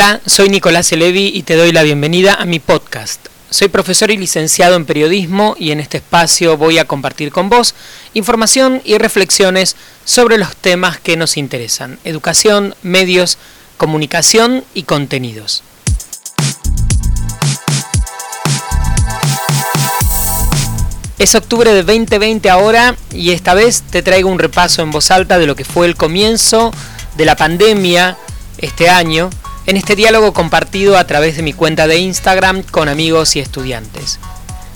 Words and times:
Hola, 0.00 0.20
soy 0.26 0.48
Nicolás 0.48 0.92
Elevi 0.92 1.32
y 1.34 1.42
te 1.42 1.56
doy 1.56 1.72
la 1.72 1.82
bienvenida 1.82 2.34
a 2.34 2.44
mi 2.44 2.60
podcast. 2.60 3.26
Soy 3.50 3.66
profesor 3.66 4.12
y 4.12 4.16
licenciado 4.16 4.76
en 4.76 4.84
periodismo 4.86 5.56
y 5.58 5.72
en 5.72 5.80
este 5.80 5.96
espacio 5.96 6.56
voy 6.56 6.78
a 6.78 6.84
compartir 6.84 7.32
con 7.32 7.48
vos 7.48 7.74
información 8.14 8.80
y 8.84 8.96
reflexiones 8.96 9.74
sobre 10.04 10.38
los 10.38 10.54
temas 10.54 11.00
que 11.00 11.16
nos 11.16 11.36
interesan, 11.36 11.98
educación, 12.04 12.76
medios, 12.84 13.38
comunicación 13.76 14.62
y 14.72 14.84
contenidos. 14.84 15.64
Es 21.18 21.34
octubre 21.34 21.74
de 21.74 21.82
2020 21.82 22.48
ahora 22.50 22.94
y 23.12 23.32
esta 23.32 23.54
vez 23.54 23.82
te 23.82 24.02
traigo 24.02 24.30
un 24.30 24.38
repaso 24.38 24.80
en 24.82 24.92
voz 24.92 25.10
alta 25.10 25.38
de 25.38 25.46
lo 25.46 25.56
que 25.56 25.64
fue 25.64 25.88
el 25.88 25.96
comienzo 25.96 26.70
de 27.16 27.24
la 27.24 27.34
pandemia 27.34 28.16
este 28.58 28.88
año 28.88 29.30
en 29.68 29.76
este 29.76 29.96
diálogo 29.96 30.32
compartido 30.32 30.96
a 30.96 31.06
través 31.06 31.36
de 31.36 31.42
mi 31.42 31.52
cuenta 31.52 31.86
de 31.86 31.98
Instagram 31.98 32.62
con 32.62 32.88
amigos 32.88 33.36
y 33.36 33.40
estudiantes. 33.40 34.18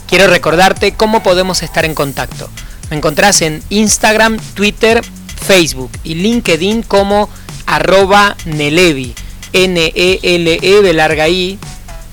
Quiero 0.06 0.26
recordarte 0.26 0.92
cómo 0.92 1.22
podemos 1.22 1.62
estar 1.62 1.86
en 1.86 1.94
contacto. 1.94 2.50
Me 2.90 2.98
encontrás 2.98 3.40
en 3.40 3.62
Instagram, 3.70 4.38
Twitter, 4.52 5.02
Facebook 5.46 5.90
y 6.04 6.16
LinkedIn 6.16 6.82
como 6.82 7.30
arroba 7.64 8.36
Nelevi, 8.44 9.14
N-E-L-E 9.54 10.92
larga 10.92 11.26
I. 11.26 11.58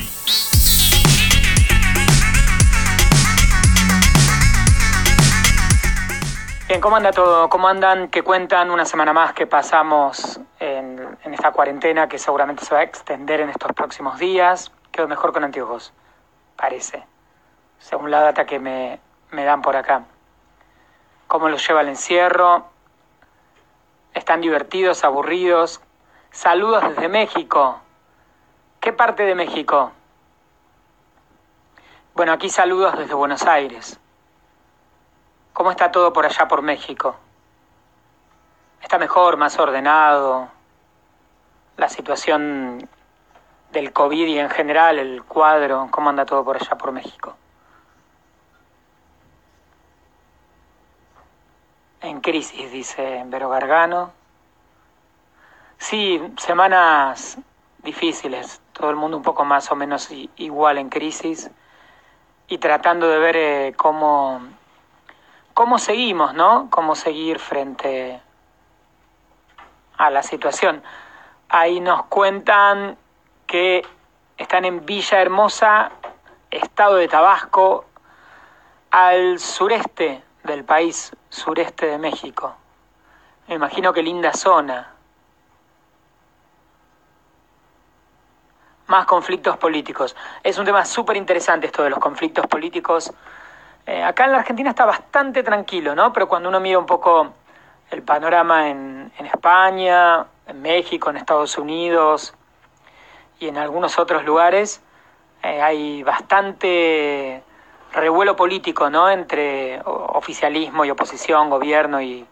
Bien, 6.67 6.81
¿cómo 6.81 6.95
anda 6.95 7.11
todo? 7.11 7.47
¿Cómo 7.47 7.67
andan? 7.67 8.07
¿Qué 8.07 8.23
cuentan 8.23 8.71
una 8.71 8.85
semana 8.85 9.13
más 9.13 9.33
que 9.33 9.45
pasamos 9.45 10.39
en, 10.59 11.15
esta 11.31 11.51
cuarentena 11.51 12.09
que 12.09 12.17
seguramente 12.17 12.65
se 12.65 12.73
va 12.73 12.81
a 12.81 12.83
extender 12.83 13.41
en 13.41 13.49
estos 13.49 13.71
próximos 13.73 14.17
días? 14.17 14.71
Quedo 14.91 15.07
mejor 15.07 15.31
con 15.31 15.43
anteojos, 15.43 15.93
parece. 16.55 17.05
Según 17.77 18.09
la 18.09 18.21
data 18.21 18.45
que 18.45 18.57
me, 18.57 18.99
me 19.35 19.43
dan 19.45 19.61
por 19.61 19.75
acá. 19.75 20.05
¿Cómo 21.27 21.49
los 21.49 21.67
lleva 21.67 21.81
el 21.81 21.89
encierro? 21.89 22.65
¿Están 24.13 24.41
divertidos, 24.41 25.03
aburridos? 25.03 25.81
Saludos 26.31 26.83
desde 26.89 27.09
México. 27.09 27.81
¿Qué 28.79 28.93
parte 28.93 29.23
de 29.23 29.35
México? 29.35 29.91
Bueno, 32.13 32.31
aquí 32.31 32.49
saludos 32.49 32.97
desde 32.97 33.13
Buenos 33.13 33.43
Aires. 33.43 33.99
¿Cómo 35.53 35.71
está 35.71 35.91
todo 35.91 36.13
por 36.13 36.25
allá 36.25 36.47
por 36.47 36.61
México? 36.61 37.15
¿Está 38.81 38.97
mejor, 38.97 39.37
más 39.37 39.59
ordenado? 39.59 40.49
La 41.75 41.89
situación 41.89 42.87
del 43.71 43.91
COVID 43.91 44.27
y 44.27 44.39
en 44.39 44.49
general 44.49 44.99
el 44.99 45.23
cuadro, 45.23 45.89
¿cómo 45.91 46.09
anda 46.09 46.25
todo 46.25 46.45
por 46.45 46.55
allá 46.55 46.77
por 46.77 46.93
México? 46.93 47.35
Crisis, 52.25 52.71
dice 52.71 53.21
Vero 53.27 53.49
Gargano. 53.49 54.11
Sí, 55.77 56.19
semanas 56.37 57.37
difíciles, 57.83 58.63
todo 58.73 58.89
el 58.89 58.95
mundo 58.95 59.17
un 59.17 59.21
poco 59.21 59.45
más 59.45 59.71
o 59.71 59.75
menos 59.75 60.09
igual 60.37 60.79
en 60.79 60.89
crisis 60.89 61.51
y 62.47 62.57
tratando 62.57 63.07
de 63.07 63.19
ver 63.19 63.35
eh, 63.37 63.73
cómo, 63.77 64.41
cómo 65.53 65.77
seguimos, 65.77 66.33
¿no? 66.33 66.67
Cómo 66.71 66.95
seguir 66.95 67.37
frente 67.37 68.19
a 69.95 70.09
la 70.09 70.23
situación. 70.23 70.81
Ahí 71.47 71.79
nos 71.79 72.05
cuentan 72.05 72.97
que 73.45 73.85
están 74.35 74.65
en 74.65 74.83
Villa 74.83 75.21
Hermosa, 75.21 75.91
estado 76.49 76.95
de 76.95 77.07
Tabasco, 77.07 77.85
al 78.89 79.37
sureste 79.37 80.23
del 80.45 80.63
país 80.63 81.11
sureste 81.29 81.87
de 81.87 81.97
México. 81.97 82.55
Me 83.47 83.55
imagino 83.55 83.93
qué 83.93 84.01
linda 84.01 84.33
zona. 84.33 84.91
Más 88.87 89.05
conflictos 89.05 89.57
políticos. 89.57 90.15
Es 90.43 90.57
un 90.57 90.65
tema 90.65 90.85
súper 90.85 91.17
interesante 91.17 91.67
esto 91.67 91.83
de 91.83 91.89
los 91.89 91.99
conflictos 91.99 92.45
políticos. 92.47 93.11
Eh, 93.85 94.03
acá 94.03 94.25
en 94.25 94.31
la 94.31 94.39
Argentina 94.39 94.71
está 94.71 94.85
bastante 94.85 95.43
tranquilo, 95.43 95.95
¿no? 95.95 96.11
Pero 96.13 96.27
cuando 96.27 96.49
uno 96.49 96.59
mira 96.59 96.79
un 96.79 96.85
poco 96.85 97.33
el 97.91 98.01
panorama 98.03 98.69
en, 98.69 99.11
España, 99.19 100.25
en 100.47 100.61
México, 100.61 101.09
en 101.09 101.17
Estados 101.17 101.57
Unidos 101.57 102.33
y 103.39 103.47
en 103.47 103.57
algunos 103.57 103.99
otros 103.99 104.23
lugares, 104.23 104.81
eh, 105.43 105.61
hay 105.61 106.03
bastante 106.03 107.43
revuelo 107.95 108.35
político 108.35 108.89
¿no? 108.89 109.09
entre 109.09 109.81
oficialismo 109.85 110.85
y 110.85 110.91
oposición, 110.91 111.49
gobierno 111.49 112.01
y, 112.01 112.25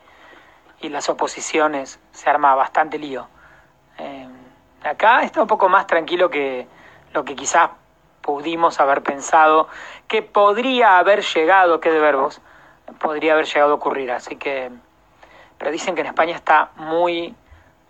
y 0.82 0.90
las 0.90 1.10
oposiciones, 1.10 2.00
se 2.12 2.30
arma 2.30 2.54
bastante 2.56 3.00
lío. 3.00 3.28
Eh, 3.98 4.28
acá 4.84 5.24
está 5.24 5.42
un 5.42 5.48
poco 5.48 5.70
más 5.70 5.88
tranquilo 5.88 6.30
que 6.30 6.68
lo 7.14 7.24
que 7.24 7.36
quizás 7.36 7.70
pudimos 8.22 8.80
haber 8.80 9.04
pensado 9.04 9.68
que 10.08 10.22
podría 10.22 10.98
haber 10.98 11.24
llegado, 11.24 11.80
que 11.80 11.92
de 11.92 12.00
verbos, 12.00 12.42
podría 13.00 13.34
haber 13.34 13.46
llegado 13.46 13.72
a 13.72 13.76
ocurrir. 13.76 14.12
Así 14.12 14.36
que, 14.36 14.72
pero 15.58 15.72
dicen 15.72 15.96
que 15.96 16.02
en 16.02 16.08
España 16.08 16.36
está 16.36 16.72
muy, 16.76 17.36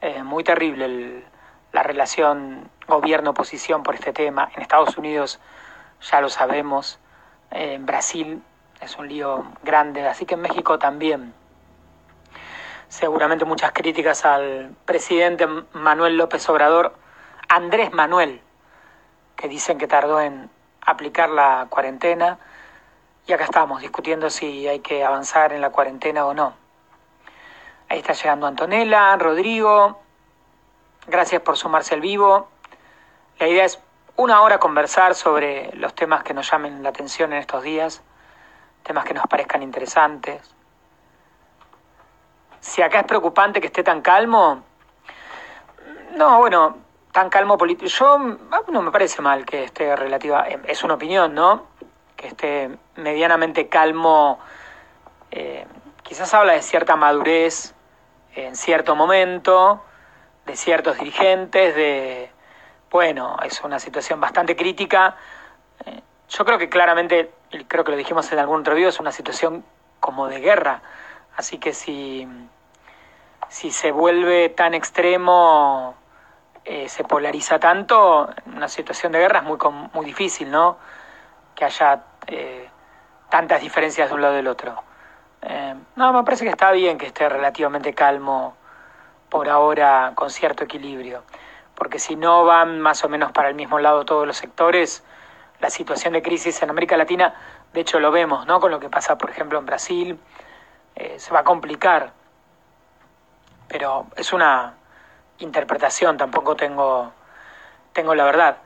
eh, 0.01 0.21
muy 0.23 0.43
terrible 0.43 1.23
la 1.71 1.81
relación 1.81 2.69
gobierno-oposición 2.87 3.81
por 3.81 3.95
este 3.95 4.13
tema. 4.13 4.49
En 4.55 4.61
Estados 4.61 4.97
Unidos 4.97 5.39
ya 6.01 6.21
lo 6.21 6.29
sabemos 6.29 6.99
en 7.53 7.85
Brasil 7.85 8.41
es 8.81 8.97
un 8.97 9.07
lío 9.07 9.45
grande, 9.63 10.07
así 10.07 10.25
que 10.25 10.33
en 10.35 10.41
México 10.41 10.77
también. 10.77 11.33
Seguramente 12.89 13.45
muchas 13.45 13.71
críticas 13.71 14.25
al 14.25 14.75
presidente 14.85 15.47
Manuel 15.73 16.17
López 16.17 16.47
Obrador, 16.49 16.93
Andrés 17.49 17.91
Manuel, 17.93 18.41
que 19.35 19.47
dicen 19.47 19.77
que 19.77 19.87
tardó 19.87 20.19
en 20.21 20.49
aplicar 20.81 21.29
la 21.29 21.67
cuarentena. 21.69 22.37
Y 23.25 23.33
acá 23.33 23.45
estamos 23.45 23.81
discutiendo 23.81 24.29
si 24.29 24.67
hay 24.67 24.79
que 24.79 25.03
avanzar 25.03 25.53
en 25.53 25.61
la 25.61 25.69
cuarentena 25.69 26.25
o 26.25 26.33
no. 26.33 26.53
Ahí 27.89 27.99
está 27.99 28.13
llegando 28.13 28.47
Antonella, 28.47 29.15
Rodrigo. 29.17 30.01
Gracias 31.07 31.41
por 31.41 31.57
sumarse 31.57 31.95
al 31.95 32.01
vivo. 32.01 32.49
La 33.39 33.47
idea 33.47 33.65
es 33.65 33.79
una 34.15 34.41
hora 34.41 34.59
conversar 34.59 35.15
sobre 35.15 35.71
los 35.75 35.93
temas 35.93 36.23
que 36.23 36.33
nos 36.33 36.49
llamen 36.49 36.83
la 36.83 36.89
atención 36.89 37.33
en 37.33 37.39
estos 37.39 37.63
días, 37.63 38.03
temas 38.83 39.05
que 39.05 39.13
nos 39.13 39.25
parezcan 39.27 39.63
interesantes. 39.63 40.53
Si 42.59 42.81
acá 42.81 42.99
es 42.99 43.05
preocupante 43.05 43.59
que 43.59 43.67
esté 43.67 43.83
tan 43.83 44.01
calmo, 44.01 44.63
no, 46.15 46.37
bueno, 46.37 46.77
tan 47.11 47.29
calmo 47.29 47.57
político. 47.57 47.87
Yo 47.87 48.17
no 48.17 48.81
me 48.81 48.91
parece 48.91 49.21
mal 49.21 49.45
que 49.45 49.65
esté 49.65 49.95
relativa, 49.95 50.47
eh, 50.49 50.59
es 50.67 50.83
una 50.83 50.95
opinión, 50.95 51.33
¿no? 51.33 51.67
Que 52.15 52.27
esté 52.27 52.77
medianamente 52.95 53.67
calmo. 53.67 54.39
Eh, 55.31 55.65
quizás 56.01 56.33
habla 56.33 56.53
de 56.53 56.61
cierta 56.61 56.95
madurez 56.95 57.73
en 58.35 58.55
cierto 58.55 58.95
momento, 58.95 59.83
de 60.45 60.55
ciertos 60.55 60.97
dirigentes, 60.97 61.75
de 61.75 62.32
bueno, 62.93 63.37
es 63.43 63.59
una 63.63 63.79
situación 63.79 64.21
bastante 64.21 64.55
crítica. 64.55 65.15
Eh, 65.83 65.99
yo 66.29 66.45
creo 66.45 66.59
que 66.59 66.69
claramente, 66.69 67.31
y 67.49 67.65
creo 67.65 67.83
que 67.83 67.89
lo 67.89 67.97
dijimos 67.97 68.31
en 68.31 68.37
algún 68.37 68.59
otro 68.59 68.75
video, 68.75 68.89
es 68.89 68.99
una 68.99 69.11
situación 69.11 69.65
como 69.99 70.27
de 70.27 70.39
guerra. 70.39 70.83
Así 71.35 71.57
que 71.57 71.73
si, 71.73 72.27
si 73.49 73.71
se 73.71 73.91
vuelve 73.91 74.49
tan 74.49 74.75
extremo, 74.75 75.95
eh, 76.65 76.87
se 76.87 77.03
polariza 77.03 77.59
tanto, 77.59 78.29
una 78.45 78.67
situación 78.67 79.11
de 79.11 79.19
guerra 79.19 79.39
es 79.39 79.45
muy, 79.45 79.57
muy 79.91 80.05
difícil, 80.05 80.51
¿no? 80.51 80.77
Que 81.55 81.65
haya 81.65 82.03
eh, 82.27 82.69
tantas 83.27 83.59
diferencias 83.59 84.07
de 84.09 84.13
un 84.13 84.21
lado 84.21 84.35
del 84.35 84.47
otro. 84.47 84.83
no, 85.95 86.13
me 86.13 86.23
parece 86.23 86.45
que 86.45 86.51
está 86.51 86.71
bien 86.71 86.99
que 86.99 87.07
esté 87.07 87.27
relativamente 87.27 87.95
calmo 87.95 88.55
por 89.29 89.49
ahora, 89.49 90.11
con 90.13 90.29
cierto 90.29 90.63
equilibrio 90.65 91.23
porque 91.75 91.99
si 91.99 92.15
no 92.15 92.45
van 92.45 92.79
más 92.81 93.03
o 93.03 93.09
menos 93.09 93.31
para 93.31 93.49
el 93.49 93.55
mismo 93.55 93.79
lado 93.79 94.05
todos 94.05 94.27
los 94.27 94.37
sectores, 94.37 95.03
la 95.59 95.69
situación 95.69 96.13
de 96.13 96.21
crisis 96.21 96.61
en 96.61 96.69
América 96.69 96.97
Latina, 96.97 97.33
de 97.73 97.81
hecho 97.81 97.99
lo 97.99 98.11
vemos, 98.11 98.45
¿no? 98.45 98.59
Con 98.59 98.71
lo 98.71 98.79
que 98.79 98.89
pasa, 98.89 99.17
por 99.17 99.29
ejemplo, 99.29 99.57
en 99.59 99.65
Brasil, 99.65 100.19
eh, 100.95 101.15
se 101.17 101.31
va 101.31 101.39
a 101.39 101.43
complicar. 101.43 102.11
Pero 103.67 104.07
es 104.15 104.33
una 104.33 104.75
interpretación, 105.39 106.17
tampoco 106.17 106.55
tengo, 106.55 107.11
tengo 107.93 108.13
la 108.13 108.25
verdad. 108.25 108.57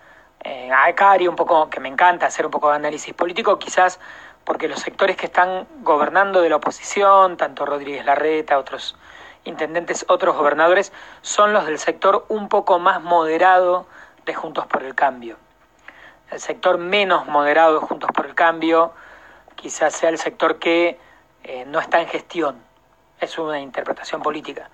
Eh, 0.44 0.70
acá 0.72 1.12
haría 1.12 1.30
un 1.30 1.36
poco, 1.36 1.70
que 1.70 1.80
me 1.80 1.88
encanta 1.88 2.26
hacer 2.26 2.46
un 2.46 2.52
poco 2.52 2.70
de 2.70 2.76
análisis 2.76 3.14
político, 3.14 3.58
quizás 3.60 4.00
porque 4.44 4.68
los 4.68 4.80
sectores 4.80 5.18
que 5.18 5.26
están 5.26 5.68
gobernando 5.82 6.42
de 6.42 6.50
la 6.50 6.56
oposición, 6.58 7.38
tanto 7.38 7.66
Rodríguez 7.66 8.06
Larreta, 8.06 8.58
otros 8.58 8.96
intendentes, 9.48 10.06
otros 10.08 10.36
gobernadores, 10.36 10.92
son 11.22 11.54
los 11.54 11.66
del 11.66 11.80
sector 11.80 12.26
un 12.30 12.50
poco 12.50 12.80
más 12.80 13.02
moderado 13.02 13.88
de 14.26 14.34
Juntos 14.34 14.66
por 14.68 14.84
el 14.84 14.94
Cambio. 14.94 15.38
El 16.30 16.40
sector 16.40 16.78
menos 16.78 17.26
moderado 17.28 17.80
de 17.80 17.86
Juntos 17.86 18.12
por 18.14 18.26
el 18.26 18.36
Cambio 18.36 18.92
quizás 19.56 19.94
sea 19.94 20.10
el 20.10 20.18
sector 20.18 20.60
que 20.60 21.00
eh, 21.44 21.66
no 21.66 21.80
está 21.80 22.02
en 22.02 22.08
gestión. 22.08 22.62
Es 23.20 23.38
una 23.38 23.60
interpretación 23.60 24.22
política. 24.22 24.70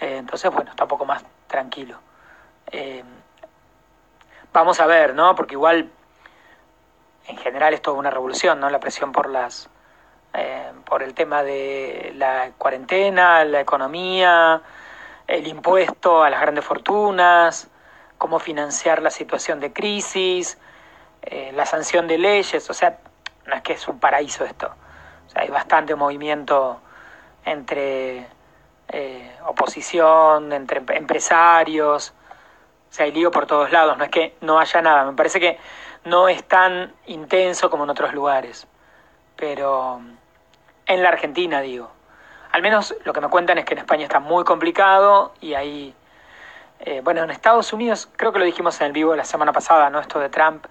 Eh, 0.00 0.18
entonces, 0.18 0.52
bueno, 0.52 0.70
está 0.70 0.84
un 0.84 0.88
poco 0.88 1.04
más 1.04 1.24
tranquilo. 1.46 1.98
Eh, 2.70 3.02
vamos 4.52 4.78
a 4.80 4.86
ver, 4.86 5.14
¿no? 5.14 5.34
Porque 5.34 5.54
igual, 5.54 5.90
en 7.26 7.36
general, 7.38 7.74
es 7.74 7.82
toda 7.82 7.96
una 7.96 8.10
revolución, 8.10 8.60
¿no? 8.60 8.68
La 8.70 8.78
presión 8.78 9.12
por 9.12 9.28
las 9.30 9.68
por 10.84 11.02
el 11.02 11.14
tema 11.14 11.42
de 11.42 12.12
la 12.16 12.50
cuarentena, 12.58 13.44
la 13.44 13.60
economía, 13.60 14.60
el 15.26 15.46
impuesto 15.46 16.22
a 16.22 16.30
las 16.30 16.40
grandes 16.40 16.64
fortunas, 16.64 17.68
cómo 18.18 18.38
financiar 18.38 19.02
la 19.02 19.10
situación 19.10 19.60
de 19.60 19.72
crisis, 19.72 20.58
la 21.52 21.66
sanción 21.66 22.06
de 22.06 22.18
leyes, 22.18 22.68
o 22.70 22.74
sea, 22.74 22.98
no 23.46 23.54
es 23.54 23.62
que 23.62 23.74
es 23.74 23.88
un 23.88 23.98
paraíso 23.98 24.44
esto. 24.44 24.72
O 25.26 25.30
sea, 25.30 25.42
hay 25.42 25.48
bastante 25.48 25.94
movimiento 25.94 26.80
entre 27.44 28.26
eh, 28.88 29.36
oposición, 29.46 30.52
entre 30.52 30.82
empresarios. 30.96 32.12
O 32.90 32.92
sea, 32.92 33.06
hay 33.06 33.12
lío 33.12 33.30
por 33.30 33.46
todos 33.46 33.70
lados. 33.70 33.96
No 33.96 34.04
es 34.04 34.10
que 34.10 34.36
no 34.40 34.58
haya 34.58 34.82
nada. 34.82 35.04
Me 35.04 35.16
parece 35.16 35.40
que 35.40 35.58
no 36.04 36.28
es 36.28 36.44
tan 36.44 36.92
intenso 37.06 37.70
como 37.70 37.84
en 37.84 37.90
otros 37.90 38.12
lugares. 38.12 38.66
Pero 39.36 40.00
en 40.86 41.02
la 41.02 41.10
Argentina, 41.10 41.60
digo. 41.60 41.90
Al 42.52 42.62
menos 42.62 42.94
lo 43.04 43.12
que 43.12 43.20
me 43.20 43.28
cuentan 43.28 43.58
es 43.58 43.64
que 43.64 43.74
en 43.74 43.78
España 43.78 44.04
está 44.04 44.20
muy 44.20 44.44
complicado 44.44 45.34
y 45.40 45.54
ahí... 45.54 45.94
Eh, 46.80 47.00
bueno, 47.02 47.22
en 47.22 47.30
Estados 47.30 47.72
Unidos, 47.72 48.08
creo 48.16 48.32
que 48.32 48.38
lo 48.38 48.44
dijimos 48.44 48.78
en 48.80 48.88
el 48.88 48.92
vivo 48.92 49.16
la 49.16 49.24
semana 49.24 49.52
pasada, 49.52 49.88
¿no? 49.88 49.98
Esto 49.98 50.18
de 50.20 50.28
Trump 50.28 50.66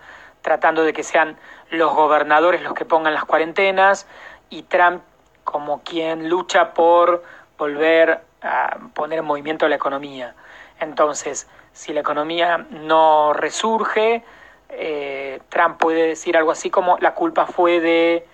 tratando 0.45 0.83
de 0.83 0.93
que 0.93 1.01
sean 1.01 1.37
los 1.71 1.95
gobernadores 1.95 2.61
los 2.61 2.75
que 2.75 2.85
pongan 2.85 3.15
las 3.15 3.25
cuarentenas 3.25 4.05
y 4.51 4.61
Trump 4.61 5.01
como 5.43 5.81
quien 5.81 6.29
lucha 6.29 6.75
por 6.75 7.23
volver 7.57 8.21
a 8.43 8.77
poner 8.93 9.19
en 9.19 9.25
movimiento 9.25 9.67
la 9.67 9.75
economía. 9.75 10.35
Entonces, 10.79 11.47
si 11.73 11.93
la 11.93 12.01
economía 12.01 12.65
no 12.69 13.33
resurge, 13.33 14.23
eh, 14.69 15.41
Trump 15.49 15.79
puede 15.79 16.05
decir 16.09 16.37
algo 16.37 16.51
así 16.51 16.69
como 16.69 16.99
la 16.99 17.15
culpa 17.15 17.47
fue 17.47 17.79
de... 17.79 18.27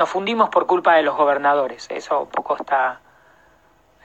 Nos 0.00 0.08
fundimos 0.08 0.48
por 0.48 0.66
culpa 0.66 0.94
de 0.94 1.02
los 1.02 1.14
gobernadores. 1.14 1.86
Eso 1.90 2.22
un 2.22 2.30
poco 2.30 2.56
está 2.56 3.00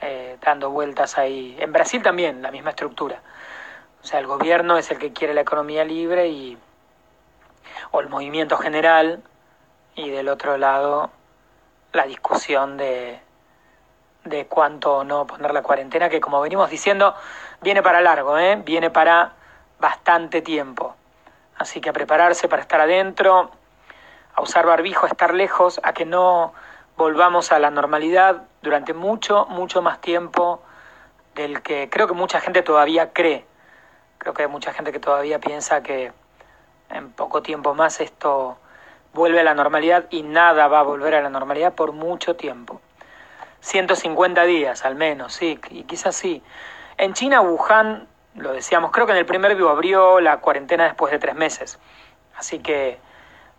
eh, 0.01 0.38
dando 0.42 0.69
vueltas 0.69 1.18
ahí. 1.18 1.56
En 1.57 1.71
Brasil 1.71 2.03
también, 2.03 2.42
la 2.42 2.51
misma 2.51 2.71
estructura. 2.71 3.21
O 4.03 4.06
sea, 4.06 4.19
el 4.19 4.27
gobierno 4.27 4.77
es 4.77 4.92
el 4.92 4.97
que 4.97 5.13
quiere 5.13 5.33
la 5.33 5.39
economía 5.39 5.86
libre 5.86 6.27
y 6.27 6.57
o 7.92 8.01
el 8.01 8.09
movimiento 8.09 8.57
general 8.57 9.24
y 9.95 10.09
del 10.09 10.27
otro 10.27 10.57
lado 10.57 11.12
la 11.94 12.06
discusión 12.06 12.75
de, 12.75 13.21
de 14.25 14.47
cuánto 14.47 14.97
o 14.97 15.03
no 15.06 15.25
poner 15.25 15.53
la 15.53 15.62
cuarentena, 15.62 16.09
que 16.09 16.19
como 16.19 16.42
venimos 16.42 16.69
diciendo, 16.69 17.15
viene 17.62 17.81
para 17.81 18.01
largo, 18.01 18.38
¿eh? 18.38 18.62
viene 18.65 18.89
para 18.89 19.31
bastante 19.80 20.42
tiempo. 20.42 20.94
Así 21.57 21.80
que 21.80 21.92
a 21.92 21.94
prepararse 21.94 22.50
para 22.50 22.63
estar 22.63 22.81
adentro, 22.81 23.50
a 24.35 24.41
usar 24.41 24.65
barbijo, 24.65 25.05
a 25.05 25.09
estar 25.09 25.33
lejos, 25.33 25.79
a 25.83 25.93
que 25.93 26.05
no 26.05 26.53
volvamos 26.97 27.51
a 27.51 27.59
la 27.59 27.71
normalidad 27.71 28.43
durante 28.61 28.93
mucho, 28.93 29.45
mucho 29.47 29.81
más 29.81 30.01
tiempo 30.01 30.61
del 31.35 31.61
que 31.61 31.89
creo 31.89 32.07
que 32.07 32.13
mucha 32.13 32.39
gente 32.39 32.61
todavía 32.61 33.11
cree. 33.13 33.45
Creo 34.17 34.33
que 34.33 34.43
hay 34.43 34.49
mucha 34.49 34.73
gente 34.73 34.91
que 34.91 34.99
todavía 34.99 35.39
piensa 35.39 35.83
que 35.83 36.11
en 36.89 37.11
poco 37.11 37.41
tiempo 37.41 37.73
más 37.73 37.99
esto 37.99 38.57
vuelve 39.13 39.41
a 39.41 39.43
la 39.43 39.53
normalidad 39.53 40.05
y 40.09 40.23
nada 40.23 40.67
va 40.67 40.79
a 40.79 40.83
volver 40.83 41.15
a 41.15 41.21
la 41.21 41.29
normalidad 41.29 41.73
por 41.73 41.91
mucho 41.91 42.35
tiempo. 42.35 42.81
150 43.61 44.43
días 44.43 44.85
al 44.85 44.95
menos, 44.95 45.33
sí, 45.33 45.59
y 45.69 45.83
quizás 45.83 46.15
sí. 46.15 46.43
En 46.97 47.13
China, 47.13 47.41
Wuhan, 47.41 48.07
lo 48.35 48.53
decíamos, 48.53 48.91
creo 48.91 49.05
que 49.05 49.13
en 49.13 49.17
el 49.17 49.25
primer 49.25 49.55
vivo 49.55 49.69
abrió 49.69 50.19
la 50.19 50.39
cuarentena 50.39 50.85
después 50.85 51.11
de 51.11 51.19
tres 51.19 51.35
meses. 51.35 51.79
Así 52.37 52.59
que 52.59 52.99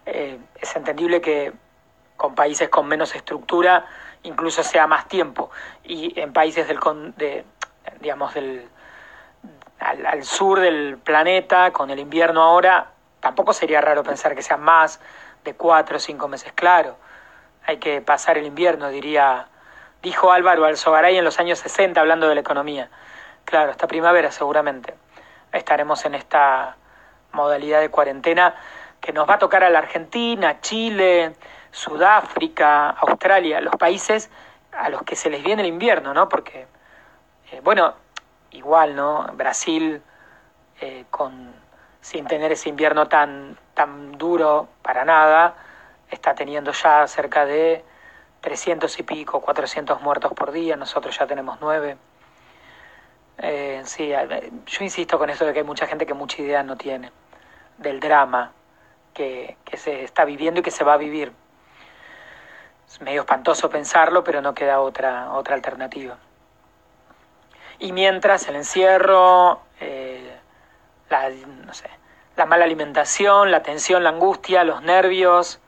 eh, 0.07 0.39
es 0.61 0.77
entendible 0.77 1.21
que 1.21 1.53
con 2.17 2.35
países 2.35 2.69
con 2.69 2.87
menos 2.87 3.15
estructura 3.15 3.87
incluso 4.23 4.63
sea 4.63 4.87
más 4.87 5.07
tiempo. 5.09 5.51
Y 5.85 6.19
en 6.19 6.33
países 6.33 6.67
del, 6.67 6.81
de, 7.17 7.45
digamos, 8.01 8.35
del, 8.35 8.69
al 9.79 10.25
sur 10.25 10.61
del 10.61 10.99
planeta, 10.99 11.73
con 11.73 11.91
el 11.91 11.99
invierno 11.99 12.43
ahora, 12.43 12.93
Tampoco 13.27 13.53
sería 13.53 13.81
raro 13.81 14.05
pensar 14.05 14.37
que 14.37 14.43
sean 14.43 14.61
más 14.63 15.01
de 15.43 15.55
cuatro 15.55 15.97
o 15.97 15.99
cinco 15.99 16.29
meses, 16.29 16.53
claro. 16.53 16.97
Hay 17.67 17.79
que 17.79 18.01
pasar 18.01 18.39
el 18.39 18.47
invierno, 18.47 18.89
diría, 18.89 19.49
dijo 20.01 20.31
Álvaro 20.31 20.65
Alzogaray 20.65 21.17
en 21.17 21.25
los 21.25 21.41
años 21.41 21.59
60 21.59 22.01
hablando 22.01 22.29
de 22.29 22.37
la 22.37 22.41
economía. 22.41 22.89
Claro, 23.45 23.73
esta 23.73 23.89
primavera 23.89 24.31
seguramente 24.31 24.95
estaremos 25.51 26.05
en 26.05 26.15
esta 26.15 26.77
modalidad 27.33 27.81
de 27.81 27.89
cuarentena 27.89 28.55
que 29.01 29.13
nos 29.13 29.29
va 29.29 29.35
a 29.35 29.39
tocar 29.39 29.65
a 29.65 29.71
la 29.71 29.79
Argentina, 29.79 30.61
Chile, 30.61 31.35
Sudáfrica, 31.71 32.91
Australia, 32.91 33.61
los 33.61 33.77
países 33.77 34.31
a 34.73 34.89
los 34.89 35.03
que 35.03 35.17
se 35.17 35.31
les 35.31 35.43
viene 35.43 35.63
el 35.63 35.69
invierno, 35.69 36.13
¿no? 36.13 36.29
Porque, 36.29 36.67
eh, 37.53 37.61
bueno, 37.63 37.95
igual, 38.51 38.97
¿no? 38.97 39.27
Brasil 39.35 40.03
eh, 40.81 41.05
con 41.11 41.55
sin 42.01 42.25
tener 42.27 42.53
ese 42.53 42.69
invierno 42.69 43.09
tan, 43.09 43.59
tan 43.75 44.17
duro 44.17 44.69
para 44.81 45.05
nada, 45.05 45.57
está 46.09 46.37
teniendo 46.37 46.71
ya 46.71 47.05
cerca 47.09 47.45
de 47.45 47.85
300 48.43 48.97
y 49.01 49.03
pico, 49.03 49.41
400 49.41 50.01
muertos 50.03 50.33
por 50.33 50.53
día, 50.53 50.77
nosotros 50.77 51.19
ya 51.19 51.27
tenemos 51.27 51.59
9. 51.61 51.97
Eh, 53.39 53.83
sí, 53.85 54.13
yo 54.67 54.85
insisto 54.85 55.19
con 55.19 55.31
esto 55.31 55.47
de 55.47 55.53
que 55.53 55.59
hay 55.59 55.65
mucha 55.65 55.89
gente 55.89 56.07
que 56.07 56.15
mucha 56.15 56.41
idea 56.41 56.63
no 56.63 56.77
tiene 56.77 57.11
del 57.79 57.99
drama 57.99 58.53
que, 59.17 59.57
se 59.77 60.05
está 60.05 60.25
viviendo 60.25 60.61
y 60.61 60.63
que 60.63 60.71
se 60.71 60.85
va 60.85 60.95
a 60.95 60.99
vivir. 60.99 61.33
Es 62.87 63.01
medio 63.01 63.23
espantoso 63.23 63.71
pensarlo, 63.71 64.23
pero 64.23 64.43
no 64.43 64.55
queda 64.55 64.81
otra, 64.81 65.33
otra 65.33 65.55
alternativa. 65.55 66.19
Y 67.79 67.93
mientras 67.93 68.47
el 68.49 68.57
encierro, 68.57 69.61
eh, 69.81 70.39
la, 71.09 71.31
no 71.31 71.75
sé, 71.75 71.91
la 72.37 72.47
mala 72.47 72.65
alimentación, 72.65 73.51
la 73.51 73.63
tensión, 73.63 74.05
la 74.05 74.11
angustia, 74.11 74.65
los 74.65 74.83
nervios, 74.83 75.61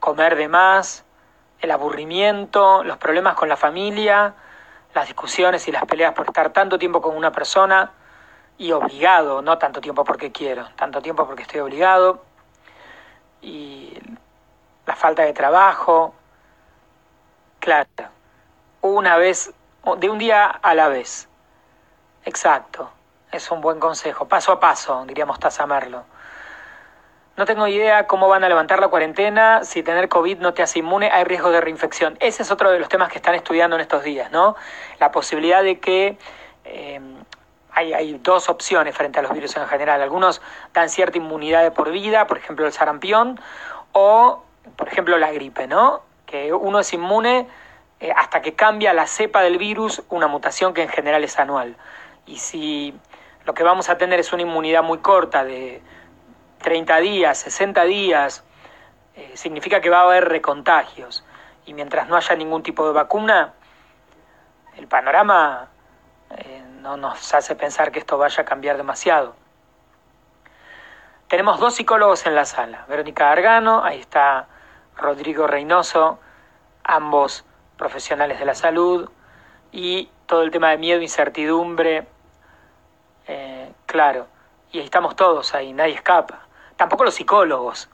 comer 0.00 0.36
de 0.36 0.48
más, 0.48 1.04
el 1.60 1.70
aburrimiento, 1.70 2.82
los 2.84 2.98
problemas 2.98 3.34
con 3.34 3.48
la 3.48 3.56
familia, 3.56 4.34
las 4.94 5.06
discusiones 5.06 5.66
y 5.68 5.72
las 5.72 5.84
peleas 5.84 6.14
por 6.14 6.26
estar 6.26 6.50
tanto 6.50 6.78
tiempo 6.78 7.00
con 7.00 7.16
una 7.16 7.30
persona 7.30 7.92
y 8.58 8.72
obligado, 8.72 9.42
no 9.42 9.58
tanto 9.58 9.80
tiempo 9.80 10.04
porque 10.04 10.32
quiero, 10.32 10.68
tanto 10.76 11.00
tiempo 11.00 11.26
porque 11.26 11.42
estoy 11.42 11.60
obligado, 11.60 12.24
y 13.42 13.96
la 14.86 14.96
falta 14.96 15.22
de 15.22 15.32
trabajo, 15.32 16.14
claro, 17.58 17.88
una 18.80 19.16
vez, 19.16 19.52
de 19.98 20.10
un 20.10 20.18
día 20.18 20.46
a 20.46 20.74
la 20.74 20.88
vez, 20.88 21.28
exacto. 22.24 22.90
Es 23.32 23.50
un 23.52 23.60
buen 23.60 23.78
consejo, 23.78 24.26
paso 24.26 24.50
a 24.50 24.58
paso, 24.58 25.04
diríamos 25.06 25.38
Merlo. 25.68 26.04
No 27.36 27.46
tengo 27.46 27.68
idea 27.68 28.06
cómo 28.08 28.28
van 28.28 28.42
a 28.42 28.48
levantar 28.48 28.80
la 28.80 28.88
cuarentena, 28.88 29.62
si 29.62 29.82
tener 29.82 30.08
COVID 30.08 30.40
no 30.40 30.52
te 30.52 30.62
hace 30.62 30.80
inmune, 30.80 31.10
hay 31.10 31.24
riesgo 31.24 31.50
de 31.50 31.60
reinfección. 31.60 32.16
Ese 32.20 32.42
es 32.42 32.50
otro 32.50 32.70
de 32.70 32.80
los 32.80 32.88
temas 32.88 33.08
que 33.08 33.18
están 33.18 33.36
estudiando 33.36 33.76
en 33.76 33.82
estos 33.82 34.02
días, 34.02 34.32
¿no? 34.32 34.56
La 34.98 35.12
posibilidad 35.12 35.62
de 35.62 35.78
que 35.78 36.18
eh, 36.64 37.00
hay, 37.72 37.92
hay, 37.92 38.18
dos 38.22 38.48
opciones 38.48 38.96
frente 38.96 39.18
a 39.18 39.22
los 39.22 39.32
virus 39.32 39.56
en 39.56 39.66
general. 39.66 40.02
Algunos 40.02 40.40
dan 40.72 40.88
cierta 40.88 41.18
inmunidad 41.18 41.62
de 41.62 41.70
por 41.70 41.90
vida, 41.90 42.26
por 42.26 42.38
ejemplo 42.38 42.66
el 42.66 42.72
sarampión, 42.72 43.40
o 43.92 44.42
por 44.76 44.88
ejemplo 44.88 45.18
la 45.18 45.32
gripe, 45.32 45.66
¿no? 45.66 46.02
Que 46.26 46.52
uno 46.52 46.80
es 46.80 46.92
inmune 46.92 47.46
eh, 48.00 48.12
hasta 48.16 48.40
que 48.40 48.54
cambia 48.54 48.92
la 48.92 49.06
cepa 49.06 49.42
del 49.42 49.58
virus, 49.58 50.02
una 50.08 50.26
mutación 50.26 50.74
que 50.74 50.82
en 50.82 50.88
general 50.88 51.24
es 51.24 51.38
anual. 51.38 51.76
Y 52.26 52.38
si 52.38 52.94
lo 53.44 53.54
que 53.54 53.62
vamos 53.62 53.88
a 53.88 53.98
tener 53.98 54.20
es 54.20 54.32
una 54.32 54.42
inmunidad 54.42 54.82
muy 54.82 54.98
corta 54.98 55.44
de 55.44 55.82
30 56.62 56.96
días, 56.98 57.38
60 57.38 57.84
días, 57.84 58.44
eh, 59.16 59.32
significa 59.34 59.80
que 59.80 59.90
va 59.90 60.00
a 60.00 60.02
haber 60.02 60.28
recontagios. 60.28 61.24
y 61.66 61.74
mientras 61.74 62.08
no 62.08 62.16
haya 62.16 62.34
ningún 62.34 62.62
tipo 62.64 62.84
de 62.86 62.92
vacuna, 62.92 63.52
el 64.76 64.88
panorama 64.88 65.68
eh, 66.36 66.62
no 66.80 66.96
nos 66.96 67.34
hace 67.34 67.54
pensar 67.54 67.92
que 67.92 67.98
esto 67.98 68.18
vaya 68.18 68.42
a 68.42 68.44
cambiar 68.44 68.76
demasiado. 68.76 69.34
Tenemos 71.28 71.60
dos 71.60 71.74
psicólogos 71.74 72.26
en 72.26 72.34
la 72.34 72.44
sala, 72.44 72.84
Verónica 72.88 73.30
Argano, 73.30 73.84
ahí 73.84 74.00
está 74.00 74.48
Rodrigo 74.96 75.46
Reynoso, 75.46 76.18
ambos 76.82 77.44
profesionales 77.76 78.38
de 78.40 78.44
la 78.44 78.54
salud, 78.54 79.08
y 79.70 80.10
todo 80.26 80.42
el 80.42 80.50
tema 80.50 80.70
de 80.70 80.78
miedo, 80.78 81.00
incertidumbre, 81.00 82.08
eh, 83.28 83.72
claro, 83.86 84.26
y 84.72 84.78
ahí 84.78 84.84
estamos 84.84 85.14
todos 85.14 85.54
ahí, 85.54 85.72
nadie 85.72 85.94
escapa, 85.94 86.46
tampoco 86.76 87.04
los 87.04 87.14
psicólogos, 87.14 87.88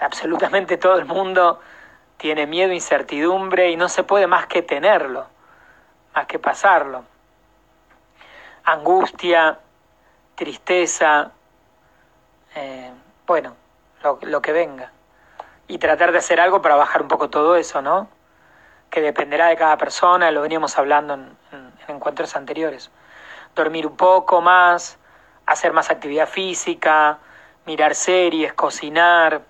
absolutamente 0.00 0.78
todo 0.78 0.96
el 0.96 1.04
mundo 1.04 1.60
tiene 2.16 2.46
miedo, 2.46 2.72
incertidumbre 2.72 3.70
y 3.70 3.76
no 3.76 3.88
se 3.88 4.04
puede 4.04 4.26
más 4.26 4.46
que 4.46 4.62
tenerlo, 4.62 5.26
más 6.14 6.26
que 6.26 6.38
pasarlo. 6.38 7.04
Angustia, 8.70 9.58
tristeza, 10.34 11.30
eh, 12.54 12.92
bueno, 13.26 13.56
lo, 14.02 14.42
que 14.42 14.52
venga. 14.52 14.92
Y 15.66 15.78
tratar 15.78 16.12
de 16.12 16.18
hacer 16.18 16.40
algo 16.40 16.62
para 16.62 16.76
bajar 16.76 17.02
un 17.02 17.08
poco 17.08 17.30
todo 17.30 17.56
eso, 17.56 17.82
¿no? 17.82 18.08
Que 18.90 19.00
dependerá 19.00 19.46
de 19.46 19.56
cada 19.56 19.76
persona, 19.76 20.30
lo 20.30 20.42
veníamos 20.42 20.78
hablando 20.78 21.14
en, 21.14 21.36
en 21.52 21.72
encuentros 21.88 22.36
anteriores. 22.36 22.90
Dormir 23.54 23.86
un 23.86 23.96
poco 23.96 24.40
más, 24.40 24.98
hacer 25.46 25.72
más 25.72 25.90
actividad 25.90 26.28
física, 26.28 27.18
mirar 27.64 27.94
series, 27.94 28.52
cocinar, 28.52 29.42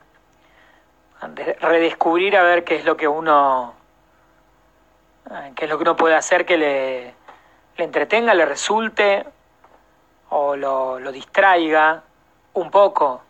redescubrir 1.61 2.37
a 2.37 2.43
ver 2.43 2.65
qué 2.65 2.77
es 2.77 2.85
lo 2.85 2.97
que 2.97 3.09
uno 3.09 3.75
eh, 5.31 5.53
qué 5.57 5.65
es 5.65 5.71
lo 5.71 5.77
que 5.79 5.83
uno 5.83 5.97
puede 5.97 6.15
hacer 6.15 6.47
que 6.47 6.57
le, 6.57 7.15
le 7.79 7.85
entretenga, 7.85 8.35
le 8.35 8.45
resulte 8.45 9.25
o 10.31 10.57
lo, 10.57 10.99
lo 10.99 11.13
distraiga 11.13 12.03
un 12.53 12.71
poco, 12.71 13.23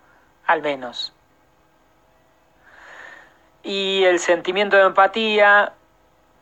al 0.47 0.63
menos. 0.63 1.13
Y 3.63 4.05
el 4.05 4.19
sentimiento 4.19 4.77
de 4.77 4.85
empatía, 4.85 5.75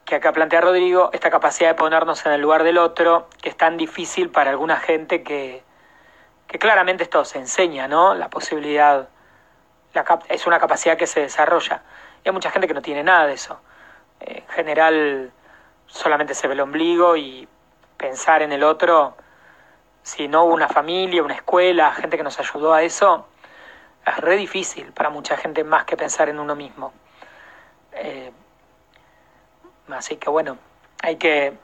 que 0.05 0.15
acá 0.15 0.33
plantea 0.33 0.61
Rodrigo, 0.61 1.11
esta 1.13 1.31
capacidad 1.31 1.71
de 1.71 1.75
ponernos 1.75 2.25
en 2.25 2.33
el 2.33 2.41
lugar 2.41 2.63
del 2.63 2.79
otro, 2.79 3.29
que 3.43 3.49
es 3.49 3.57
tan 3.57 3.77
difícil 3.77 4.31
para 4.31 4.51
alguna 4.51 4.77
gente 4.77 5.25
que, 5.25 5.65
que 6.47 6.59
claramente 6.61 7.03
esto 7.03 7.25
se 7.25 7.39
enseña, 7.39 7.89
¿no? 7.89 8.15
La 8.15 8.31
posibilidad 8.31 9.09
es 10.29 10.47
una 10.47 10.61
capacidad 10.61 10.97
que 10.97 11.09
se 11.09 11.21
desarrolla. 11.21 11.83
Y 12.23 12.29
hay 12.29 12.33
mucha 12.33 12.53
gente 12.53 12.69
que 12.69 12.75
no 12.75 12.83
tiene 12.83 13.03
nada 13.03 13.27
de 13.27 13.35
eso. 13.35 13.61
En 14.21 14.47
general 14.49 15.33
solamente 15.87 16.35
se 16.35 16.47
ve 16.47 16.55
el 16.55 16.61
ombligo 16.61 17.17
y 17.17 17.49
pensar 17.97 18.43
en 18.43 18.53
el 18.53 18.63
otro, 18.63 19.17
si 20.03 20.29
no 20.29 20.45
hubo 20.45 20.55
una 20.55 20.69
familia, 20.69 21.23
una 21.23 21.35
escuela, 21.35 21.93
gente 21.93 22.17
que 22.17 22.23
nos 22.23 22.39
ayudó 22.39 22.73
a 22.73 22.83
eso, 22.83 23.27
es 24.07 24.17
re 24.19 24.37
difícil 24.37 24.93
para 24.93 25.11
mucha 25.11 25.37
gente 25.37 25.65
más 25.65 25.85
que 25.85 25.97
pensar 25.97 26.29
en 26.29 26.39
uno 26.39 26.55
mismo. 26.55 26.93
Eh, 27.93 28.31
así 29.91 30.17
que 30.17 30.31
bueno, 30.31 30.59
hay 31.03 31.17
que, 31.17 31.57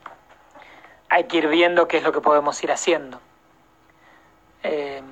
hay 1.08 1.24
que 1.24 1.36
ir 1.36 1.48
viendo 1.48 1.86
qué 1.86 1.98
es 1.98 2.02
lo 2.02 2.12
que 2.12 2.20
podemos 2.20 2.62
ir 2.64 2.72
haciendo. 2.72 3.20
Eh, 4.62 5.02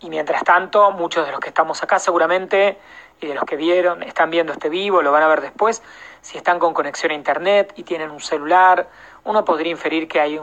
y 0.00 0.10
mientras 0.10 0.44
tanto, 0.44 0.90
muchos 0.92 1.26
de 1.26 1.32
los 1.32 1.40
que 1.40 1.48
estamos 1.48 1.82
acá 1.82 1.98
seguramente 1.98 2.78
y 3.20 3.26
de 3.26 3.34
los 3.34 3.44
que 3.44 3.56
vieron, 3.56 4.02
están 4.02 4.30
viendo 4.30 4.52
este 4.52 4.68
vivo, 4.68 5.02
lo 5.02 5.12
van 5.12 5.22
a 5.22 5.28
ver 5.28 5.40
después, 5.40 5.82
si 6.20 6.36
están 6.36 6.58
con 6.58 6.74
conexión 6.74 7.12
a 7.12 7.14
internet 7.14 7.72
y 7.76 7.82
tienen 7.82 8.10
un 8.10 8.20
celular, 8.20 8.88
uno 9.24 9.44
podría 9.44 9.72
inferir 9.72 10.08
que 10.08 10.20
hay 10.20 10.38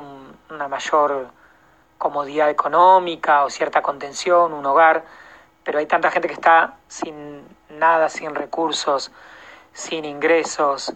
una 0.49 0.67
mayor 0.67 1.27
comodidad 1.97 2.49
económica 2.49 3.43
o 3.43 3.49
cierta 3.49 3.81
contención, 3.81 4.53
un 4.53 4.65
hogar, 4.65 5.03
pero 5.63 5.79
hay 5.79 5.85
tanta 5.85 6.11
gente 6.11 6.27
que 6.27 6.33
está 6.33 6.75
sin 6.87 7.43
nada, 7.69 8.09
sin 8.09 8.35
recursos, 8.35 9.11
sin 9.71 10.05
ingresos, 10.05 10.93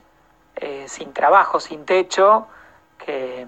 eh, 0.55 0.86
sin 0.88 1.13
trabajo, 1.13 1.60
sin 1.60 1.86
techo, 1.86 2.48
que 2.98 3.46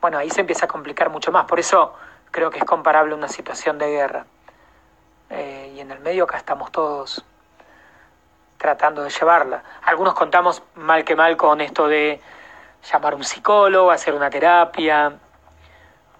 bueno, 0.00 0.18
ahí 0.18 0.30
se 0.30 0.40
empieza 0.40 0.64
a 0.64 0.68
complicar 0.68 1.10
mucho 1.10 1.30
más. 1.32 1.44
Por 1.44 1.60
eso 1.60 1.94
creo 2.30 2.50
que 2.50 2.58
es 2.58 2.64
comparable 2.64 3.12
a 3.12 3.16
una 3.16 3.28
situación 3.28 3.78
de 3.78 3.90
guerra. 3.90 4.26
Eh, 5.28 5.59
y 5.80 5.82
en 5.82 5.90
el 5.92 6.00
medio 6.00 6.24
acá 6.24 6.36
estamos 6.36 6.70
todos 6.70 7.24
tratando 8.58 9.02
de 9.02 9.08
llevarla. 9.08 9.64
Algunos 9.82 10.12
contamos 10.12 10.62
mal 10.74 11.04
que 11.04 11.16
mal 11.16 11.38
con 11.38 11.62
esto 11.62 11.88
de 11.88 12.20
llamar 12.92 13.14
a 13.14 13.16
un 13.16 13.24
psicólogo, 13.24 13.90
hacer 13.90 14.12
una 14.12 14.28
terapia. 14.28 15.14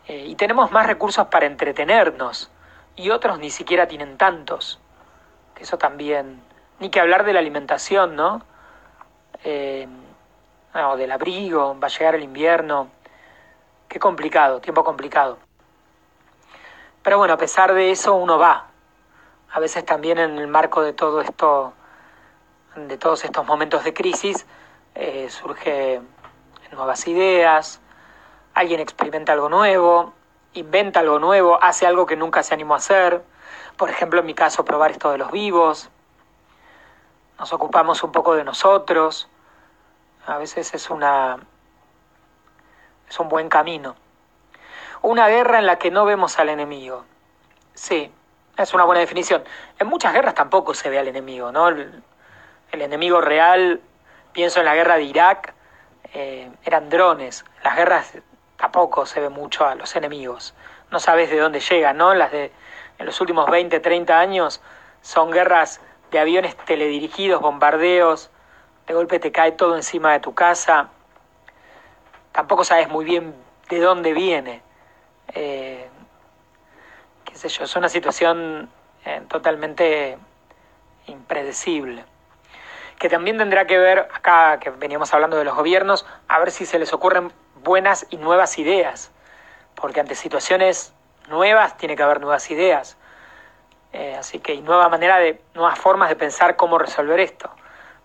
Eh, 0.06 0.24
y 0.28 0.34
tenemos 0.36 0.72
más 0.72 0.86
recursos 0.86 1.26
para 1.26 1.44
entretenernos. 1.44 2.50
Y 2.96 3.10
otros 3.10 3.38
ni 3.38 3.50
siquiera 3.50 3.86
tienen 3.86 4.16
tantos. 4.16 4.80
Que 5.54 5.64
eso 5.64 5.76
también. 5.76 6.42
Ni 6.78 6.88
que 6.88 6.98
hablar 6.98 7.24
de 7.24 7.34
la 7.34 7.40
alimentación, 7.40 8.16
¿no? 8.16 8.40
Eh, 9.44 9.86
o 10.72 10.96
del 10.96 11.12
abrigo, 11.12 11.78
va 11.78 11.88
a 11.88 11.90
llegar 11.90 12.14
el 12.14 12.22
invierno. 12.22 12.88
Qué 13.88 14.00
complicado, 14.00 14.62
tiempo 14.62 14.82
complicado. 14.84 15.38
Pero 17.02 17.18
bueno, 17.18 17.34
a 17.34 17.36
pesar 17.36 17.74
de 17.74 17.90
eso 17.90 18.14
uno 18.14 18.38
va. 18.38 18.69
A 19.52 19.60
veces 19.60 19.84
también 19.84 20.18
en 20.18 20.38
el 20.38 20.46
marco 20.46 20.82
de 20.82 20.92
todo 20.92 21.20
esto, 21.20 21.72
de 22.76 22.96
todos 22.96 23.24
estos 23.24 23.46
momentos 23.46 23.82
de 23.84 23.92
crisis, 23.92 24.46
eh, 24.94 25.28
surge 25.28 26.00
nuevas 26.72 27.06
ideas, 27.08 27.80
alguien 28.54 28.80
experimenta 28.80 29.32
algo 29.32 29.48
nuevo, 29.48 30.14
inventa 30.52 31.00
algo 31.00 31.18
nuevo, 31.18 31.58
hace 31.62 31.86
algo 31.86 32.06
que 32.06 32.16
nunca 32.16 32.42
se 32.42 32.54
animó 32.54 32.74
a 32.74 32.78
hacer. 32.78 33.22
Por 33.76 33.90
ejemplo, 33.90 34.20
en 34.20 34.26
mi 34.26 34.34
caso, 34.34 34.64
probar 34.64 34.92
esto 34.92 35.10
de 35.10 35.18
los 35.18 35.32
vivos. 35.32 35.90
Nos 37.38 37.52
ocupamos 37.52 38.02
un 38.04 38.12
poco 38.12 38.34
de 38.34 38.44
nosotros. 38.44 39.28
A 40.26 40.38
veces 40.38 40.74
es 40.74 40.90
una 40.90 41.38
es 43.08 43.18
un 43.18 43.28
buen 43.28 43.48
camino. 43.48 43.96
Una 45.02 45.26
guerra 45.28 45.58
en 45.58 45.66
la 45.66 45.78
que 45.78 45.90
no 45.90 46.04
vemos 46.04 46.38
al 46.38 46.50
enemigo. 46.50 47.04
Sí, 47.74 48.12
es 48.62 48.74
una 48.74 48.84
buena 48.84 49.00
definición. 49.00 49.42
En 49.78 49.86
muchas 49.86 50.12
guerras 50.12 50.34
tampoco 50.34 50.74
se 50.74 50.90
ve 50.90 50.98
al 50.98 51.08
enemigo, 51.08 51.52
¿no? 51.52 51.68
El, 51.68 52.02
enemigo 52.72 53.20
real, 53.20 53.80
pienso 54.32 54.60
en 54.60 54.66
la 54.66 54.74
guerra 54.74 54.96
de 54.96 55.02
Irak, 55.02 55.54
eh, 56.14 56.50
eran 56.64 56.88
drones. 56.88 57.44
Las 57.64 57.76
guerras 57.76 58.12
tampoco 58.56 59.06
se 59.06 59.20
ve 59.20 59.28
mucho 59.28 59.66
a 59.66 59.74
los 59.74 59.96
enemigos. 59.96 60.54
No 60.90 61.00
sabes 61.00 61.30
de 61.30 61.38
dónde 61.38 61.60
llegan, 61.60 61.96
¿no? 61.96 62.14
Las 62.14 62.32
de 62.32 62.52
en 63.00 63.06
los 63.06 63.18
últimos 63.22 63.50
20, 63.50 63.80
30 63.80 64.18
años 64.20 64.60
son 65.00 65.30
guerras 65.30 65.80
de 66.10 66.18
aviones 66.18 66.54
teledirigidos, 66.56 67.40
bombardeos, 67.40 68.30
de 68.86 68.92
golpe 68.92 69.18
te 69.18 69.32
cae 69.32 69.52
todo 69.52 69.74
encima 69.74 70.12
de 70.12 70.20
tu 70.20 70.34
casa. 70.34 70.90
Tampoco 72.32 72.62
sabes 72.62 72.90
muy 72.90 73.06
bien 73.06 73.34
de 73.70 73.80
dónde 73.80 74.12
viene. 74.12 74.62
Eh, 75.32 75.88
qué 77.30 77.38
sé 77.38 77.48
yo, 77.48 77.64
es 77.64 77.76
una 77.76 77.88
situación 77.88 78.68
eh, 79.04 79.22
totalmente 79.28 80.18
impredecible. 81.06 82.04
Que 82.98 83.08
también 83.08 83.38
tendrá 83.38 83.66
que 83.66 83.78
ver, 83.78 84.08
acá 84.12 84.58
que 84.58 84.70
veníamos 84.70 85.14
hablando 85.14 85.36
de 85.36 85.44
los 85.44 85.54
gobiernos, 85.54 86.06
a 86.28 86.38
ver 86.38 86.50
si 86.50 86.66
se 86.66 86.78
les 86.78 86.92
ocurren 86.92 87.32
buenas 87.62 88.06
y 88.10 88.16
nuevas 88.16 88.58
ideas. 88.58 89.10
Porque 89.74 90.00
ante 90.00 90.14
situaciones 90.14 90.92
nuevas 91.28 91.76
tiene 91.76 91.96
que 91.96 92.02
haber 92.02 92.20
nuevas 92.20 92.50
ideas. 92.50 92.98
Eh, 93.92 94.16
así 94.16 94.38
que 94.38 94.52
hay 94.52 94.60
nueva 94.60 94.88
manera 94.88 95.18
de, 95.18 95.40
nuevas 95.54 95.78
formas 95.78 96.08
de 96.08 96.16
pensar 96.16 96.56
cómo 96.56 96.78
resolver 96.78 97.20
esto. 97.20 97.50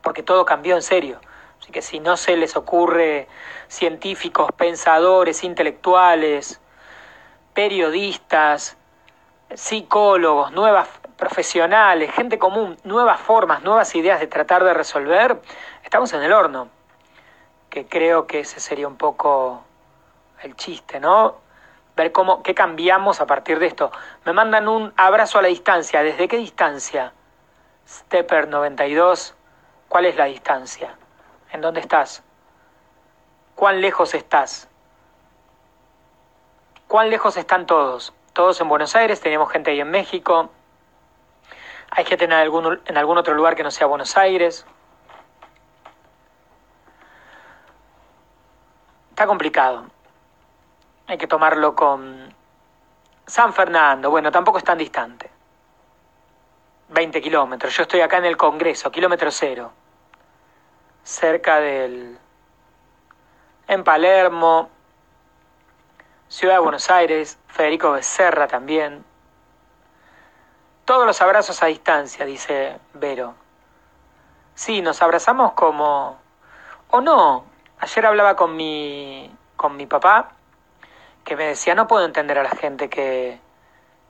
Porque 0.02 0.24
todo 0.24 0.46
cambió 0.46 0.76
en 0.76 0.82
serio. 0.82 1.20
Así 1.60 1.72
que 1.72 1.82
si 1.82 2.00
no 2.00 2.16
se 2.16 2.38
les 2.38 2.56
ocurre 2.56 3.28
científicos, 3.68 4.52
pensadores, 4.56 5.44
intelectuales, 5.44 6.62
periodistas, 7.54 8.78
psicólogos, 9.54 10.52
nuevas 10.52 10.88
profesionales, 11.18 12.12
gente 12.12 12.38
común, 12.38 12.78
nuevas 12.84 13.20
formas, 13.20 13.64
nuevas 13.64 13.94
ideas 13.96 14.20
de 14.20 14.28
tratar 14.28 14.64
de 14.64 14.74
resolver, 14.74 15.42
estamos 15.84 16.12
en 16.14 16.24
el 16.24 16.34
horno. 16.34 16.70
Que 17.70 17.86
creo 17.86 18.26
que 18.28 18.40
ese 18.42 18.60
sería 18.60 18.88
un 18.88 18.98
poco 18.98 19.64
el 20.42 20.56
chiste, 20.56 21.00
¿no? 21.00 21.36
Ver 21.96 22.12
cómo, 22.12 22.44
qué 22.44 22.54
cambiamos 22.54 23.22
a 23.22 23.26
partir 23.26 23.60
de 23.60 23.68
esto. 23.68 23.92
Me 24.26 24.34
mandan 24.34 24.68
un 24.68 24.94
abrazo 24.98 25.40
a 25.40 25.42
la 25.42 25.48
distancia. 25.48 26.04
¿Desde 26.04 26.28
qué 26.28 26.38
distancia? 26.38 27.14
Stepper 27.88 28.48
92. 28.48 29.36
¿Cuál 29.88 30.06
es 30.06 30.16
la 30.16 30.26
distancia? 30.26 30.96
¿En 31.52 31.62
dónde 31.62 31.80
estás? 31.80 32.24
¿Cuán 33.56 33.80
lejos 33.80 34.14
estás? 34.14 34.68
¿Cuán 36.88 37.10
lejos 37.10 37.38
están 37.38 37.66
todos? 37.66 38.14
todos 38.36 38.60
en 38.60 38.68
Buenos 38.68 38.96
Aires, 38.98 39.22
teníamos 39.22 39.50
gente 39.50 39.72
ahí 39.72 39.80
en 39.80 39.90
México, 39.90 40.50
hay 41.90 42.04
gente 42.04 42.26
en 42.26 42.34
algún, 42.34 42.82
en 42.86 42.98
algún 42.98 43.18
otro 43.18 43.34
lugar 43.34 43.56
que 43.56 43.64
no 43.64 43.72
sea 43.72 43.88
Buenos 43.88 44.18
Aires. 44.18 44.66
Está 49.12 49.26
complicado. 49.26 49.86
Hay 51.08 51.18
que 51.18 51.28
tomarlo 51.28 51.76
con 51.76 52.34
San 53.26 53.54
Fernando. 53.54 54.12
Bueno, 54.12 54.30
tampoco 54.34 54.58
es 54.58 54.66
tan 54.66 54.78
distante. 54.78 55.32
20 56.90 57.22
kilómetros. 57.22 57.74
Yo 57.74 57.84
estoy 57.84 58.02
acá 58.02 58.18
en 58.18 58.26
el 58.26 58.36
Congreso, 58.36 58.92
kilómetro 58.92 59.32
cero. 59.32 59.72
Cerca 61.04 61.62
del... 61.62 62.20
En 63.68 63.84
Palermo, 63.86 64.70
Ciudad 66.28 66.56
de 66.56 66.60
Buenos 66.60 66.90
Aires, 66.90 67.38
Federico 67.48 67.92
Becerra 67.92 68.48
también. 68.48 69.06
Todos 70.84 71.06
los 71.06 71.22
abrazos 71.22 71.62
a 71.62 71.68
distancia, 71.68 72.26
dice 72.26 72.80
Vero. 72.94 73.36
Sí, 74.56 74.82
nos 74.82 75.02
abrazamos 75.04 75.54
como... 75.54 76.18
O 76.90 77.02
no. 77.02 77.46
Ayer 77.80 78.06
hablaba 78.08 78.36
con 78.36 78.56
mi, 78.56 79.32
con 79.56 79.78
mi 79.78 79.86
papá, 79.86 80.32
que 81.24 81.36
me 81.36 81.46
decía, 81.46 81.76
no 81.76 81.88
puedo 81.88 82.06
entender 82.06 82.40
a 82.40 82.44
la 82.44 82.50
gente 82.50 82.90
que... 82.90 83.40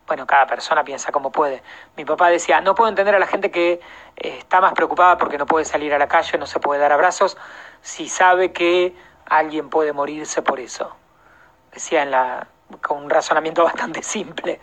Bueno, 0.07 0.25
cada 0.25 0.47
persona 0.47 0.85
piensa 0.85 1.11
como 1.11 1.31
puede. 1.31 1.63
Mi 1.97 2.05
papá 2.05 2.29
decía, 2.29 2.61
no 2.61 2.75
puedo 2.75 2.89
entender 2.89 3.15
a 3.15 3.19
la 3.19 3.27
gente 3.27 3.51
que 3.51 3.73
eh, 4.15 4.37
está 4.37 4.61
más 4.61 4.73
preocupada 4.73 5.17
porque 5.17 5.37
no 5.37 5.45
puede 5.45 5.65
salir 5.65 5.93
a 5.93 5.97
la 5.97 6.07
calle, 6.07 6.37
no 6.37 6.45
se 6.45 6.59
puede 6.59 6.79
dar 6.79 6.93
abrazos, 6.93 7.37
si 7.81 8.07
sabe 8.07 8.53
que 8.53 8.95
alguien 9.25 9.69
puede 9.69 9.91
morirse 9.91 10.41
por 10.41 10.59
eso. 10.59 10.95
Decía 11.75 12.01
en 12.01 12.09
la, 12.09 12.47
con 12.81 13.03
un 13.03 13.09
razonamiento 13.09 13.63
bastante 13.65 14.01
simple. 14.01 14.59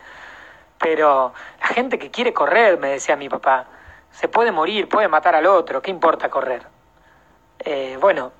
Pero 0.77 1.33
la 1.61 1.67
gente 1.67 1.97
que 1.97 2.11
quiere 2.11 2.33
correr, 2.33 2.77
me 2.77 2.89
decía 2.89 3.15
mi 3.15 3.29
papá, 3.29 3.65
se 4.11 4.27
puede 4.27 4.51
morir, 4.51 4.89
puede 4.89 5.07
matar 5.07 5.35
al 5.35 5.45
otro, 5.45 5.81
¿qué 5.81 5.89
importa 5.89 6.29
correr? 6.29 6.63
Eh, 7.59 7.97
bueno, 8.01 8.31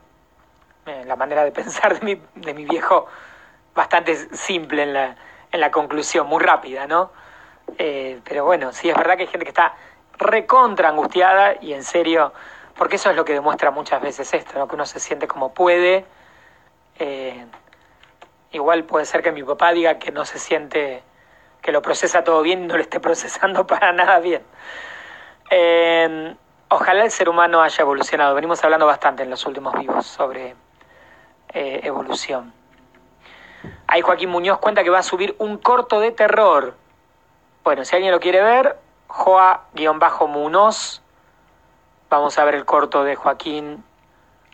eh, 0.85 1.03
la 1.05 1.15
manera 1.15 1.43
de 1.45 1.51
pensar 1.51 1.99
de 1.99 2.05
mi, 2.05 2.21
de 2.35 2.53
mi 2.53 2.65
viejo 2.65 3.07
bastante 3.73 4.15
simple 4.35 4.83
en 4.83 4.93
la, 4.93 5.15
en 5.51 5.59
la 5.61 5.71
conclusión, 5.71 6.27
muy 6.27 6.43
rápida, 6.43 6.85
¿no? 6.85 7.11
Eh, 7.77 8.19
pero 8.25 8.43
bueno, 8.45 8.73
sí 8.73 8.89
es 8.89 8.95
verdad 8.95 9.15
que 9.15 9.21
hay 9.23 9.27
gente 9.27 9.45
que 9.45 9.51
está 9.51 9.73
recontra 10.17 10.89
angustiada 10.89 11.55
y 11.61 11.73
en 11.73 11.83
serio, 11.83 12.33
porque 12.75 12.97
eso 12.97 13.09
es 13.09 13.15
lo 13.15 13.23
que 13.25 13.33
demuestra 13.33 13.71
muchas 13.71 14.01
veces 14.01 14.33
esto, 14.33 14.59
¿no? 14.59 14.67
Que 14.67 14.75
uno 14.75 14.85
se 14.85 14.99
siente 14.99 15.27
como 15.27 15.53
puede. 15.53 16.05
Igual 18.53 18.85
puede 18.85 19.05
ser 19.05 19.21
que 19.21 19.31
mi 19.31 19.43
papá 19.43 19.73
diga 19.73 19.99
que 19.99 20.11
no 20.11 20.23
se 20.25 20.39
siente 20.39 21.03
que 21.61 21.71
lo 21.71 21.81
procesa 21.81 22.23
todo 22.23 22.41
bien 22.41 22.63
y 22.63 22.67
no 22.67 22.75
lo 22.77 22.81
esté 22.81 22.99
procesando 22.99 23.67
para 23.67 23.91
nada 23.91 24.19
bien. 24.19 24.43
Eh, 25.49 26.35
ojalá 26.69 27.03
el 27.03 27.11
ser 27.11 27.29
humano 27.29 27.61
haya 27.61 27.81
evolucionado. 27.81 28.33
Venimos 28.35 28.63
hablando 28.63 28.85
bastante 28.85 29.23
en 29.23 29.29
los 29.29 29.45
últimos 29.45 29.73
vivos 29.77 30.05
sobre 30.05 30.55
eh, 31.53 31.81
evolución. 31.83 32.53
Ahí 33.87 34.01
Joaquín 34.01 34.29
Muñoz 34.29 34.59
cuenta 34.59 34.83
que 34.83 34.89
va 34.89 34.99
a 34.99 35.03
subir 35.03 35.35
un 35.39 35.57
corto 35.57 35.99
de 35.99 36.11
terror. 36.11 36.75
Bueno, 37.63 37.85
si 37.85 37.95
alguien 37.95 38.11
lo 38.11 38.19
quiere 38.19 38.41
ver, 38.41 38.77
Joa-Munoz. 39.07 41.01
Vamos 42.09 42.37
a 42.37 42.43
ver 42.43 42.55
el 42.55 42.65
corto 42.65 43.03
de 43.03 43.15
Joaquín 43.15 43.83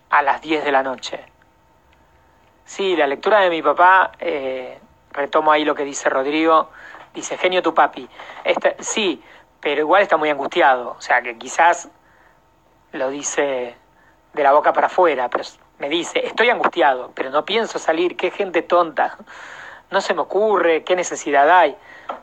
a 0.09 0.21
las 0.21 0.41
10 0.41 0.63
de 0.63 0.71
la 0.71 0.83
noche. 0.83 1.25
Sí, 2.69 2.95
la 2.95 3.07
lectura 3.07 3.39
de 3.39 3.49
mi 3.49 3.63
papá, 3.63 4.11
eh, 4.19 4.77
retomo 5.11 5.51
ahí 5.51 5.65
lo 5.65 5.73
que 5.73 5.83
dice 5.83 6.07
Rodrigo, 6.07 6.69
dice, 7.15 7.35
genio 7.35 7.63
tu 7.63 7.73
papi. 7.73 8.07
sí, 8.77 9.23
pero 9.59 9.81
igual 9.81 10.03
está 10.03 10.17
muy 10.17 10.29
angustiado. 10.29 10.91
O 10.91 11.01
sea, 11.01 11.19
que 11.23 11.35
quizás 11.39 11.89
lo 12.91 13.09
dice 13.09 13.75
de 14.33 14.43
la 14.43 14.51
boca 14.51 14.71
para 14.71 14.85
afuera, 14.85 15.31
pero 15.31 15.43
me 15.79 15.89
dice, 15.89 16.23
estoy 16.23 16.51
angustiado, 16.51 17.11
pero 17.15 17.31
no 17.31 17.43
pienso 17.43 17.79
salir, 17.79 18.15
qué 18.15 18.29
gente 18.29 18.61
tonta. 18.61 19.17
No 19.89 19.99
se 19.99 20.13
me 20.13 20.21
ocurre, 20.21 20.83
qué 20.83 20.95
necesidad 20.95 21.49
hay. 21.49 21.75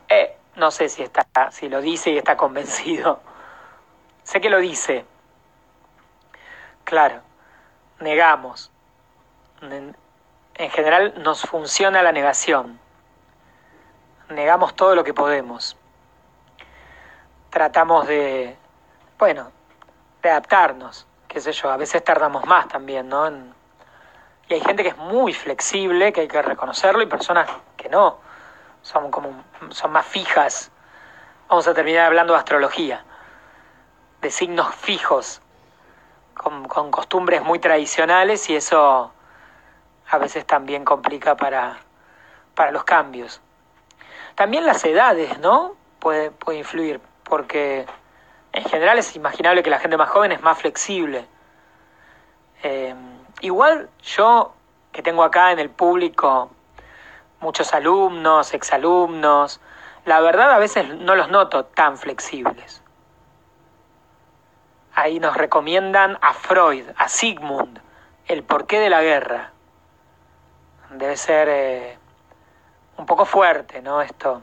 Eh, 0.07 0.33
no 0.55 0.71
sé 0.71 0.87
si, 0.87 1.03
está, 1.03 1.51
si 1.51 1.67
lo 1.67 1.81
dice 1.81 2.11
y 2.11 2.17
está 2.17 2.37
convencido. 2.37 3.19
Sé 4.23 4.39
que 4.39 4.49
lo 4.49 4.59
dice. 4.59 5.03
Claro, 6.85 7.19
negamos. 7.99 8.71
En 10.57 10.69
general 10.71 11.13
nos 11.23 11.41
funciona 11.41 12.01
la 12.01 12.11
negación 12.11 12.79
negamos 14.29 14.75
todo 14.75 14.95
lo 14.95 15.03
que 15.03 15.13
podemos. 15.13 15.77
Tratamos 17.49 18.07
de, 18.07 18.57
bueno, 19.17 19.51
de 20.21 20.29
adaptarnos, 20.29 21.07
qué 21.27 21.39
sé 21.39 21.51
yo, 21.51 21.71
a 21.71 21.77
veces 21.77 22.03
tardamos 22.03 22.45
más 22.45 22.67
también, 22.67 23.09
¿no? 23.09 23.29
y 24.49 24.53
hay 24.53 24.61
gente 24.61 24.83
que 24.83 24.89
es 24.89 24.97
muy 24.97 25.33
flexible, 25.33 26.13
que 26.13 26.21
hay 26.21 26.27
que 26.27 26.41
reconocerlo, 26.41 27.01
y 27.01 27.05
personas 27.05 27.49
que 27.75 27.89
no, 27.89 28.17
son, 28.81 29.11
como, 29.11 29.43
son 29.71 29.91
más 29.91 30.05
fijas. 30.05 30.71
Vamos 31.49 31.67
a 31.67 31.73
terminar 31.73 32.05
hablando 32.05 32.31
de 32.31 32.39
astrología, 32.39 33.03
de 34.21 34.31
signos 34.31 34.73
fijos, 34.75 35.41
con, 36.33 36.65
con 36.65 36.91
costumbres 36.91 37.41
muy 37.41 37.59
tradicionales, 37.59 38.49
y 38.49 38.55
eso 38.55 39.11
a 40.09 40.17
veces 40.17 40.45
también 40.45 40.85
complica 40.85 41.35
para, 41.35 41.77
para 42.55 42.71
los 42.71 42.83
cambios. 42.83 43.41
También 44.35 44.65
las 44.65 44.83
edades, 44.85 45.39
¿no? 45.39 45.75
Puede, 45.99 46.31
puede 46.31 46.59
influir, 46.59 47.01
porque 47.23 47.85
en 48.53 48.63
general 48.65 48.99
es 48.99 49.15
imaginable 49.15 49.63
que 49.63 49.69
la 49.69 49.79
gente 49.79 49.97
más 49.97 50.09
joven 50.09 50.31
es 50.31 50.41
más 50.41 50.57
flexible. 50.57 51.25
Eh, 52.63 52.95
igual 53.41 53.89
yo, 54.03 54.53
que 54.91 55.01
tengo 55.01 55.23
acá 55.23 55.51
en 55.51 55.59
el 55.59 55.69
público 55.69 56.51
muchos 57.39 57.73
alumnos, 57.73 58.53
exalumnos, 58.53 59.59
la 60.05 60.21
verdad 60.21 60.51
a 60.51 60.57
veces 60.57 60.87
no 60.95 61.15
los 61.15 61.29
noto 61.29 61.65
tan 61.65 61.97
flexibles. 61.97 62.81
Ahí 64.95 65.19
nos 65.19 65.37
recomiendan 65.37 66.17
a 66.21 66.33
Freud, 66.33 66.85
a 66.97 67.07
Sigmund, 67.07 67.79
el 68.25 68.43
porqué 68.43 68.79
de 68.79 68.89
la 68.89 69.03
guerra. 69.03 69.51
Debe 70.91 71.17
ser 71.17 71.49
eh, 71.49 71.97
un 72.97 73.05
poco 73.05 73.25
fuerte, 73.25 73.81
¿no? 73.81 74.01
Esto. 74.01 74.41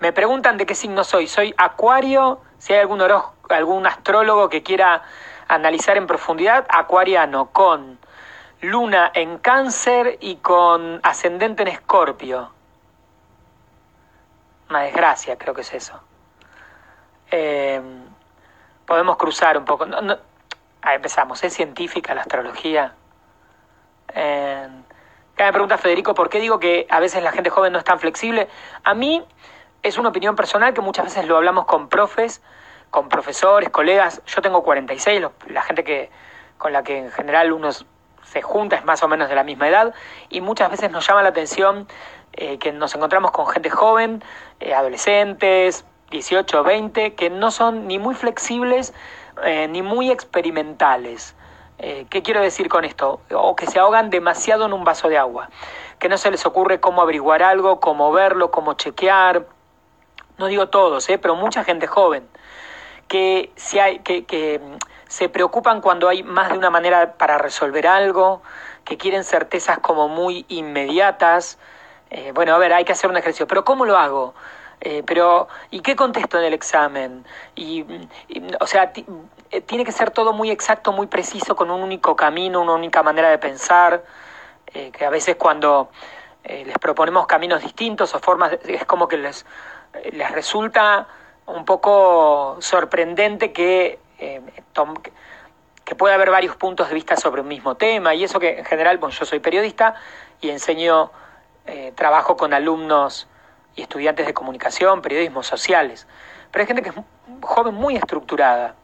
Me 0.00 0.12
preguntan 0.12 0.56
de 0.56 0.66
qué 0.66 0.74
signo 0.74 1.04
soy. 1.04 1.26
Soy 1.26 1.54
Acuario. 1.56 2.40
Si 2.58 2.72
hay 2.72 2.80
algún, 2.80 3.02
algún 3.48 3.86
astrólogo 3.86 4.48
que 4.48 4.62
quiera 4.62 5.02
analizar 5.48 5.96
en 5.96 6.06
profundidad, 6.06 6.66
Acuariano, 6.68 7.50
con 7.50 7.98
Luna 8.60 9.10
en 9.14 9.38
Cáncer 9.38 10.18
y 10.20 10.36
con 10.36 11.00
ascendente 11.02 11.62
en 11.62 11.68
Escorpio. 11.68 12.52
Una 14.68 14.80
desgracia, 14.80 15.36
creo 15.36 15.54
que 15.54 15.62
es 15.62 15.74
eso. 15.74 16.00
Em, 17.30 18.04
podemos 18.86 19.16
cruzar 19.16 19.58
un 19.58 19.64
poco. 19.64 19.86
No, 19.86 20.18
empezamos. 20.82 21.42
¿Es 21.42 21.54
científica 21.54 22.14
la 22.14 22.22
astrología? 22.22 22.94
Em, 25.40 25.46
me 25.46 25.52
pregunta 25.52 25.78
Federico, 25.78 26.12
¿por 26.12 26.28
qué 26.28 26.38
digo 26.38 26.60
que 26.60 26.86
a 26.90 27.00
veces 27.00 27.22
la 27.22 27.32
gente 27.32 27.48
joven 27.48 27.72
no 27.72 27.78
es 27.78 27.84
tan 27.84 27.98
flexible? 27.98 28.46
A 28.84 28.92
mí 28.92 29.24
es 29.82 29.96
una 29.96 30.10
opinión 30.10 30.36
personal 30.36 30.74
que 30.74 30.82
muchas 30.82 31.06
veces 31.06 31.26
lo 31.26 31.38
hablamos 31.38 31.64
con 31.64 31.88
profes, 31.88 32.42
con 32.90 33.08
profesores, 33.08 33.70
colegas. 33.70 34.20
Yo 34.26 34.42
tengo 34.42 34.62
46, 34.62 35.22
la 35.48 35.62
gente 35.62 35.82
que, 35.82 36.10
con 36.58 36.74
la 36.74 36.82
que 36.82 36.98
en 36.98 37.10
general 37.10 37.52
uno 37.52 37.70
se 37.72 38.42
junta 38.42 38.76
es 38.76 38.84
más 38.84 39.02
o 39.02 39.08
menos 39.08 39.30
de 39.30 39.34
la 39.34 39.42
misma 39.42 39.66
edad 39.66 39.94
y 40.28 40.42
muchas 40.42 40.70
veces 40.70 40.90
nos 40.90 41.06
llama 41.06 41.22
la 41.22 41.30
atención 41.30 41.88
eh, 42.34 42.58
que 42.58 42.72
nos 42.72 42.94
encontramos 42.94 43.30
con 43.30 43.46
gente 43.46 43.70
joven, 43.70 44.22
eh, 44.60 44.74
adolescentes, 44.74 45.86
18, 46.10 46.62
20, 46.62 47.14
que 47.14 47.30
no 47.30 47.50
son 47.50 47.86
ni 47.86 47.98
muy 47.98 48.14
flexibles 48.14 48.92
eh, 49.42 49.68
ni 49.68 49.80
muy 49.80 50.10
experimentales. 50.10 51.34
Eh, 51.82 52.06
¿Qué 52.10 52.22
quiero 52.22 52.42
decir 52.42 52.68
con 52.68 52.84
esto? 52.84 53.22
O 53.32 53.56
que 53.56 53.66
se 53.66 53.78
ahogan 53.78 54.10
demasiado 54.10 54.66
en 54.66 54.74
un 54.74 54.84
vaso 54.84 55.08
de 55.08 55.16
agua, 55.16 55.48
que 55.98 56.10
no 56.10 56.18
se 56.18 56.30
les 56.30 56.44
ocurre 56.44 56.78
cómo 56.78 57.00
averiguar 57.00 57.42
algo, 57.42 57.80
cómo 57.80 58.12
verlo, 58.12 58.50
cómo 58.50 58.74
chequear. 58.74 59.46
No 60.36 60.46
digo 60.46 60.68
todos, 60.68 61.08
¿eh? 61.08 61.16
pero 61.16 61.36
mucha 61.36 61.64
gente 61.64 61.86
joven, 61.86 62.28
que, 63.08 63.50
si 63.56 63.78
hay, 63.78 64.00
que, 64.00 64.60
mm, 64.62 64.76
se 65.08 65.30
preocupan 65.30 65.80
cuando 65.80 66.08
hay 66.10 66.22
más 66.22 66.50
de 66.50 66.58
una 66.58 66.68
manera 66.68 67.14
para 67.14 67.38
resolver 67.38 67.86
algo, 67.86 68.42
que 68.84 68.98
quieren 68.98 69.24
certezas 69.24 69.78
como 69.78 70.06
muy 70.08 70.44
inmediatas. 70.48 71.58
Eh, 72.10 72.32
bueno, 72.34 72.54
a 72.54 72.58
ver, 72.58 72.74
hay 72.74 72.84
que 72.84 72.92
hacer 72.92 73.08
un 73.08 73.16
ejercicio, 73.16 73.46
pero 73.46 73.64
¿cómo 73.64 73.86
lo 73.86 73.96
hago? 73.96 74.34
Eh, 74.82 75.02
pero, 75.06 75.48
¿y 75.70 75.80
qué 75.80 75.96
contesto 75.96 76.38
en 76.38 76.44
el 76.44 76.54
examen? 76.54 77.24
Y, 77.54 77.86
o 78.60 78.66
sea, 78.66 78.92
eh, 79.50 79.60
tiene 79.60 79.84
que 79.84 79.92
ser 79.92 80.10
todo 80.10 80.32
muy 80.32 80.50
exacto, 80.50 80.92
muy 80.92 81.06
preciso, 81.06 81.56
con 81.56 81.70
un 81.70 81.82
único 81.82 82.16
camino, 82.16 82.60
una 82.60 82.74
única 82.74 83.02
manera 83.02 83.30
de 83.30 83.38
pensar, 83.38 84.04
eh, 84.72 84.90
que 84.90 85.04
a 85.04 85.10
veces 85.10 85.36
cuando 85.36 85.90
les 86.42 86.78
proponemos 86.78 87.26
caminos 87.26 87.62
distintos 87.62 88.14
o 88.14 88.18
formas, 88.18 88.58
es 88.64 88.86
como 88.86 89.06
que 89.06 89.18
les, 89.18 89.44
les 90.10 90.30
resulta 90.30 91.06
un 91.44 91.66
poco 91.66 92.56
sorprendente 92.60 93.52
que, 93.52 93.98
que 95.84 95.94
puede 95.94 96.14
haber 96.14 96.30
varios 96.30 96.56
puntos 96.56 96.88
de 96.88 96.94
vista 96.94 97.16
sobre 97.16 97.42
un 97.42 97.48
mismo 97.48 97.74
tema, 97.74 98.14
y 98.14 98.24
eso 98.24 98.40
que 98.40 98.58
en 98.58 98.64
general, 98.64 98.96
bueno, 98.96 99.14
yo 99.14 99.26
soy 99.26 99.40
periodista 99.40 99.96
y 100.40 100.48
enseño, 100.48 101.10
eh, 101.66 101.92
trabajo 101.94 102.36
con 102.36 102.54
alumnos 102.54 103.28
y 103.76 103.82
estudiantes 103.82 104.26
de 104.26 104.34
comunicación, 104.34 105.02
periodismo, 105.02 105.42
sociales, 105.42 106.06
pero 106.50 106.62
hay 106.62 106.66
gente 106.66 106.82
que 106.82 106.88
es 106.88 106.94
joven 107.42 107.74
muy 107.74 107.96
estructurada, 107.96 108.74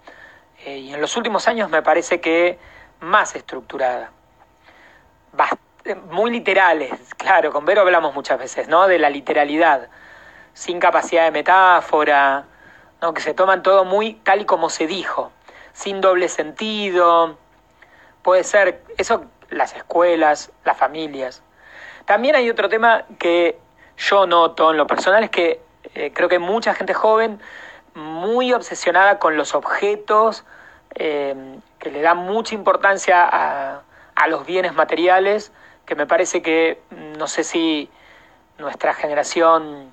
eh, 0.67 0.79
y 0.79 0.93
en 0.93 1.01
los 1.01 1.17
últimos 1.17 1.49
años 1.49 1.71
me 1.71 1.81
parece 1.81 2.21
que 2.21 2.59
más 3.01 3.35
estructurada, 3.37 4.11
muy 6.11 6.33
literales, 6.33 6.93
claro, 7.17 7.53
con 7.53 7.65
Vero 7.65 7.83
hablamos 7.83 8.13
muchas 8.15 8.39
veces, 8.39 8.67
¿no? 8.67 8.89
De 8.89 8.99
la 8.99 9.09
literalidad, 9.09 9.89
sin 10.53 10.81
capacidad 10.81 11.25
de 11.25 11.31
metáfora, 11.31 12.47
¿no? 13.01 13.15
que 13.15 13.21
se 13.21 13.33
toman 13.33 13.63
todo 13.63 13.85
muy 13.85 14.15
tal 14.15 14.41
y 14.41 14.45
como 14.45 14.69
se 14.69 14.89
dijo 14.89 15.31
sin 15.73 16.01
doble 16.01 16.29
sentido. 16.29 17.39
Puede 18.23 18.43
ser 18.43 18.83
eso 18.97 19.27
las 19.51 19.77
escuelas, 19.77 20.51
las 20.65 20.77
familias. 20.77 21.43
También 22.07 22.35
hay 22.35 22.51
otro 22.51 22.69
tema 22.69 23.05
que 23.19 23.59
yo 23.99 24.27
noto 24.27 24.73
en 24.73 24.79
lo 24.79 24.87
personal, 24.87 25.23
es 25.23 25.31
que 25.31 25.61
eh, 25.95 26.13
creo 26.13 26.29
que 26.29 26.37
hay 26.37 26.41
mucha 26.41 26.75
gente 26.75 26.95
joven 26.95 27.41
muy 27.95 28.53
obsesionada 28.53 29.19
con 29.19 29.37
los 29.37 29.55
objetos, 29.55 30.45
eh, 30.97 31.59
que 31.79 31.91
le 31.91 32.03
da 32.03 32.15
mucha 32.15 32.55
importancia 32.55 33.25
a, 33.25 33.83
a 34.15 34.29
los 34.29 34.45
bienes 34.45 34.75
materiales, 34.75 35.53
que 35.85 35.95
me 35.95 36.07
parece 36.07 36.43
que 36.43 36.83
no 36.91 37.29
sé 37.29 37.45
si 37.45 37.89
nuestra 38.59 38.93
generación 38.95 39.93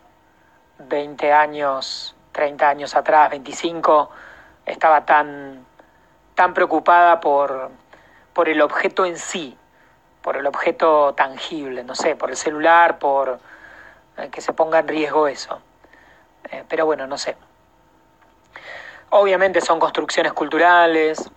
20 0.80 1.32
años, 1.32 2.16
30 2.32 2.68
años 2.68 2.96
atrás, 2.96 3.30
25, 3.30 4.10
estaba 4.66 5.06
tan 5.06 5.66
tan 6.36 6.54
preocupada 6.54 7.20
por, 7.20 7.70
por 8.34 8.50
el 8.50 8.62
objeto 8.62 9.06
en 9.06 9.18
sí, 9.18 9.58
por 10.22 10.38
el 10.38 10.48
objeto 10.48 11.14
tangible, 11.14 11.84
no 11.84 11.96
sé, 11.96 12.16
por 12.16 12.30
el 12.30 12.38
celular, 12.38 13.00
por 13.00 13.40
eh, 14.18 14.30
que 14.30 14.42
se 14.42 14.54
ponga 14.54 14.80
en 14.80 14.88
riesgo 14.88 15.28
eso. 15.28 15.62
Eh, 16.50 16.64
pero 16.68 16.86
bueno, 16.86 17.08
no 17.08 17.18
sé. 17.18 17.36
Obviamente 19.16 19.62
son 19.62 19.80
construcciones 19.80 20.34
culturales. 20.34 21.30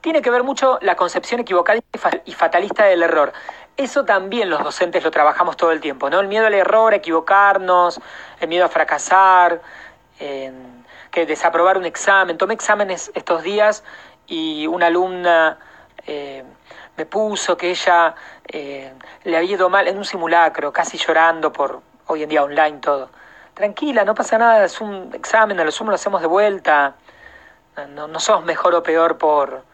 Tiene 0.00 0.20
que 0.20 0.28
ver 0.28 0.42
mucho 0.42 0.80
la 0.82 0.96
concepción 0.96 1.40
equivocada 1.40 1.78
y 2.24 2.32
fatalista 2.32 2.84
del 2.84 3.04
error. 3.04 3.32
Eso 3.76 4.04
también 4.04 4.50
los 4.50 4.60
docentes 4.64 5.04
lo 5.04 5.12
trabajamos 5.12 5.56
todo 5.56 5.70
el 5.70 5.80
tiempo, 5.80 6.10
¿no? 6.10 6.18
El 6.18 6.26
miedo 6.26 6.46
al 6.46 6.54
error, 6.54 6.92
a 6.92 6.96
equivocarnos, 6.96 8.00
el 8.40 8.48
miedo 8.48 8.64
a 8.64 8.68
fracasar 8.68 9.62
que 10.18 11.26
desaprobar 11.26 11.78
un 11.78 11.84
examen. 11.84 12.36
Tomé 12.38 12.54
exámenes 12.54 13.12
estos 13.14 13.44
días 13.44 13.84
y 14.26 14.66
una 14.66 14.88
alumna 14.88 15.58
eh, 16.08 16.42
me 16.96 17.06
puso 17.06 17.56
que 17.56 17.70
ella 17.70 18.16
eh, 18.48 18.92
le 19.22 19.36
había 19.36 19.52
ido 19.52 19.70
mal 19.70 19.86
en 19.86 19.96
un 19.96 20.04
simulacro, 20.04 20.72
casi 20.72 20.98
llorando 20.98 21.52
por 21.52 21.82
hoy 22.08 22.24
en 22.24 22.28
día 22.30 22.42
online 22.42 22.78
todo. 22.78 23.10
Tranquila, 23.54 24.04
no 24.04 24.14
pasa 24.14 24.36
nada, 24.36 24.64
es 24.64 24.80
un 24.80 25.10
examen, 25.14 25.58
a 25.60 25.64
lo 25.64 25.70
sumo 25.70 25.90
lo 25.90 25.94
hacemos 25.94 26.20
de 26.20 26.26
vuelta. 26.26 26.96
No, 27.90 28.08
no 28.08 28.20
somos 28.20 28.44
mejor 28.44 28.74
o 28.74 28.82
peor 28.82 29.18
por 29.18 29.64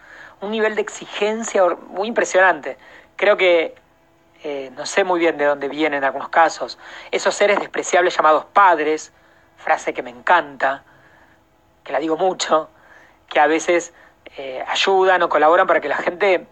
un 0.41 0.51
nivel 0.51 0.75
de 0.75 0.83
exigencia 0.83 1.65
muy 1.89 2.09
impresionante. 2.09 2.79
Creo 3.17 3.37
que 3.37 3.75
eh, 4.43 4.71
no 4.75 4.87
sé 4.87 5.05
muy 5.05 5.21
bien 5.21 5.37
de 5.37 5.45
dónde 5.45 5.69
vienen 5.69 5.99
en 5.99 6.05
algunos 6.05 6.31
casos, 6.31 6.79
esos 7.11 7.35
seres 7.35 7.59
despreciables 7.59 8.17
llamados 8.17 8.47
padres, 8.47 9.13
frase 9.59 9.93
que 9.93 10.03
me 10.03 10.09
encanta, 10.09 10.83
que 11.85 11.93
la 11.93 11.99
digo 11.99 12.17
mucho, 12.17 12.71
que 13.29 13.39
a 13.39 13.47
veces 13.47 13.93
eh, 14.39 14.65
ayudan 14.67 15.23
o 15.23 15.29
colaboran 15.29 15.67
para 15.67 15.83
que 15.83 15.89
la 15.89 15.99
gente 15.99 16.47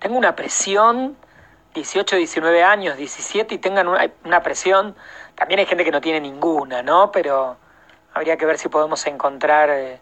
tenga 0.00 0.18
una 0.18 0.36
presión, 0.36 1.16
18, 1.72 2.16
19 2.16 2.62
años, 2.62 2.96
17, 2.98 3.54
y 3.54 3.58
tengan 3.58 3.88
una, 3.88 4.42
presión. 4.42 4.94
También 5.34 5.60
hay 5.60 5.66
gente 5.66 5.84
que 5.84 5.90
no 5.90 6.00
tiene 6.00 6.20
ninguna, 6.20 6.82
¿no? 6.82 7.10
Pero 7.10 7.56
habría 8.12 8.36
que 8.36 8.46
ver 8.46 8.58
si 8.58 8.68
podemos 8.68 9.06
encontrar 9.06 9.70
eh, 9.70 10.00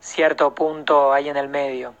cierto 0.00 0.54
punto 0.54 1.12
ahí 1.12 1.28
en 1.28 1.36
el 1.36 1.48
medio. 1.48 1.94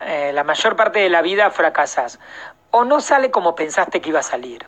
Eh, 0.00 0.32
la 0.32 0.42
mayor 0.42 0.74
parte 0.74 0.98
de 0.98 1.08
la 1.08 1.22
vida 1.22 1.50
fracasas. 1.50 2.18
O 2.70 2.84
no 2.84 3.00
sale 3.00 3.30
como 3.30 3.54
pensaste 3.54 4.00
que 4.00 4.08
iba 4.08 4.20
a 4.20 4.24
salir. 4.24 4.66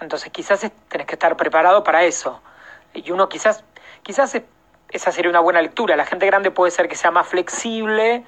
Entonces 0.00 0.30
quizás 0.32 0.68
tenés 0.88 1.06
que 1.06 1.14
estar 1.14 1.36
preparado 1.36 1.84
para 1.84 2.02
eso. 2.02 2.40
Y 2.92 3.10
uno 3.10 3.28
quizás, 3.28 3.64
quizás 4.02 4.36
esa 4.90 5.12
sería 5.12 5.30
una 5.30 5.40
buena 5.40 5.62
lectura. 5.62 5.96
La 5.96 6.06
gente 6.06 6.26
grande 6.26 6.50
puede 6.50 6.70
ser 6.70 6.88
que 6.88 6.96
sea 6.96 7.10
más 7.10 7.28
flexible 7.28 8.24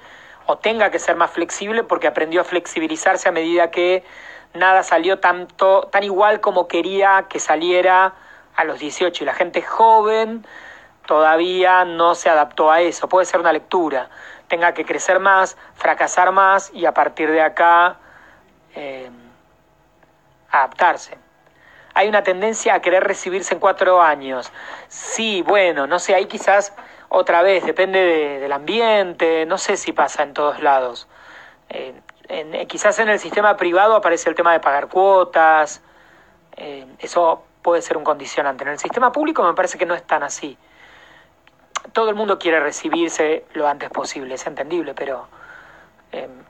o 0.46 0.58
tenga 0.58 0.90
que 0.90 0.98
ser 0.98 1.16
más 1.16 1.30
flexible 1.30 1.82
porque 1.82 2.06
aprendió 2.06 2.40
a 2.42 2.44
flexibilizarse 2.44 3.28
a 3.28 3.32
medida 3.32 3.70
que 3.70 4.04
nada 4.54 4.82
salió 4.82 5.18
tanto, 5.18 5.88
tan 5.92 6.02
igual 6.04 6.40
como 6.40 6.68
quería 6.68 7.26
que 7.28 7.40
saliera 7.40 8.14
a 8.54 8.64
los 8.64 8.78
18. 8.78 9.24
Y 9.24 9.26
la 9.26 9.34
gente 9.34 9.62
joven 9.62 10.46
todavía 11.06 11.84
no 11.84 12.14
se 12.14 12.30
adaptó 12.30 12.70
a 12.70 12.80
eso. 12.80 13.08
Puede 13.08 13.26
ser 13.26 13.40
una 13.40 13.52
lectura. 13.52 14.08
Tenga 14.48 14.72
que 14.74 14.84
crecer 14.84 15.20
más, 15.20 15.56
fracasar 15.74 16.32
más 16.32 16.70
y 16.72 16.86
a 16.86 16.92
partir 16.92 17.30
de 17.30 17.42
acá 17.42 17.96
eh, 18.74 19.10
adaptarse 20.50 21.18
hay 21.96 22.08
una 22.08 22.22
tendencia 22.22 22.74
a 22.74 22.82
querer 22.82 23.04
recibirse 23.04 23.54
en 23.54 23.58
cuatro 23.58 24.02
años. 24.02 24.52
Sí, 24.86 25.40
bueno, 25.40 25.86
no 25.86 25.98
sé, 25.98 26.14
ahí 26.14 26.26
quizás 26.26 26.74
otra 27.08 27.40
vez, 27.40 27.64
depende 27.64 28.38
del 28.38 28.52
ambiente, 28.52 29.46
no 29.46 29.56
sé 29.56 29.78
si 29.78 29.92
pasa 29.92 30.22
en 30.22 30.34
todos 30.34 30.60
lados. 30.60 31.08
Eh, 31.70 31.98
eh, 32.28 32.66
quizás 32.66 32.98
en 32.98 33.08
el 33.08 33.18
sistema 33.18 33.56
privado 33.56 33.96
aparece 33.96 34.28
el 34.28 34.34
tema 34.34 34.52
de 34.52 34.60
pagar 34.60 34.88
cuotas, 34.88 35.82
eh, 36.56 36.86
eso 36.98 37.44
puede 37.62 37.82
ser 37.82 37.96
un 37.96 38.04
condicionante. 38.04 38.64
En 38.64 38.70
el 38.70 38.78
sistema 38.78 39.12
público 39.12 39.42
me 39.42 39.54
parece 39.54 39.78
que 39.78 39.86
no 39.86 39.94
es 39.94 40.02
tan 40.04 40.22
así. 40.22 40.56
Todo 41.92 42.10
el 42.10 42.14
mundo 42.14 42.38
quiere 42.38 42.60
recibirse 42.60 43.44
lo 43.54 43.68
antes 43.68 43.90
posible, 43.90 44.34
es 44.34 44.46
entendible, 44.46 44.94
pero 44.94 45.28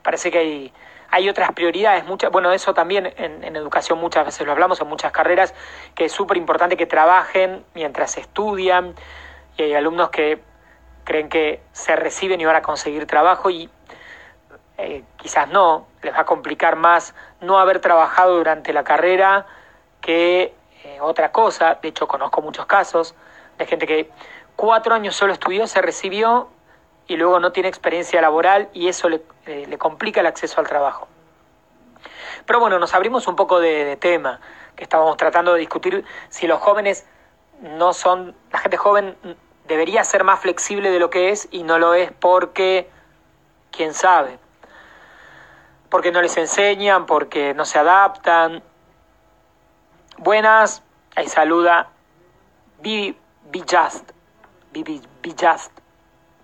parece 0.01 0.31
que 0.31 0.37
hay 0.37 0.73
hay 1.09 1.29
otras 1.29 1.51
prioridades, 1.53 2.05
muchas, 2.05 2.31
bueno, 2.31 2.51
eso 2.51 2.73
también 2.73 3.13
en, 3.17 3.55
educación 3.55 3.99
muchas 3.99 4.25
veces 4.25 4.45
lo 4.45 4.51
hablamos, 4.51 4.81
en 4.81 4.87
muchas 4.87 5.11
carreras, 5.11 5.53
que 5.95 6.05
es 6.05 6.11
súper 6.11 6.37
importante 6.37 6.75
que 6.75 6.85
trabajen 6.85 7.63
mientras 7.73 8.17
estudian, 8.17 8.95
y 9.57 9.63
hay 9.63 9.73
alumnos 9.73 10.09
que 10.09 10.41
creen 11.03 11.29
que 11.29 11.61
se 11.71 11.95
reciben 11.95 12.41
y 12.41 12.45
van 12.45 12.57
a 12.57 12.61
conseguir 12.61 13.05
trabajo 13.07 13.49
y 13.49 13.69
eh, 14.77 15.03
quizás 15.17 15.47
no, 15.49 15.87
les 16.03 16.13
va 16.13 16.21
a 16.21 16.25
complicar 16.25 16.75
más 16.75 17.15
no 17.41 17.57
haber 17.57 17.79
trabajado 17.79 18.37
durante 18.37 18.73
la 18.73 18.83
carrera 18.83 19.45
que 20.01 20.53
eh, 20.83 20.99
otra 21.01 21.31
cosa, 21.31 21.79
de 21.81 21.89
hecho 21.89 22.07
conozco 22.07 22.41
muchos 22.41 22.65
casos 22.65 23.15
de 23.57 23.65
gente 23.65 23.87
que 23.87 24.09
cuatro 24.55 24.93
años 24.93 25.15
solo 25.15 25.33
estudió, 25.33 25.67
se 25.67 25.81
recibió 25.81 26.49
y 27.07 27.17
luego 27.17 27.39
no 27.39 27.51
tiene 27.51 27.69
experiencia 27.69 28.21
laboral 28.21 28.69
y 28.73 28.87
eso 28.87 29.09
le, 29.09 29.21
eh, 29.45 29.65
le 29.67 29.77
complica 29.77 30.19
el 30.19 30.27
acceso 30.27 30.59
al 30.59 30.67
trabajo. 30.67 31.07
Pero 32.45 32.59
bueno, 32.59 32.79
nos 32.79 32.93
abrimos 32.93 33.27
un 33.27 33.35
poco 33.35 33.59
de, 33.59 33.97
tema, 33.97 34.39
que 34.75 34.83
estábamos 34.83 35.17
tratando 35.17 35.53
de 35.53 35.59
discutir 35.59 36.05
si 36.29 36.47
los 36.47 36.59
jóvenes 36.59 37.05
no 37.61 37.93
son, 37.93 38.35
la 38.51 38.59
gente 38.59 38.77
joven 38.77 39.17
debería 39.67 40.03
ser 40.03 40.23
más 40.23 40.39
flexible 40.39 40.91
de 40.91 40.99
lo 40.99 41.09
que 41.09 41.29
es 41.31 41.47
y 41.51 41.63
no 41.63 41.79
lo 41.79 41.93
es 41.93 42.11
porque, 42.11 42.89
quién 43.71 43.93
sabe, 43.93 44.39
porque 45.89 46.11
no 46.11 46.21
les 46.21 46.35
enseñan, 46.37 47.05
porque 47.05 47.53
no 47.53 47.65
se 47.65 47.79
adaptan. 47.79 48.63
Buenas, 50.17 50.83
ahí 51.15 51.27
saluda 51.27 51.89
be 52.81 53.15
Just, 53.69 54.11
be 54.71 55.01
Just, 55.39 55.71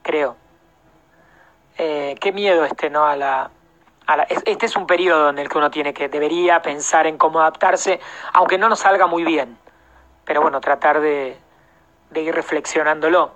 creo. 0.01 0.35
Eh, 1.77 2.15
qué 2.19 2.31
miedo 2.31 2.65
este, 2.65 2.89
¿no? 2.89 3.05
A 3.05 3.15
la, 3.15 3.51
este 4.45 4.65
es 4.65 4.75
un 4.75 4.85
periodo 4.85 5.29
en 5.29 5.39
el 5.39 5.49
que 5.49 5.57
uno 5.57 5.71
tiene 5.71 5.93
que, 5.93 6.09
debería 6.09 6.61
pensar 6.61 7.07
en 7.07 7.17
cómo 7.17 7.39
adaptarse, 7.39 7.99
aunque 8.33 8.57
no 8.57 8.69
nos 8.69 8.79
salga 8.79 9.07
muy 9.07 9.23
bien. 9.23 9.57
Pero 10.25 10.41
bueno, 10.41 10.61
tratar 10.61 11.01
de, 11.01 11.37
de 12.11 12.21
ir 12.21 12.33
reflexionándolo. 12.33 13.31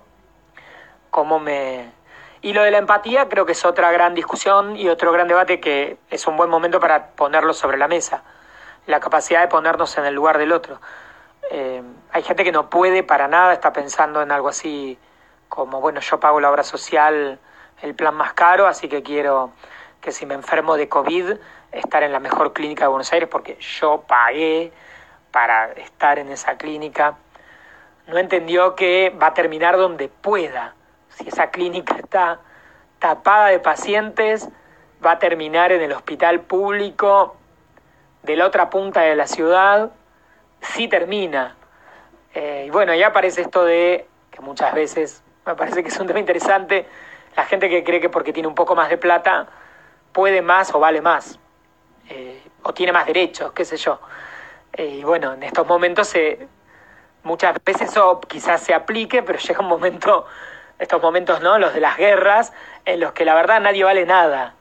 Cómo 1.10 1.38
me... 1.38 1.97
Y 2.40 2.52
lo 2.52 2.62
de 2.62 2.70
la 2.70 2.78
empatía 2.78 3.28
creo 3.28 3.46
que 3.46 3.52
es 3.52 3.64
otra 3.64 3.90
gran 3.90 4.14
discusión 4.14 4.76
y 4.76 4.88
otro 4.88 5.12
gran 5.12 5.28
debate 5.28 5.60
que 5.60 5.98
es 6.10 6.26
un 6.26 6.36
buen 6.36 6.50
momento 6.50 6.80
para 6.80 7.08
ponerlo 7.08 7.52
sobre 7.52 7.78
la 7.78 7.88
mesa. 7.88 8.22
La 8.86 9.00
capacidad 9.00 9.40
de 9.40 9.48
ponernos 9.48 9.98
en 9.98 10.04
el 10.04 10.14
lugar 10.14 10.38
del 10.38 10.52
otro. 10.52 10.80
Eh, 11.50 11.82
hay 12.12 12.22
gente 12.22 12.44
que 12.44 12.52
no 12.52 12.70
puede 12.70 13.02
para 13.02 13.28
nada, 13.28 13.52
está 13.52 13.72
pensando 13.72 14.22
en 14.22 14.30
algo 14.30 14.48
así 14.48 14.98
como, 15.48 15.80
bueno, 15.80 16.00
yo 16.00 16.20
pago 16.20 16.40
la 16.40 16.50
obra 16.50 16.62
social 16.62 17.38
el 17.82 17.94
plan 17.94 18.14
más 18.14 18.32
caro, 18.32 18.66
así 18.66 18.88
que 18.88 19.02
quiero 19.02 19.52
que 20.00 20.12
si 20.12 20.26
me 20.26 20.34
enfermo 20.34 20.76
de 20.76 20.88
COVID, 20.88 21.34
estar 21.72 22.02
en 22.02 22.12
la 22.12 22.20
mejor 22.20 22.52
clínica 22.52 22.84
de 22.84 22.88
Buenos 22.88 23.12
Aires 23.12 23.28
porque 23.30 23.56
yo 23.60 24.04
pagué 24.06 24.72
para 25.30 25.72
estar 25.72 26.18
en 26.18 26.30
esa 26.30 26.56
clínica. 26.56 27.16
No 28.06 28.18
entendió 28.18 28.74
que 28.74 29.10
va 29.10 29.28
a 29.28 29.34
terminar 29.34 29.76
donde 29.76 30.08
pueda. 30.08 30.74
Si 31.18 31.28
esa 31.28 31.50
clínica 31.50 31.96
está 31.96 32.40
tapada 32.98 33.48
de 33.48 33.58
pacientes 33.58 34.48
va 35.04 35.12
a 35.12 35.18
terminar 35.18 35.72
en 35.72 35.82
el 35.82 35.92
hospital 35.92 36.40
público 36.40 37.36
de 38.22 38.36
la 38.36 38.46
otra 38.46 38.70
punta 38.70 39.02
de 39.02 39.16
la 39.16 39.26
ciudad, 39.26 39.90
sí 40.60 40.88
termina. 40.88 41.56
Eh, 42.34 42.64
y 42.66 42.70
bueno, 42.70 42.94
ya 42.94 43.08
aparece 43.08 43.42
esto 43.42 43.64
de, 43.64 44.06
que 44.30 44.40
muchas 44.40 44.74
veces 44.74 45.22
me 45.46 45.54
parece 45.54 45.82
que 45.82 45.88
es 45.88 45.98
un 45.98 46.06
tema 46.06 46.20
interesante, 46.20 46.86
la 47.36 47.44
gente 47.44 47.68
que 47.68 47.84
cree 47.84 48.00
que 48.00 48.08
porque 48.08 48.32
tiene 48.32 48.48
un 48.48 48.54
poco 48.54 48.74
más 48.74 48.88
de 48.90 48.98
plata 48.98 49.48
puede 50.12 50.42
más 50.42 50.74
o 50.74 50.80
vale 50.80 51.00
más, 51.00 51.38
eh, 52.08 52.42
o 52.62 52.74
tiene 52.74 52.92
más 52.92 53.06
derechos, 53.06 53.52
qué 53.52 53.64
sé 53.64 53.76
yo. 53.76 54.00
Eh, 54.72 54.86
y 54.86 55.04
bueno, 55.04 55.32
en 55.32 55.42
estos 55.42 55.66
momentos 55.66 56.14
muchas 57.22 57.56
veces 57.64 57.90
eso 57.90 58.20
quizás 58.20 58.62
se 58.62 58.74
aplique, 58.74 59.22
pero 59.22 59.38
llega 59.38 59.60
un 59.60 59.68
momento, 59.68 60.26
estos 60.78 61.02
momentos, 61.02 61.40
¿no? 61.40 61.58
Los 61.58 61.74
de 61.74 61.80
las 61.80 61.96
guerras, 61.96 62.52
en 62.84 63.00
los 63.00 63.12
que 63.12 63.24
la 63.24 63.34
verdad 63.34 63.60
nadie 63.60 63.84
vale 63.84 64.06
nada, 64.06 64.54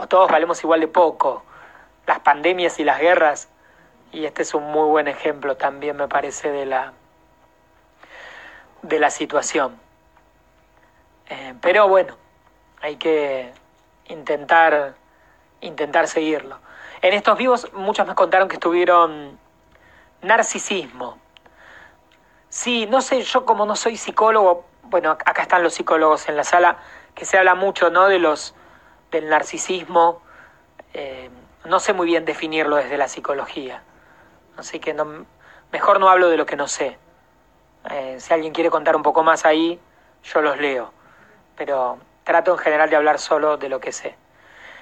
o 0.00 0.06
todos 0.06 0.30
valemos 0.30 0.62
igual 0.62 0.80
de 0.80 0.88
poco 0.88 1.44
las 2.10 2.18
pandemias 2.20 2.80
y 2.80 2.84
las 2.84 2.98
guerras, 2.98 3.48
y 4.10 4.24
este 4.24 4.42
es 4.42 4.54
un 4.54 4.64
muy 4.64 4.88
buen 4.88 5.06
ejemplo 5.06 5.56
también 5.56 5.96
me 5.96 6.08
parece 6.08 6.50
de 6.50 6.66
la, 6.66 6.92
de 8.82 8.98
la 8.98 9.10
situación. 9.10 9.78
Eh, 11.28 11.54
pero 11.60 11.86
bueno, 11.86 12.16
hay 12.80 12.96
que 12.96 13.52
intentar, 14.06 14.94
intentar 15.60 16.08
seguirlo. 16.08 16.58
En 17.02 17.14
estos 17.14 17.38
vivos 17.38 17.72
muchos 17.72 18.06
me 18.08 18.16
contaron 18.16 18.48
que 18.48 18.54
estuvieron 18.54 19.38
narcisismo. 20.22 21.16
Sí, 22.48 22.86
no 22.86 23.00
sé, 23.00 23.22
yo 23.22 23.46
como 23.46 23.64
no 23.64 23.76
soy 23.76 23.96
psicólogo, 23.96 24.64
bueno, 24.90 25.12
acá 25.12 25.42
están 25.42 25.62
los 25.62 25.74
psicólogos 25.74 26.28
en 26.28 26.36
la 26.36 26.44
sala, 26.44 26.78
que 27.14 27.24
se 27.24 27.38
habla 27.38 27.54
mucho, 27.54 27.90
¿no? 27.90 28.08
De 28.08 28.18
los, 28.18 28.54
del 29.10 29.28
narcisismo. 29.28 30.20
Eh, 30.92 31.30
no 31.64 31.78
sé 31.78 31.92
muy 31.92 32.06
bien 32.06 32.24
definirlo 32.24 32.76
desde 32.76 32.98
la 32.98 33.08
psicología. 33.08 33.82
Así 34.56 34.80
que 34.80 34.94
mejor 35.70 36.00
no 36.00 36.08
hablo 36.08 36.28
de 36.28 36.36
lo 36.36 36.44
que 36.44 36.56
no 36.56 36.66
sé. 36.66 36.98
Eh, 37.90 38.16
si 38.18 38.34
alguien 38.34 38.52
quiere 38.52 38.68
contar 38.68 38.96
un 38.96 39.02
poco 39.02 39.22
más 39.22 39.46
ahí, 39.46 39.80
yo 40.24 40.42
los 40.42 40.58
leo. 40.58 40.92
Pero 41.56 41.98
trato 42.24 42.52
en 42.52 42.58
general 42.58 42.90
de 42.90 42.96
hablar 42.96 43.18
solo 43.18 43.56
de 43.56 43.68
lo 43.68 43.80
que 43.80 43.92
sé. 43.92 44.16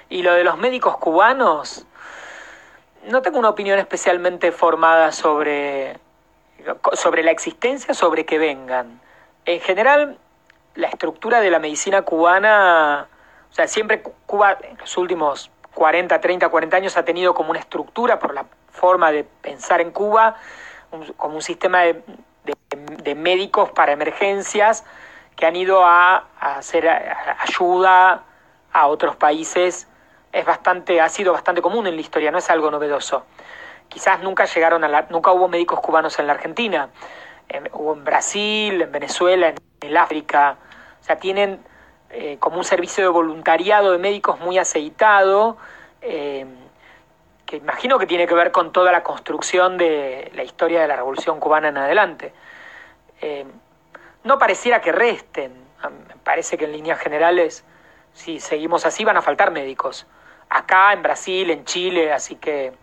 Y 0.09 0.23
lo 0.23 0.33
de 0.33 0.43
los 0.43 0.57
médicos 0.57 0.97
cubanos, 0.97 1.85
no 3.07 3.21
tengo 3.21 3.37
una 3.37 3.49
opinión 3.49 3.77
especialmente 3.77 4.51
formada 4.51 5.11
sobre, 5.11 5.99
sobre 6.93 7.23
la 7.23 7.31
existencia, 7.31 7.93
sobre 7.93 8.25
que 8.25 8.39
vengan. 8.39 8.99
En 9.45 9.59
general, 9.61 10.17
la 10.75 10.87
estructura 10.87 11.41
de 11.41 11.49
la 11.49 11.59
medicina 11.59 12.03
cubana, 12.03 13.07
o 13.49 13.53
sea, 13.53 13.67
siempre 13.67 14.01
Cuba 14.25 14.57
en 14.61 14.77
los 14.77 14.97
últimos 14.97 15.51
40, 15.73 16.19
30, 16.19 16.49
40 16.49 16.77
años 16.77 16.97
ha 16.97 17.03
tenido 17.03 17.33
como 17.33 17.51
una 17.51 17.59
estructura 17.59 18.19
por 18.19 18.33
la 18.33 18.45
forma 18.71 19.11
de 19.11 19.23
pensar 19.23 19.81
en 19.81 19.91
Cuba, 19.91 20.35
como 21.17 21.35
un 21.35 21.41
sistema 21.41 21.83
de, 21.83 22.03
médicos 23.15 23.71
para 23.71 23.91
emergencias 23.91 24.85
que 25.35 25.45
han 25.45 25.55
ido 25.55 25.83
a, 25.85 26.27
hacer 26.39 26.87
ayuda 27.39 28.23
a 28.71 28.87
otros 28.87 29.15
países. 29.15 29.87
Es 30.31 30.45
bastante, 30.45 31.01
ha 31.01 31.09
sido 31.09 31.33
bastante 31.33 31.61
común 31.61 31.87
en 31.87 31.95
la 31.95 32.01
historia, 32.01 32.31
no 32.31 32.37
es 32.37 32.49
algo 32.49 32.69
novedoso. 32.69 33.25
Quizás 33.87 34.21
nunca 34.21 34.45
llegaron 34.45 34.83
a 34.83 34.87
la, 34.87 35.07
nunca 35.09 35.31
hubo 35.31 35.47
médicos 35.47 35.79
cubanos 35.79 36.19
en 36.19 36.27
la 36.27 36.33
Argentina, 36.33 36.89
hubo 37.73 37.93
en 37.93 38.03
Brasil, 38.03 38.81
en 38.81 38.91
Venezuela, 38.91 39.49
en 39.49 39.57
el 39.81 39.97
África. 39.97 40.57
O 40.99 41.03
sea, 41.03 41.17
tienen 41.17 41.59
eh, 42.11 42.37
como 42.39 42.57
un 42.57 42.63
servicio 42.63 43.03
de 43.03 43.09
voluntariado 43.09 43.91
de 43.91 43.97
médicos 43.97 44.39
muy 44.39 44.57
aceitado, 44.57 45.57
eh, 46.01 46.45
que 47.45 47.57
imagino 47.57 47.97
que 47.99 48.07
tiene 48.07 48.27
que 48.27 48.33
ver 48.33 48.51
con 48.51 48.71
toda 48.71 48.91
la 48.91 49.03
construcción 49.03 49.77
de 49.77 50.31
la 50.35 50.43
historia 50.43 50.81
de 50.81 50.87
la 50.87 50.95
Revolución 50.95 51.39
Cubana 51.39 51.69
en 51.69 51.77
adelante. 51.77 52.33
Eh, 53.21 53.45
no 54.23 54.37
pareciera 54.37 54.81
que 54.81 54.91
resten, 54.91 55.53
me 56.07 56.15
parece 56.23 56.57
que 56.57 56.65
en 56.65 56.73
líneas 56.73 56.99
generales, 56.99 57.63
si 58.13 58.39
seguimos 58.39 58.85
así, 58.85 59.05
van 59.05 59.17
a 59.17 59.21
faltar 59.21 59.51
médicos. 59.51 60.05
Acá, 60.49 60.93
en 60.93 61.03
Brasil, 61.03 61.49
en 61.49 61.63
Chile, 61.65 62.11
así 62.11 62.35
que 62.35 62.73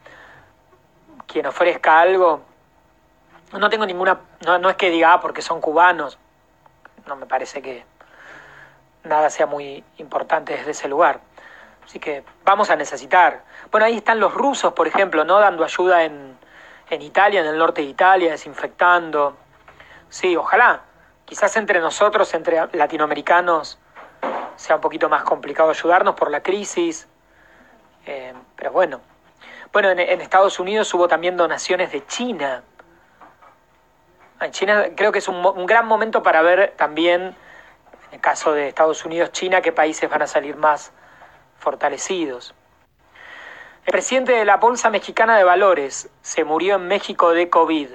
quien 1.26 1.46
ofrezca 1.46 2.00
algo, 2.00 2.42
no 3.52 3.70
tengo 3.70 3.86
ninguna, 3.86 4.20
no, 4.44 4.58
no 4.58 4.70
es 4.70 4.76
que 4.76 4.90
diga, 4.90 5.12
ah, 5.12 5.20
porque 5.20 5.42
son 5.42 5.60
cubanos, 5.60 6.18
no 7.06 7.16
me 7.16 7.26
parece 7.26 7.62
que, 7.62 7.84
nada 9.06 9.30
sea 9.30 9.46
muy 9.46 9.84
importante 9.98 10.56
desde 10.56 10.72
ese 10.72 10.88
lugar. 10.88 11.20
Así 11.84 11.98
que 12.00 12.24
vamos 12.44 12.70
a 12.70 12.76
necesitar. 12.76 13.44
Bueno, 13.70 13.86
ahí 13.86 13.96
están 13.96 14.18
los 14.18 14.34
rusos, 14.34 14.72
por 14.72 14.88
ejemplo, 14.88 15.24
¿no? 15.24 15.38
Dando 15.38 15.64
ayuda 15.64 16.04
en, 16.04 16.36
en 16.90 17.02
Italia, 17.02 17.40
en 17.40 17.46
el 17.46 17.58
norte 17.58 17.82
de 17.82 17.88
Italia, 17.88 18.32
desinfectando. 18.32 19.36
Sí, 20.08 20.36
ojalá. 20.36 20.82
Quizás 21.24 21.56
entre 21.56 21.80
nosotros, 21.80 22.32
entre 22.34 22.68
latinoamericanos, 22.72 23.78
sea 24.56 24.76
un 24.76 24.80
poquito 24.80 25.08
más 25.08 25.22
complicado 25.22 25.70
ayudarnos 25.70 26.14
por 26.14 26.30
la 26.30 26.42
crisis. 26.42 27.08
Eh, 28.04 28.34
pero 28.56 28.72
bueno. 28.72 29.00
Bueno, 29.72 29.90
en, 29.90 30.20
Estados 30.20 30.58
Unidos 30.58 30.92
hubo 30.94 31.06
también 31.06 31.36
donaciones 31.36 31.92
de 31.92 32.06
China. 32.06 32.62
En 34.40 34.50
China 34.50 34.88
creo 34.94 35.12
que 35.12 35.18
es 35.18 35.28
un, 35.28 35.66
gran 35.66 35.86
momento 35.86 36.22
para 36.22 36.42
ver 36.42 36.74
también 36.76 37.22
en 37.22 37.34
el 38.12 38.20
caso 38.20 38.52
de 38.52 38.68
Estados 38.68 39.04
Unidos, 39.04 39.32
China, 39.32 39.62
qué 39.62 39.72
países 39.72 40.10
van 40.10 40.22
a 40.22 40.26
salir 40.26 40.56
más 40.56 40.92
fortalecidos. 41.58 42.54
El 43.86 43.92
presidente 43.92 44.32
de 44.32 44.44
la 44.44 44.58
Bolsa 44.58 44.90
Mexicana 44.90 45.38
de 45.38 45.44
Valores 45.44 46.10
se 46.20 46.44
murió 46.44 46.76
en 46.76 46.86
México 46.86 47.30
de 47.32 47.48
COVID. 47.48 47.88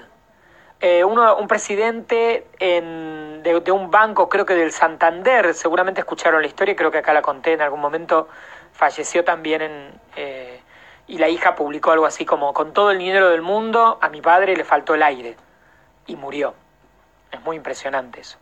Eh, 0.79 1.03
uno, 1.03 1.35
un 1.35 1.47
presidente 1.47 2.47
de, 2.59 3.71
un 3.71 3.91
banco, 3.91 4.27
creo 4.27 4.45
que 4.45 4.55
del 4.55 4.71
Santander, 4.71 5.53
seguramente 5.53 6.01
escucharon 6.01 6.41
la 6.41 6.47
historia, 6.47 6.75
creo 6.75 6.89
que 6.89 6.97
acá 6.97 7.13
la 7.13 7.21
conté 7.21 7.53
en 7.53 7.61
algún 7.61 7.81
momento, 7.81 8.27
falleció 8.73 9.23
también 9.23 9.61
en, 9.61 10.01
eh, 10.15 10.59
y 11.05 11.19
la 11.19 11.29
hija 11.29 11.53
publicó 11.53 11.91
algo 11.91 12.07
así 12.07 12.25
como, 12.25 12.51
con 12.53 12.73
todo 12.73 12.89
el 12.89 12.97
dinero 12.97 13.29
del 13.29 13.43
mundo, 13.43 13.99
a 14.01 14.09
mi 14.09 14.21
padre 14.21 14.55
le 14.55 14.63
faltó 14.63 14.95
el 14.95 15.03
aire 15.03 15.35
y 16.07 16.15
murió. 16.15 16.53
Es 17.31 17.41
muy 17.41 17.57
impresionante 17.57 18.21
eso. 18.21 18.37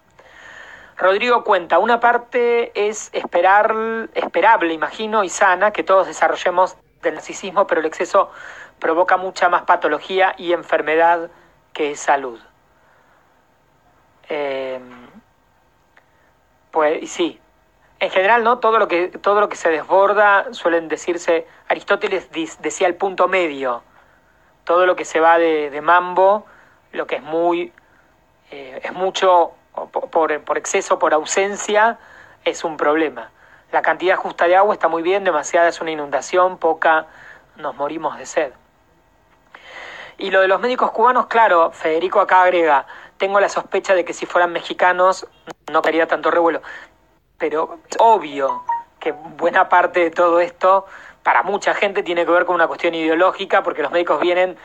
Rodrigo 0.97 1.43
cuenta, 1.43 1.79
una 1.79 1.99
parte 1.99 2.71
es 2.75 3.09
esperar, 3.13 3.73
esperable, 4.15 4.73
imagino, 4.73 5.23
y 5.23 5.29
sana 5.29 5.71
que 5.71 5.83
todos 5.83 6.07
desarrollemos 6.07 6.75
del 7.01 7.15
narcisismo, 7.15 7.67
pero 7.67 7.79
el 7.79 7.87
exceso 7.87 8.31
provoca 8.79 9.15
mucha 9.15 9.47
más 9.47 9.63
patología 9.63 10.33
y 10.37 10.51
enfermedad 10.51 11.29
que 11.71 11.95
salud. 11.95 12.39
Eh, 14.27 14.79
pues 16.71 17.09
sí, 17.09 17.39
en 17.99 18.09
general, 18.09 18.43
¿no? 18.43 18.59
Todo 18.59 18.79
lo 18.79 18.87
que, 18.87 19.07
todo 19.07 19.41
lo 19.41 19.49
que 19.49 19.55
se 19.55 19.69
desborda, 19.69 20.53
suelen 20.53 20.87
decirse, 20.87 21.47
Aristóteles 21.67 22.29
decía 22.61 22.87
el 22.87 22.95
punto 22.95 23.27
medio, 23.27 23.83
todo 24.63 24.85
lo 24.85 24.95
que 24.95 25.05
se 25.05 25.19
va 25.19 25.37
de, 25.37 25.81
mambo, 25.81 26.45
lo 26.91 27.07
que 27.07 27.17
es 27.17 27.23
muy, 27.23 27.71
eh, 28.51 28.81
es 28.83 28.93
mucho 28.93 29.51
por, 30.11 30.41
por 30.41 30.57
exceso, 30.57 30.99
por 30.99 31.13
ausencia, 31.13 31.97
es 32.43 32.63
un 32.63 32.77
problema. 32.77 33.31
La 33.71 33.81
cantidad 33.81 34.17
justa 34.17 34.47
de 34.47 34.55
agua 34.55 34.73
está 34.73 34.87
muy 34.87 35.03
bien, 35.03 35.23
demasiada 35.23 35.67
es 35.67 35.79
una 35.79 35.91
inundación, 35.91 36.57
poca 36.57 37.05
nos 37.55 37.75
morimos 37.75 38.17
de 38.17 38.25
sed. 38.25 38.53
Y 40.17 40.31
lo 40.31 40.41
de 40.41 40.47
los 40.47 40.59
médicos 40.59 40.91
cubanos, 40.91 41.27
claro, 41.27 41.71
Federico 41.71 42.19
acá 42.19 42.43
agrega, 42.43 42.85
tengo 43.17 43.39
la 43.39 43.49
sospecha 43.49 43.93
de 43.93 44.03
que 44.03 44.13
si 44.13 44.25
fueran 44.25 44.51
mexicanos 44.51 45.27
no 45.71 45.81
quería 45.81 46.07
tanto 46.07 46.31
revuelo. 46.31 46.61
Pero 47.37 47.79
es 47.89 47.97
obvio 47.99 48.63
que 48.99 49.11
buena 49.11 49.69
parte 49.69 50.01
de 50.01 50.11
todo 50.11 50.39
esto, 50.39 50.85
para 51.23 51.43
mucha 51.43 51.73
gente, 51.73 52.03
tiene 52.03 52.25
que 52.25 52.31
ver 52.31 52.45
con 52.45 52.55
una 52.55 52.67
cuestión 52.67 52.95
ideológica, 52.95 53.63
porque 53.63 53.81
los 53.81 53.91
médicos 53.91 54.19
vienen 54.19 54.57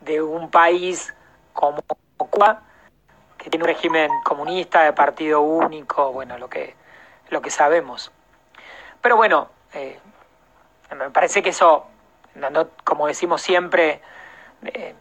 de 0.00 0.22
un 0.22 0.50
país 0.50 1.14
como 1.58 1.82
Cuba, 2.16 2.62
que 3.36 3.50
tiene 3.50 3.64
un 3.64 3.68
régimen 3.68 4.10
comunista 4.22 4.84
de 4.84 4.92
partido 4.92 5.40
único, 5.40 6.12
bueno, 6.12 6.38
lo 6.38 6.48
que, 6.48 6.76
lo 7.30 7.42
que 7.42 7.50
sabemos. 7.50 8.12
Pero 9.02 9.16
bueno, 9.16 9.48
eh, 9.74 9.98
me 10.96 11.10
parece 11.10 11.42
que 11.42 11.50
eso, 11.50 11.86
como 12.84 13.08
decimos 13.08 13.42
siempre, 13.42 14.00
eh, 14.66 14.94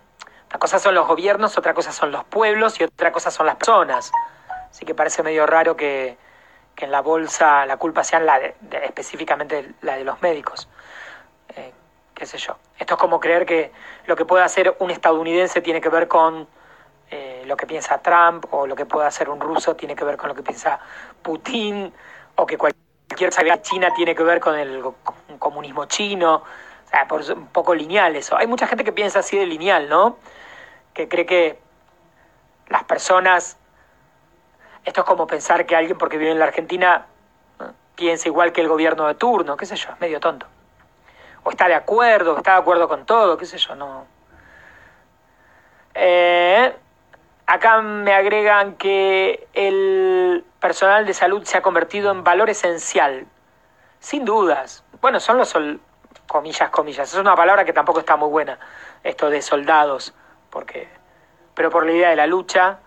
una 0.50 0.58
cosa 0.58 0.80
son 0.80 0.96
los 0.96 1.08
gobiernos, 1.08 1.60
otra 1.60 1.76
cosa 1.76 1.92
son 1.92 2.12
los 2.12 2.24
pueblos 2.24 2.82
y 2.82 2.86
otra 2.86 3.12
cosa 3.12 3.30
son 3.30 3.46
las 3.46 3.58
personas. 3.58 4.12
Así 4.72 4.84
que 4.84 4.96
parece 4.96 5.22
medio 5.22 5.46
raro 5.46 5.78
que, 5.78 6.18
en 6.78 6.92
la 6.92 7.02
bolsa 7.02 7.68
la 7.68 7.78
culpa 7.78 8.04
sea 8.04 8.20
la 8.20 8.40
de, 8.40 8.56
específicamente 8.84 9.74
la 9.82 9.96
de 9.96 10.04
los 10.04 10.20
médicos. 10.24 10.68
Qué 12.18 12.26
sé 12.26 12.40
yo. 12.40 12.58
Esto 12.80 12.96
es 12.96 13.00
como 13.00 13.20
creer 13.20 13.46
que 13.46 13.72
lo 14.08 14.16
que 14.16 14.26
puede 14.26 14.44
hacer 14.44 14.76
un 14.80 14.90
estadounidense 14.90 15.62
tiene 15.62 15.80
que 15.80 15.90
ver 15.90 16.08
con 16.08 16.48
eh, 17.12 17.44
lo 17.46 17.56
que 17.56 17.68
piensa 17.68 18.02
Trump 18.02 18.52
o 18.52 18.66
lo 18.66 18.76
que 18.76 18.88
pueda 18.88 19.06
hacer 19.06 19.30
un 19.30 19.40
ruso 19.40 19.76
tiene 19.76 19.96
que 19.96 20.04
ver 20.04 20.18
con 20.18 20.28
lo 20.30 20.34
que 20.34 20.42
piensa 20.42 20.80
Putin 21.22 21.94
o 22.36 22.46
que 22.48 22.58
cualquier 22.58 23.30
cosa 23.30 23.62
China 23.62 23.94
tiene 23.96 24.16
que 24.16 24.24
ver 24.24 24.40
con 24.40 24.58
el 24.58 24.84
comunismo 25.38 25.86
chino, 25.86 26.38
o 26.38 26.90
sea, 26.90 27.08
por, 27.08 27.22
un 27.22 27.48
poco 27.48 27.76
lineal 27.76 28.16
eso. 28.16 28.36
Hay 28.36 28.48
mucha 28.48 28.66
gente 28.66 28.84
que 28.84 28.92
piensa 28.92 29.20
así 29.20 29.38
de 29.38 29.46
lineal, 29.46 29.88
¿no? 29.88 30.18
Que 30.96 31.08
cree 31.08 31.28
que 31.28 31.60
las 32.68 32.84
personas, 32.84 33.58
esto 34.86 35.02
es 35.02 35.08
como 35.08 35.28
pensar 35.28 35.68
que 35.68 35.76
alguien 35.76 36.00
porque 36.00 36.18
vive 36.18 36.32
en 36.32 36.40
la 36.40 36.46
Argentina 36.46 37.06
piensa 37.96 38.28
igual 38.28 38.52
que 38.52 38.62
el 38.62 38.68
gobierno 38.68 39.06
de 39.08 39.14
turno, 39.14 39.56
qué 39.56 39.68
sé 39.68 39.76
yo, 39.76 39.92
es 39.92 40.00
medio 40.00 40.20
tonto. 40.20 40.48
O 41.48 41.50
está 41.50 41.70
de 41.70 41.76
acuerdo, 41.76 42.34
o 42.34 42.38
está 42.40 42.56
de 42.56 42.58
acuerdo 42.58 42.90
con 42.90 43.06
todo, 43.06 43.38
qué 43.38 43.46
sé 43.46 43.58
yo, 43.58 43.74
no. 43.74 44.06
Eh, 45.94 46.76
acá 47.46 47.82
me 47.82 48.14
agregan 48.14 48.76
que 48.76 49.48
el 49.54 50.44
personal 50.60 51.06
de 51.06 51.14
salud 51.14 51.46
se 51.46 51.58
ha 51.58 51.62
convertido 51.62 52.12
en 52.12 52.26
valor 52.26 52.50
esencial, 52.50 53.28
sin 54.02 54.26
dudas. 54.26 54.84
Bueno, 55.00 55.22
son 55.22 55.38
los 55.38 55.56
comillas, 56.28 56.70
comillas. 56.70 57.14
Es 57.14 57.18
una 57.18 57.34
palabra 57.38 57.64
que 57.64 57.72
tampoco 57.72 58.00
está 58.00 58.18
muy 58.18 58.28
buena, 58.28 58.60
esto 59.02 59.30
de 59.30 59.42
soldados, 59.42 60.14
porque, 60.50 60.90
pero 61.54 61.70
por 61.70 61.86
la 61.86 61.94
idea 61.94 62.10
de 62.10 62.18
la 62.18 62.28
lucha, 62.28 62.80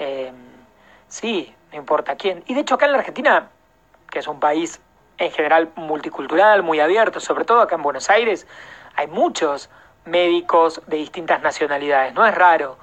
eh, 0.00 0.32
sí, 1.06 1.54
no 1.70 1.78
importa 1.78 2.16
quién. 2.16 2.42
Y 2.48 2.54
de 2.54 2.62
hecho 2.62 2.74
acá 2.74 2.86
en 2.86 2.92
la 2.92 2.98
Argentina, 2.98 3.50
que 4.10 4.18
es 4.18 4.26
un 4.26 4.40
país 4.40 4.80
en 5.18 5.30
general 5.30 5.70
multicultural, 5.76 6.62
muy 6.62 6.80
abierto, 6.80 7.20
sobre 7.20 7.44
todo 7.44 7.60
acá 7.60 7.76
en 7.76 7.82
Buenos 7.82 8.10
Aires, 8.10 8.46
hay 8.96 9.06
muchos 9.06 9.70
médicos 10.04 10.82
de 10.86 10.98
distintas 10.98 11.42
nacionalidades, 11.42 12.14
no 12.14 12.26
es 12.26 12.34
raro. 12.34 12.76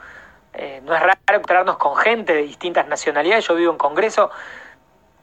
Eh, 0.54 0.82
no 0.84 0.94
es 0.94 1.00
raro 1.00 1.18
encontrarnos 1.30 1.78
con 1.78 1.96
gente 1.96 2.34
de 2.34 2.42
distintas 2.42 2.88
nacionalidades. 2.88 3.48
Yo 3.48 3.56
vivo 3.56 3.72
en 3.72 3.78
Congreso, 3.78 4.32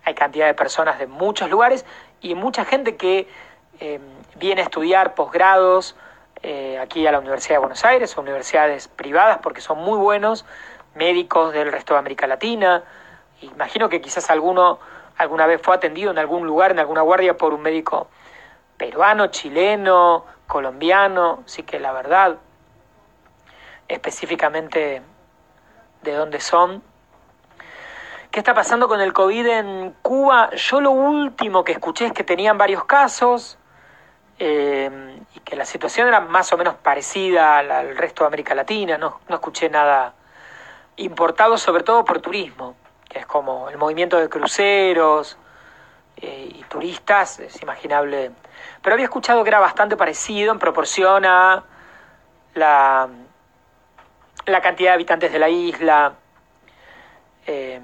hay 0.05 0.15
cantidad 0.15 0.47
de 0.47 0.55
personas 0.55 0.99
de 0.99 1.07
muchos 1.07 1.51
lugares 1.51 1.85
y 2.21 2.35
mucha 2.35 2.65
gente 2.65 2.97
que 2.97 3.29
eh, 3.81 4.01
viene 4.37 4.63
a 4.63 4.65
estudiar 4.65 5.15
posgrados 5.15 5.97
eh, 6.43 6.79
aquí 6.79 7.07
a 7.07 7.13
la 7.13 7.19
Universidad 7.19 7.57
de 7.57 7.59
Buenos 7.59 7.85
Aires, 7.85 8.17
o 8.17 8.21
universidades 8.21 8.89
privadas, 8.89 9.39
porque 9.43 9.61
son 9.61 9.79
muy 9.79 9.99
buenos 9.99 10.47
médicos 10.95 11.53
del 11.53 11.71
resto 11.71 11.95
de 11.95 12.01
América 12.01 12.27
Latina. 12.27 12.83
Imagino 13.43 13.89
que 13.89 14.01
quizás 14.01 14.31
alguno 14.31 14.79
alguna 15.19 15.47
vez 15.47 15.61
fue 15.63 15.75
atendido 15.75 16.11
en 16.11 16.19
algún 16.19 16.47
lugar, 16.47 16.71
en 16.71 16.79
alguna 16.79 17.03
guardia, 17.03 17.37
por 17.37 17.53
un 17.53 17.61
médico 17.61 18.09
peruano, 18.77 19.27
chileno, 19.27 20.25
colombiano. 20.47 21.43
Así 21.45 21.63
que 21.65 21.79
la 21.79 21.93
verdad, 21.93 22.39
específicamente 23.89 25.03
de 26.03 26.13
dónde 26.13 26.41
son. 26.41 26.83
¿Qué 28.31 28.41
está 28.41 28.55
pasando 28.55 28.89
con 28.89 29.01
el 29.01 29.13
COVID 29.13 29.47
en 29.47 29.95
Cuba? 30.03 30.51
Yo 30.55 30.81
lo 30.81 30.91
último 30.91 31.65
que 31.65 31.73
escuché 31.73 32.07
es 32.07 32.13
que 32.13 32.25
tenían 32.25 32.59
varios 32.59 32.85
casos 32.85 33.59
eh, 34.39 35.19
y 35.35 35.41
que 35.41 35.57
la 35.57 35.65
situación 35.65 36.09
era 36.09 36.21
más 36.21 36.53
o 36.53 36.59
menos 36.59 36.75
parecida 36.75 37.59
al, 37.59 37.97
resto 37.97 38.25
de 38.25 38.29
América 38.29 38.55
Latina. 38.55 38.99
No, 38.99 39.21
escuché 39.29 39.71
nada 39.71 40.15
importado, 40.97 41.57
sobre 41.57 41.83
todo 41.83 42.05
por 42.05 42.21
turismo, 42.21 42.77
que 43.09 43.21
es 43.21 43.27
como 43.27 43.69
el 43.71 43.79
movimiento 43.79 44.19
de 44.19 44.29
cruceros 44.29 45.39
eh, 46.17 46.49
y 46.55 46.63
turistas, 46.65 47.41
es 47.41 47.63
imaginable. 47.63 48.33
Pero 48.83 48.95
había 48.95 49.05
escuchado 49.05 49.43
que 49.45 49.51
era 49.51 49.61
bastante 49.61 49.97
parecido 49.97 50.53
en 50.53 50.59
proporción 50.59 51.25
a 51.25 51.65
la 52.55 53.09
la 54.49 54.61
cantidad 54.61 54.91
de 54.91 54.95
habitantes 54.95 55.33
de 55.33 55.39
la 55.39 55.49
isla. 55.49 56.15
Eh, 57.47 57.81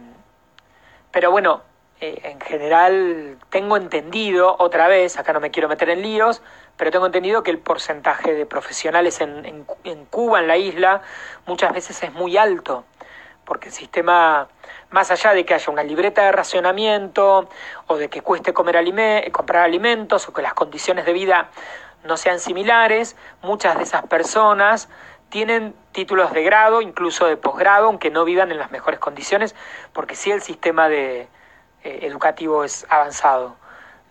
pero 1.10 1.30
bueno, 1.30 1.62
eh, 2.00 2.20
en 2.24 2.40
general 2.40 3.38
tengo 3.50 3.76
entendido, 3.76 4.56
otra 4.58 4.88
vez, 4.88 5.16
acá 5.18 5.32
no 5.32 5.40
me 5.40 5.50
quiero 5.50 5.68
meter 5.68 5.90
en 5.90 6.02
líos, 6.02 6.42
pero 6.76 6.90
tengo 6.90 7.06
entendido 7.06 7.42
que 7.42 7.50
el 7.50 7.58
porcentaje 7.58 8.34
de 8.34 8.46
profesionales 8.46 9.20
en, 9.20 9.64
en, 9.84 10.04
Cuba, 10.06 10.40
en 10.40 10.48
la 10.48 10.56
isla, 10.56 11.02
muchas 11.46 11.72
veces 11.72 12.02
es 12.02 12.12
muy 12.12 12.36
alto, 12.36 12.84
porque 13.44 13.68
el 13.68 13.74
sistema, 13.74 14.48
más 14.94 15.10
allá 15.10 15.34
de 15.34 15.44
que 15.44 15.54
haya 15.54 15.72
una 15.72 15.82
libreta 15.82 16.22
de 16.22 16.30
racionamiento, 16.30 17.48
o 17.88 17.96
de 17.96 18.08
que 18.08 18.22
cueste 18.22 18.52
comer 18.52 18.76
comprar 19.32 19.64
alimentos, 19.64 20.28
o 20.28 20.32
que 20.32 20.40
las 20.40 20.54
condiciones 20.54 21.04
de 21.04 21.12
vida 21.12 21.50
no 22.04 22.16
sean 22.16 22.38
similares, 22.38 23.16
muchas 23.42 23.76
de 23.76 23.82
esas 23.82 24.06
personas 24.06 24.88
tienen 25.30 25.74
títulos 25.90 26.32
de 26.32 26.44
grado, 26.44 26.80
incluso 26.80 27.26
de 27.26 27.36
posgrado, 27.36 27.86
aunque 27.86 28.08
no 28.08 28.24
vivan 28.24 28.52
en 28.52 28.58
las 28.58 28.70
mejores 28.70 29.00
condiciones, 29.00 29.56
porque 29.92 30.14
sí 30.14 30.30
el 30.30 30.42
sistema 30.42 30.88
eh, 30.88 31.28
educativo 31.82 32.62
es 32.62 32.86
avanzado. 32.88 33.56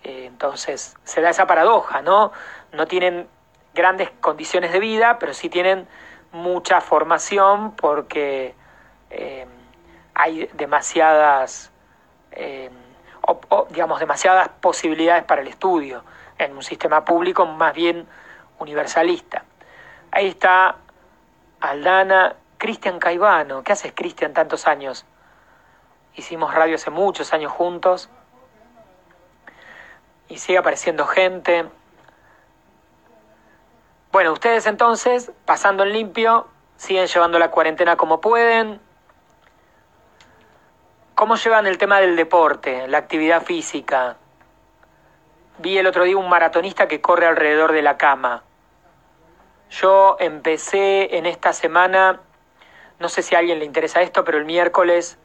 Eh, 0.04 0.26
entonces 0.26 0.98
se 1.06 1.22
da 1.22 1.30
esa 1.30 1.48
paradoja, 1.48 2.02
¿no? 2.02 2.34
No 2.74 2.88
tienen 2.88 3.30
grandes 3.74 4.10
condiciones 4.20 4.74
de 4.74 4.80
vida, 4.82 5.18
pero 5.18 5.34
sí 5.34 5.48
tienen 5.48 5.88
mucha 6.34 6.82
formación 6.82 7.74
porque 7.74 8.54
eh, 9.12 9.48
hay 10.16 10.50
demasiadas, 10.54 11.72
digamos, 13.70 14.00
demasiadas 14.00 14.50
posibilidades 14.62 15.24
para 15.24 15.42
el 15.42 15.48
estudio 15.48 16.04
en 16.38 16.56
un 16.56 16.64
sistema 16.64 17.06
público 17.06 17.46
más 17.46 17.74
bien 17.74 18.08
universalista. 18.60 19.44
Ahí 20.12 20.28
está 20.28 20.76
Aldana, 21.60 22.36
Cristian 22.58 23.00
Caivano. 23.00 23.64
¿Qué 23.64 23.72
haces, 23.72 23.94
Cristian, 23.96 24.34
tantos 24.34 24.68
años? 24.68 25.06
Hicimos 26.16 26.54
radio 26.54 26.76
hace 26.76 26.92
muchos 26.92 27.34
años 27.34 27.52
juntos. 27.52 28.10
Y 30.28 30.38
sigue 30.38 30.60
apareciendo 30.60 31.06
gente. 31.06 31.66
Bueno, 34.12 34.32
ustedes 34.32 34.68
entonces, 34.68 35.32
pasando 35.46 35.84
en 35.84 35.94
limpio, 35.94 36.48
siguen 36.78 37.08
llevando 37.08 37.40
la 37.40 37.50
cuarentena 37.50 37.96
como 37.96 38.22
pueden. 38.22 38.80
¿Cómo 41.16 41.36
llevan 41.36 41.68
el 41.68 41.78
tema 41.78 42.00
del 42.00 42.16
deporte, 42.16 42.88
la 42.88 42.98
actividad 42.98 43.44
física? 43.44 44.18
Vi 45.60 45.78
el 45.78 45.86
otro 45.86 46.06
día 46.06 46.18
un 46.18 46.28
maratonista 46.28 46.88
que 46.88 47.02
corre 47.02 47.28
alrededor 47.28 47.72
de 47.72 47.84
la 47.84 47.98
cama. 47.98 48.44
Yo 49.70 50.18
empecé 50.20 51.16
en 51.16 51.28
esta 51.28 51.54
semana, 51.54 52.20
no 52.98 53.10
sé 53.10 53.22
si 53.22 53.36
a 53.36 53.40
alguien 53.40 53.60
le 53.60 53.66
interesa 53.66 54.02
esto, 54.02 54.24
pero 54.24 54.40
el 54.40 54.46
miércoles 54.46 55.20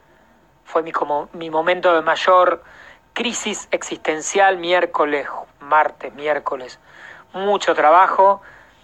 fue 0.65 0.83
mi, 0.83 0.93
como, 0.93 1.31
mi 1.33 1.49
momento 1.49 1.95
de 1.95 2.03
mayor 2.03 2.63
crisis 3.15 3.67
existencial, 3.71 4.59
miércoles, 4.59 5.27
martes, 5.59 6.13
miércoles, 6.13 6.79
mucho 7.33 7.75
trabajo 7.75 8.43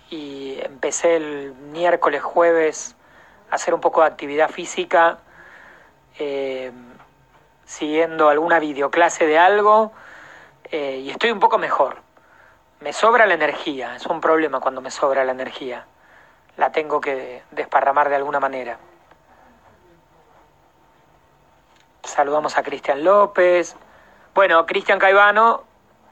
y 0.09 0.57
empecé 0.63 1.17
el 1.17 1.53
miércoles, 1.71 2.23
jueves 2.23 2.97
a 3.51 3.57
hacer 3.57 3.75
un 3.75 3.83
poco 3.83 4.01
de 4.01 4.07
actividad 4.07 4.49
física, 4.49 5.19
eh, 6.19 6.73
siguiendo 7.65 8.29
alguna 8.29 8.59
videoclase 8.59 9.27
de 9.27 9.39
algo 9.39 9.93
eh, 10.71 10.99
y 11.05 11.11
estoy 11.11 11.31
un 11.31 11.41
poco 11.41 11.59
mejor. 11.59 11.97
Me 12.81 12.93
sobra 12.93 13.27
la 13.27 13.35
energía, 13.35 13.97
es 13.97 14.07
un 14.07 14.21
problema 14.21 14.61
cuando 14.61 14.81
me 14.81 14.91
sobra 14.91 15.25
la 15.25 15.33
energía. 15.33 15.87
La 16.57 16.73
tengo 16.73 17.01
que 17.01 17.43
desparramar 17.51 18.09
de 18.09 18.17
alguna 18.17 18.41
manera. 18.41 18.79
Saludamos 22.03 22.57
a 22.59 22.63
Cristian 22.63 23.03
López. 23.03 23.77
Bueno, 24.35 24.67
Cristian 24.67 24.99
Caivano, 24.99 25.65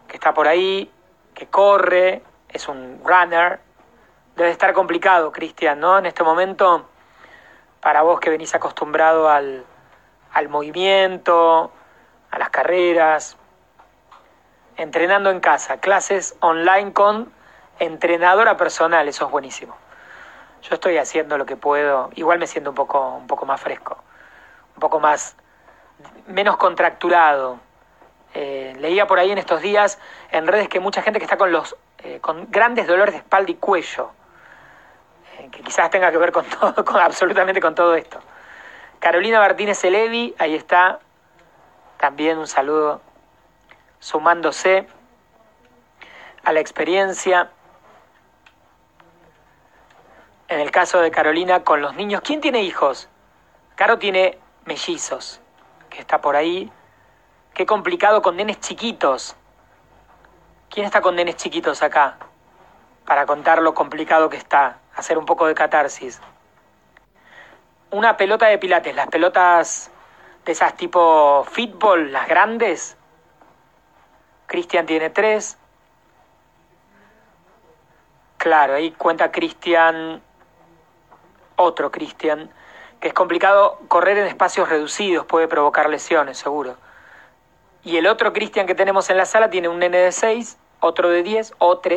que 0.08 0.16
está 0.16 0.32
por 0.32 0.48
ahí, 0.48 0.90
que 1.34 1.46
corre, 1.46 2.22
es 2.48 2.68
un 2.68 3.00
runner. 3.04 3.60
Debe 4.36 4.50
estar 4.50 4.72
complicado, 4.72 5.30
Cristian, 5.30 5.78
¿no? 5.78 5.98
En 5.98 6.06
este 6.06 6.24
momento, 6.24 6.88
para 7.80 8.02
vos 8.02 8.18
que 8.18 8.30
venís 8.30 8.54
acostumbrado 8.54 9.28
al, 9.28 9.66
al 10.32 10.48
movimiento, 10.48 11.72
a 12.30 12.38
las 12.38 12.50
carreras, 12.50 13.36
entrenando 14.76 15.30
en 15.30 15.40
casa, 15.40 15.78
clases 15.78 16.36
online 16.40 16.92
con 16.92 17.32
entrenadora 17.78 18.56
personal, 18.56 19.08
eso 19.08 19.26
es 19.26 19.30
buenísimo. 19.30 19.76
Yo 20.62 20.74
estoy 20.74 20.96
haciendo 20.98 21.36
lo 21.38 21.46
que 21.46 21.56
puedo, 21.56 22.10
igual 22.14 22.38
me 22.38 22.46
siento 22.46 22.70
un 22.70 22.76
poco, 22.76 23.16
un 23.16 23.26
poco 23.26 23.46
más 23.46 23.60
fresco, 23.60 23.96
un 24.74 24.80
poco 24.80 25.00
más, 25.00 25.36
menos 26.26 26.56
contracturado. 26.56 27.58
Eh, 28.34 28.74
leía 28.78 29.06
por 29.06 29.18
ahí 29.18 29.30
en 29.30 29.38
estos 29.38 29.60
días 29.60 29.98
en 30.30 30.46
redes 30.46 30.68
que 30.68 30.80
mucha 30.80 31.02
gente 31.02 31.18
que 31.18 31.24
está 31.26 31.36
con 31.36 31.52
los 31.52 31.76
eh, 32.04 32.18
con 32.20 32.50
grandes 32.50 32.86
dolores 32.86 33.14
de 33.14 33.18
espalda 33.18 33.50
y 33.50 33.54
cuello, 33.54 34.10
eh, 35.38 35.48
que 35.52 35.62
quizás 35.62 35.90
tenga 35.90 36.10
que 36.10 36.18
ver 36.18 36.32
con 36.32 36.44
todo, 36.60 36.84
con, 36.84 37.00
absolutamente 37.00 37.60
con 37.60 37.74
todo 37.74 37.94
esto. 37.94 38.20
Carolina 39.02 39.40
Martínez 39.40 39.82
Elevi, 39.82 40.32
ahí 40.38 40.54
está, 40.54 41.00
también 41.98 42.38
un 42.38 42.46
saludo 42.46 43.00
sumándose 43.98 44.86
a 46.44 46.52
la 46.52 46.60
experiencia. 46.60 47.50
En 50.46 50.60
el 50.60 50.70
caso 50.70 51.00
de 51.00 51.10
Carolina 51.10 51.64
con 51.64 51.82
los 51.82 51.96
niños, 51.96 52.20
¿quién 52.24 52.40
tiene 52.40 52.62
hijos? 52.62 53.08
Caro 53.74 53.98
tiene 53.98 54.38
mellizos, 54.66 55.40
que 55.90 55.98
está 55.98 56.20
por 56.20 56.36
ahí. 56.36 56.70
Qué 57.54 57.66
complicado 57.66 58.22
con 58.22 58.36
nenes 58.36 58.60
chiquitos. 58.60 59.34
¿Quién 60.70 60.86
está 60.86 61.00
con 61.00 61.16
nenes 61.16 61.34
chiquitos 61.34 61.82
acá? 61.82 62.18
Para 63.04 63.26
contar 63.26 63.62
lo 63.62 63.74
complicado 63.74 64.30
que 64.30 64.36
está, 64.36 64.78
hacer 64.94 65.18
un 65.18 65.26
poco 65.26 65.48
de 65.48 65.56
catarsis. 65.56 66.20
Una 67.92 68.16
pelota 68.16 68.46
de 68.46 68.56
pilates, 68.56 68.94
las 68.96 69.06
pelotas 69.08 69.90
de 70.46 70.52
esas 70.52 70.74
tipo 70.76 71.44
fútbol, 71.44 72.10
las 72.10 72.26
grandes. 72.26 72.96
Cristian 74.46 74.86
tiene 74.86 75.10
tres. 75.10 75.58
Claro, 78.38 78.74
ahí 78.74 78.92
cuenta 78.92 79.30
Cristian, 79.30 80.22
otro 81.56 81.90
Cristian, 81.90 82.50
que 82.98 83.08
es 83.08 83.14
complicado 83.14 83.78
correr 83.88 84.16
en 84.16 84.26
espacios 84.26 84.70
reducidos, 84.70 85.26
puede 85.26 85.46
provocar 85.46 85.90
lesiones, 85.90 86.38
seguro. 86.38 86.76
Y 87.84 87.98
el 87.98 88.06
otro 88.06 88.32
Cristian 88.32 88.66
que 88.66 88.74
tenemos 88.74 89.10
en 89.10 89.18
la 89.18 89.26
sala 89.26 89.50
tiene 89.50 89.68
un 89.68 89.78
nene 89.78 89.98
de 89.98 90.12
6, 90.12 90.58
otro 90.80 91.10
de 91.10 91.22
10, 91.22 91.54
otro 91.58 91.94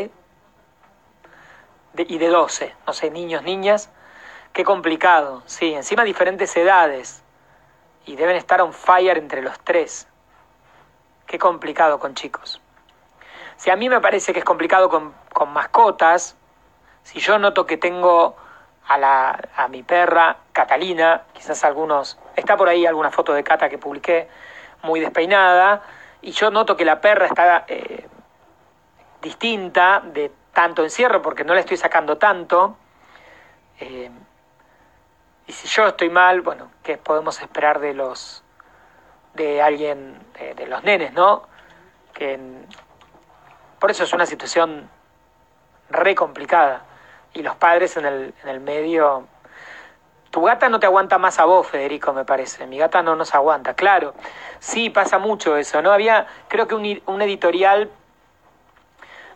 y 1.98 2.18
de 2.18 2.28
12, 2.28 2.76
no 2.86 2.92
sé, 2.94 3.12
niños, 3.12 3.44
niñas. 3.44 3.90
Qué 4.56 4.64
complicado, 4.64 5.44
sí, 5.48 5.74
encima 5.74 6.06
diferentes 6.06 6.56
edades. 6.56 7.22
Y 8.06 8.16
deben 8.16 8.38
estar 8.38 8.62
on 8.62 8.72
fire 8.72 9.18
entre 9.18 9.42
los 9.42 9.60
tres. 9.60 10.08
Qué 11.28 11.38
complicado 11.38 12.00
con 12.00 12.16
chicos. 12.16 12.62
Si 13.58 13.70
a 13.70 13.76
mí 13.76 13.90
me 13.90 14.00
parece 14.00 14.32
que 14.32 14.40
es 14.40 14.46
complicado 14.46 14.88
con, 14.88 15.14
con 15.34 15.52
mascotas, 15.52 16.38
si 17.04 17.20
yo 17.20 17.38
noto 17.38 17.66
que 17.66 17.76
tengo 17.76 18.38
a, 18.88 18.98
la, 18.98 19.38
a 19.58 19.68
mi 19.68 19.84
perra, 19.84 20.38
Catalina, 20.54 21.24
quizás 21.34 21.66
algunos, 21.66 22.18
está 22.38 22.56
por 22.56 22.70
ahí 22.70 22.86
alguna 22.86 23.12
foto 23.12 23.34
de 23.34 23.44
Cata 23.44 23.68
que 23.68 23.78
publiqué, 23.78 24.30
muy 24.84 25.02
despeinada, 25.02 25.82
y 26.22 26.32
yo 26.32 26.50
noto 26.50 26.78
que 26.78 26.86
la 26.86 27.02
perra 27.02 27.26
está 27.26 27.66
eh, 27.68 28.08
distinta 29.22 30.02
de 30.02 30.32
tanto 30.54 30.82
encierro 30.82 31.22
porque 31.22 31.44
no 31.44 31.54
la 31.54 31.60
estoy 31.60 31.76
sacando 31.76 32.18
tanto. 32.18 32.78
Eh, 33.82 34.10
y 35.48 35.52
si 35.54 35.68
yo 35.68 35.88
estoy 35.88 36.10
mal, 36.10 36.42
bueno, 36.42 36.72
¿qué 36.84 36.98
podemos 36.98 37.42
esperar 37.42 37.80
de 37.80 37.94
los 37.94 38.44
de 39.34 39.62
alguien, 39.62 40.18
de, 40.56 40.66
los 40.68 40.84
nenes, 40.84 41.14
no? 41.14 41.48
Que 42.14 42.40
por 43.80 43.92
eso 43.92 44.04
es 44.04 44.14
una 44.14 44.26
situación 44.26 44.90
re 45.90 46.16
complicada. 46.16 46.86
Y 47.34 47.44
los 47.44 47.56
padres 47.58 47.98
en 47.98 48.06
el, 48.06 48.34
en 48.44 48.50
el 48.50 48.62
medio 48.62 49.28
tu 50.36 50.42
gata 50.42 50.68
no 50.68 50.82
te 50.82 50.86
aguanta 50.86 51.18
más 51.18 51.40
a 51.40 51.46
vos, 51.46 51.66
Federico, 51.66 52.12
me 52.12 52.26
parece. 52.26 52.68
Mi 52.68 52.78
gata 52.78 53.02
no 53.02 53.16
nos 53.16 53.34
aguanta. 53.34 53.74
Claro, 53.74 54.14
sí, 54.60 54.90
pasa 54.90 55.18
mucho 55.18 55.56
eso, 55.56 55.82
¿no? 55.82 55.94
Había, 55.94 56.28
creo 56.50 56.68
que 56.68 56.76
un, 56.76 57.22
editorial 57.22 57.90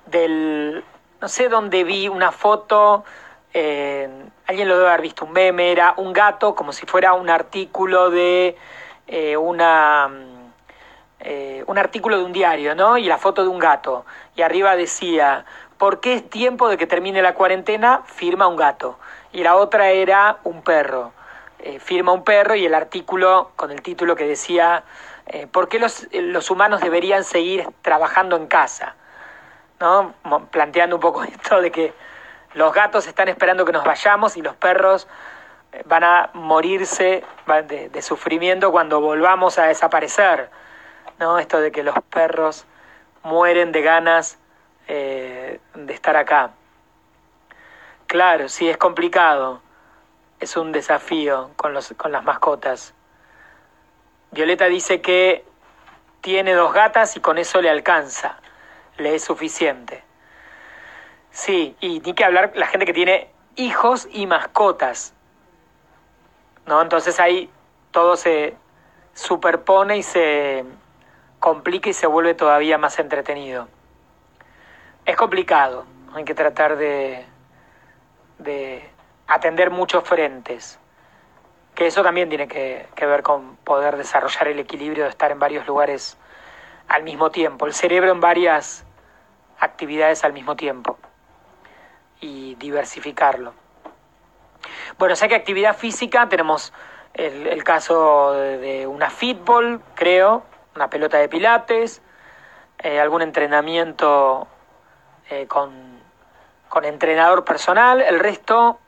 del, 0.07 0.83
no 1.21 1.29
sé 1.29 1.47
dónde 1.47 1.85
vi 1.85 2.09
una 2.09 2.33
foto, 2.33 3.05
eh, 3.53 4.07
alguien 4.45 4.67
lo 4.67 4.77
debe 4.77 4.89
haber 4.89 5.01
visto, 5.01 5.25
un 5.25 5.31
meme, 5.31 5.71
era 5.71 5.93
un 5.97 6.13
gato 6.13 6.53
como 6.55 6.71
si 6.71 6.85
fuera 6.85 7.13
un 7.13 7.29
artículo 7.29 8.09
de 8.09 8.57
eh, 9.07 9.37
una... 9.37 10.09
Eh, 11.21 11.65
un 11.67 11.77
artículo 11.77 12.17
de 12.17 12.23
un 12.23 12.31
diario, 12.31 12.75
¿no? 12.75 12.97
Y 12.97 13.03
la 13.03 13.17
foto 13.17 13.43
de 13.43 13.49
un 13.49 13.59
gato. 13.59 14.05
Y 14.37 14.41
arriba 14.41 14.77
decía, 14.77 15.43
¿por 15.77 15.99
qué 15.99 16.13
es 16.13 16.29
tiempo 16.29 16.69
de 16.69 16.77
que 16.77 16.87
termine 16.87 17.21
la 17.21 17.33
cuarentena? 17.33 18.03
Firma 18.05 18.47
un 18.47 18.55
gato 18.55 18.97
y 19.33 19.43
la 19.43 19.57
otra 19.57 19.89
era 19.89 20.37
un 20.45 20.61
perro. 20.61 21.11
Firma 21.81 22.13
un 22.13 22.23
perro 22.23 22.55
y 22.55 22.65
el 22.65 22.73
artículo 22.73 23.51
con 23.57 23.69
el 23.71 23.81
título 23.81 24.15
que 24.15 24.25
decía 24.25 24.85
¿por 25.51 25.67
qué 25.67 25.77
los, 25.77 26.07
los, 26.13 26.49
humanos 26.49 26.79
deberían 26.79 27.25
seguir 27.25 27.67
trabajando 27.81 28.37
en 28.37 28.47
casa? 28.47 28.95
¿No? 29.81 30.13
Planteando 30.51 30.95
un 30.95 31.01
poco 31.01 31.23
esto 31.25 31.59
de 31.59 31.69
que 31.69 31.93
los 32.53 32.73
gatos 32.73 33.07
están 33.07 33.27
esperando 33.27 33.65
que 33.65 33.71
nos 33.71 33.83
vayamos 33.83 34.37
y 34.37 34.41
los 34.41 34.55
perros 34.55 35.07
eh, 35.71 35.83
van 35.85 36.03
a 36.03 36.29
morirse 36.33 37.23
de, 37.67 38.01
sufrimiento 38.01 38.71
cuando 38.71 39.01
volvamos 39.01 39.59
a 39.59 39.65
desaparecer. 39.65 40.49
¿no? 41.19 41.39
Esto 41.39 41.59
de 41.61 41.71
que 41.71 41.83
los 41.83 41.95
perros 42.09 42.65
mueren 43.23 43.71
de 43.71 43.81
ganas 43.81 44.39
de 44.87 45.59
estar 45.93 46.15
acá. 46.15 46.49
Claro, 48.09 48.49
sí, 48.49 48.67
es 48.67 48.77
complicado. 48.77 49.61
Es 50.39 50.57
un 50.57 50.71
desafío 50.71 51.51
con, 51.57 51.75
los, 51.75 51.93
con 51.95 52.11
las 52.11 52.23
mascotas. 52.23 52.95
Violeta 54.31 54.65
dice 54.65 54.99
que 54.99 55.45
tiene 56.21 56.53
dos 56.53 56.73
gatas 56.73 57.15
y 57.17 57.19
con 57.19 57.37
eso 57.37 57.61
le 57.61 57.69
alcanza, 57.69 58.39
le 58.97 59.13
es 59.13 59.23
suficiente. 59.23 60.03
Sí, 61.31 61.75
y 61.79 61.99
ni 61.99 62.13
que 62.13 62.25
hablar 62.25 62.51
la 62.55 62.67
gente 62.67 62.85
que 62.85 62.93
tiene 62.93 63.29
hijos 63.55 64.07
y 64.11 64.25
mascotas. 64.25 65.13
¿No? 66.65 66.81
Entonces 66.81 67.19
ahí 67.19 67.49
todo 67.91 68.15
se 68.15 68.55
superpone 69.13 69.97
y 69.97 70.03
se 70.03 70.63
complica 71.39 71.89
y 71.89 71.93
se 71.93 72.07
vuelve 72.07 72.33
todavía 72.33 72.77
más 72.77 72.99
entretenido. 72.99 73.67
Es 75.05 75.15
complicado, 75.15 75.85
hay 76.13 76.23
que 76.23 76.35
tratar 76.35 76.77
de, 76.77 77.25
de 78.37 78.87
atender 79.27 79.71
muchos 79.71 80.03
frentes, 80.03 80.79
que 81.75 81.87
eso 81.87 82.03
también 82.03 82.29
tiene 82.29 82.47
que, 82.47 82.87
ver 82.99 83.23
con 83.23 83.55
poder 83.57 83.97
desarrollar 83.97 84.49
el 84.49 84.59
equilibrio 84.59 85.05
de 85.05 85.09
estar 85.09 85.31
en 85.31 85.39
varios 85.39 85.65
lugares 85.65 86.17
al 86.87 87.03
mismo 87.03 87.31
tiempo, 87.31 87.65
el 87.65 87.73
cerebro 87.73 88.11
en 88.11 88.19
varias 88.19 88.85
actividades 89.59 90.23
al 90.23 90.33
mismo 90.33 90.55
tiempo 90.55 90.97
y 92.21 92.55
diversificarlo. 92.55 93.53
Bueno, 94.97 95.15
sé 95.15 95.27
que 95.27 95.35
actividad 95.35 95.77
física 95.77 96.27
tenemos 96.29 96.73
el, 97.13 97.63
caso 97.63 98.33
de, 98.33 98.87
una 98.87 99.09
fútbol, 99.09 99.81
creo, 99.95 100.43
una 100.75 100.89
pelota 100.89 101.17
de 101.17 101.29
pilates, 101.29 102.01
eh, 102.79 102.99
algún 102.99 103.21
entrenamiento 103.21 104.47
eh, 105.29 105.47
con 105.47 105.99
con 106.69 106.85
entrenador 106.85 107.43
personal, 107.43 107.99
el 107.99 108.19
resto 108.19 108.79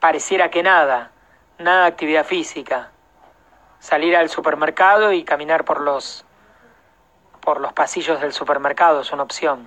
pareciera 0.00 0.50
que 0.50 0.62
nada, 0.62 1.12
nada 1.58 1.82
de 1.82 1.86
actividad 1.86 2.26
física. 2.26 2.90
Salir 3.78 4.16
al 4.16 4.28
supermercado 4.28 5.12
y 5.12 5.24
caminar 5.24 5.64
por 5.64 5.80
los 5.80 6.26
por 7.40 7.58
los 7.60 7.72
pasillos 7.72 8.20
del 8.20 8.34
supermercado 8.34 9.00
es 9.00 9.12
una 9.12 9.22
opción. 9.22 9.66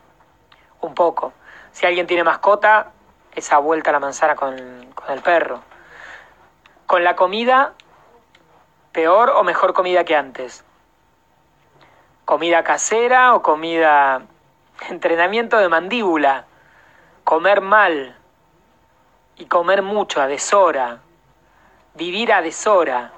Un 0.83 0.93
poco. 0.93 1.33
Si 1.71 1.85
alguien 1.85 2.07
tiene 2.07 2.23
mascota, 2.23 2.91
esa 3.33 3.57
vuelta 3.57 3.89
a 3.89 3.93
la 3.93 3.99
manzana 3.99 4.35
con, 4.35 4.53
el 4.53 5.21
perro. 5.23 5.61
Con 6.85 7.03
la 7.03 7.15
comida, 7.15 7.73
peor 8.91 9.31
o 9.31 9.43
mejor 9.43 9.73
comida 9.73 10.03
que 10.03 10.15
antes. 10.15 10.65
Comida 12.25 12.63
casera 12.63 13.33
o 13.33 13.41
comida 13.41 14.23
entrenamiento 14.89 15.57
de 15.57 15.69
mandíbula 15.69 16.45
comer 17.23 17.61
mal 17.61 18.17
y 19.37 19.45
comer 19.45 19.81
mucho 19.81 20.21
a 20.21 20.27
deshora, 20.27 20.99
vivir 21.95 22.33
a 22.33 22.41
deshora, 22.41 23.13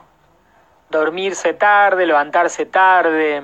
dormirse 0.92 1.54
tarde, 1.54 2.06
levantarse 2.06 2.68
tarde, 2.68 3.44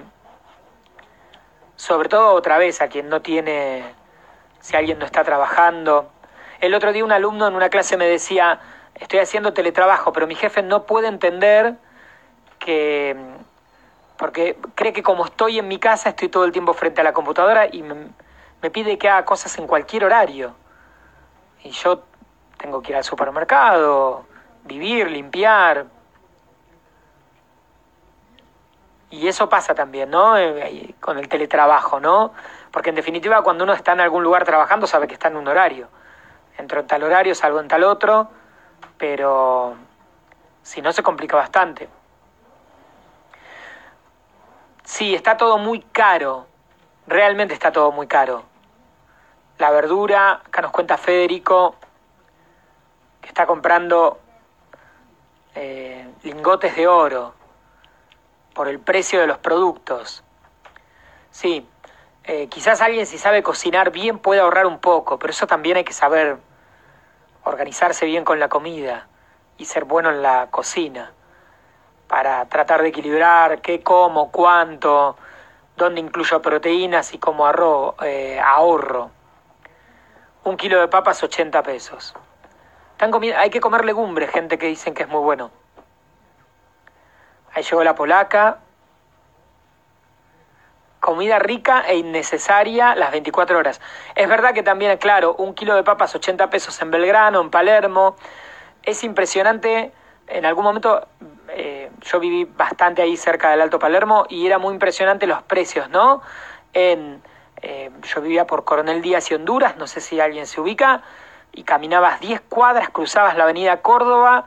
sobre 1.76 2.09
todo 2.09 2.36
otra 2.36 2.59
vez 2.59 2.80
a 2.82 2.88
quien 2.89 3.09
no 3.09 3.24
tiene, 3.24 3.95
si 4.62 4.76
alguien 4.76 4.99
no 4.99 5.05
está 5.05 5.24
trabajando. 5.24 6.09
El 6.59 6.74
otro 6.74 6.93
día 6.93 7.03
un 7.03 7.12
alumno 7.12 7.47
en 7.47 7.55
una 7.55 7.70
clase 7.70 7.97
me 7.97 8.05
decía, 8.05 8.59
estoy 8.95 9.20
haciendo 9.20 9.53
teletrabajo, 9.53 10.14
pero 10.14 10.28
mi 10.28 10.36
jefe 10.36 10.62
no 10.62 10.86
puede 10.86 11.07
entender 11.07 11.76
que, 12.59 13.16
porque 14.18 14.57
cree 14.76 14.93
que 14.93 15.03
como 15.03 15.26
estoy 15.26 15.59
en 15.59 15.68
mi 15.68 15.80
casa 15.80 16.09
estoy 16.09 16.30
todo 16.30 16.45
el 16.45 16.51
tiempo 16.51 16.74
frente 16.74 17.01
a 17.01 17.03
la 17.03 17.14
computadora 17.14 17.68
y 17.72 17.84
me, 17.84 18.70
pide 18.70 18.97
que 18.97 19.09
haga 19.09 19.26
cosas 19.26 19.57
en 19.57 19.66
cualquier 19.66 20.05
horario. 20.05 20.53
Y 21.64 21.72
yo 21.72 22.03
tengo 22.57 22.82
que 22.82 22.91
ir 22.91 22.97
al 22.97 23.03
supermercado, 23.03 24.26
vivir, 24.64 25.09
limpiar. 25.09 25.88
Y 29.09 29.28
eso 29.28 29.49
pasa 29.49 29.74
también, 29.74 30.09
¿no? 30.12 30.38
Eh, 30.38 30.93
con 30.99 31.18
el 31.18 31.28
teletrabajo, 31.28 31.99
¿no? 31.99 32.32
Porque 32.72 32.89
en 32.89 32.95
definitiva 32.95 33.43
cuando 33.43 33.63
uno 33.63 33.74
está 33.74 33.93
en 33.93 34.01
algún 34.01 34.24
lugar 34.24 34.45
trabajando 34.45 34.88
sabe 34.88 35.07
que 35.07 35.13
está 35.13 35.28
en 35.28 35.38
un 35.38 35.47
horario. 35.47 35.89
Entro 36.57 36.80
en 36.82 36.88
tal 36.88 37.03
horario, 37.03 37.36
salgo 37.36 37.59
en 37.59 37.67
tal 37.67 37.84
otro, 37.84 38.30
pero 38.97 39.76
si 40.63 40.82
no 40.82 40.91
se 40.93 41.03
complica 41.03 41.36
bastante. 41.36 41.89
Sí, 44.84 45.15
está 45.15 45.38
todo 45.38 45.57
muy 45.57 45.82
caro, 45.82 46.47
realmente 47.07 47.53
está 47.53 47.72
todo 47.72 47.91
muy 47.91 48.07
caro 48.07 48.51
la 49.61 49.69
verdura, 49.69 50.41
acá 50.43 50.63
nos 50.63 50.72
cuenta 50.72 50.97
Federico, 50.97 51.76
que 53.22 53.28
está 53.28 53.45
comprando 53.45 54.19
eh, 55.53 56.11
lingotes 56.24 56.76
de 56.76 56.88
oro. 56.88 57.36
por 58.55 58.67
el 58.67 58.80
precio 58.80 59.22
de 59.22 59.28
los 59.28 59.38
productos. 59.38 60.24
Sí, 61.30 61.65
eh, 62.34 62.47
quizás 62.47 62.79
alguien 62.79 63.05
si 63.05 63.17
sabe 63.17 63.43
cocinar 63.43 63.91
bien 63.91 64.17
puede 64.17 64.39
ahorrar 64.39 64.65
un 64.65 64.79
poco, 64.79 65.19
pero 65.19 65.32
eso 65.32 65.47
también 65.47 65.75
hay 65.75 65.84
que 65.84 65.91
saber 65.91 66.38
organizarse 67.43 68.05
bien 68.05 68.23
con 68.23 68.39
la 68.39 68.47
comida 68.47 69.09
y 69.57 69.65
ser 69.65 69.84
bueno 69.84 70.11
en 70.11 70.21
la 70.21 70.47
cocina 70.49 71.11
para 72.07 72.45
tratar 72.45 72.84
de 72.84 72.88
equilibrar 72.88 73.59
qué 73.59 73.84
como, 73.84 74.32
cuánto, 74.32 75.17
dónde 75.75 75.99
incluyo 75.99 76.41
proteínas 76.41 77.13
y 77.13 77.17
cómo 77.17 77.51
eh, 78.01 78.39
ahorro. 78.39 79.11
Un 80.45 80.55
kilo 80.55 80.79
de 80.79 80.88
papas 80.88 81.21
80 81.21 81.61
pesos. 81.63 82.13
hay 83.36 83.49
que 83.49 83.59
comer 83.59 83.84
legumbres, 83.84 84.29
gente 84.32 84.57
que 84.57 84.67
dicen 84.67 84.93
que 84.93 85.03
es 85.03 85.09
muy 85.09 85.19
bueno. 85.19 85.51
Ahí 87.53 87.63
llegó 87.63 87.84
la 87.84 87.93
polaca. 87.93 88.59
Comida 91.02 91.39
rica 91.39 91.84
e 91.88 91.97
innecesaria 91.97 92.95
las 92.95 93.12
24 93.12 93.58
horas. 93.58 93.82
Es 94.16 94.30
verdad 94.30 94.54
que 94.54 94.64
también, 94.64 94.95
claro, 94.99 95.36
un 95.36 95.56
kilo 95.56 95.76
de 95.76 95.84
papas 95.84 96.16
80 96.16 96.49
pesos 96.49 96.80
en 96.82 96.91
Belgrano, 96.91 97.41
en 97.41 97.49
Palermo. 97.49 98.16
Es 98.84 99.04
impresionante. 99.04 99.91
En 100.28 100.45
algún 100.45 100.64
momento 100.64 101.08
eh, 101.49 101.91
yo 102.02 102.20
viví 102.20 102.45
bastante 102.45 103.02
ahí 103.02 103.18
cerca 103.18 103.49
del 103.49 103.62
Alto 103.62 103.80
Palermo 103.80 104.26
y 104.30 104.45
era 104.45 104.58
muy 104.58 104.74
impresionante 104.74 105.28
los 105.28 105.41
precios, 105.43 105.89
¿no? 105.89 106.22
En, 106.74 107.22
eh, 107.62 107.91
yo 108.04 108.22
vivía 108.22 108.47
por 108.47 108.64
Coronel 108.64 109.02
Díaz 109.02 109.30
y 109.32 109.34
Honduras, 109.34 109.78
no 109.78 109.88
sé 109.88 109.99
si 109.99 110.20
alguien 110.20 110.47
se 110.47 110.62
ubica, 110.62 111.02
y 111.52 111.64
caminabas 111.64 112.22
10 112.22 112.41
cuadras, 112.41 112.89
cruzabas 112.89 113.36
la 113.36 113.43
avenida 113.43 113.82
Córdoba, 113.82 114.45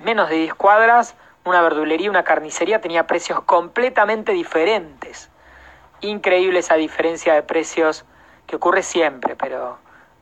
menos 0.00 0.28
de 0.28 0.36
10 0.36 0.54
cuadras, 0.54 1.14
una 1.44 1.62
verdulería, 1.62 2.10
una 2.10 2.24
carnicería 2.24 2.80
tenía 2.80 3.06
precios 3.06 3.40
completamente 3.42 4.32
diferentes. 4.32 5.31
Increíble 6.02 6.58
esa 6.58 6.74
diferencia 6.74 7.34
de 7.34 7.42
precios 7.42 8.04
que 8.46 8.56
ocurre 8.56 8.82
siempre, 8.82 9.34
pero 9.36 9.78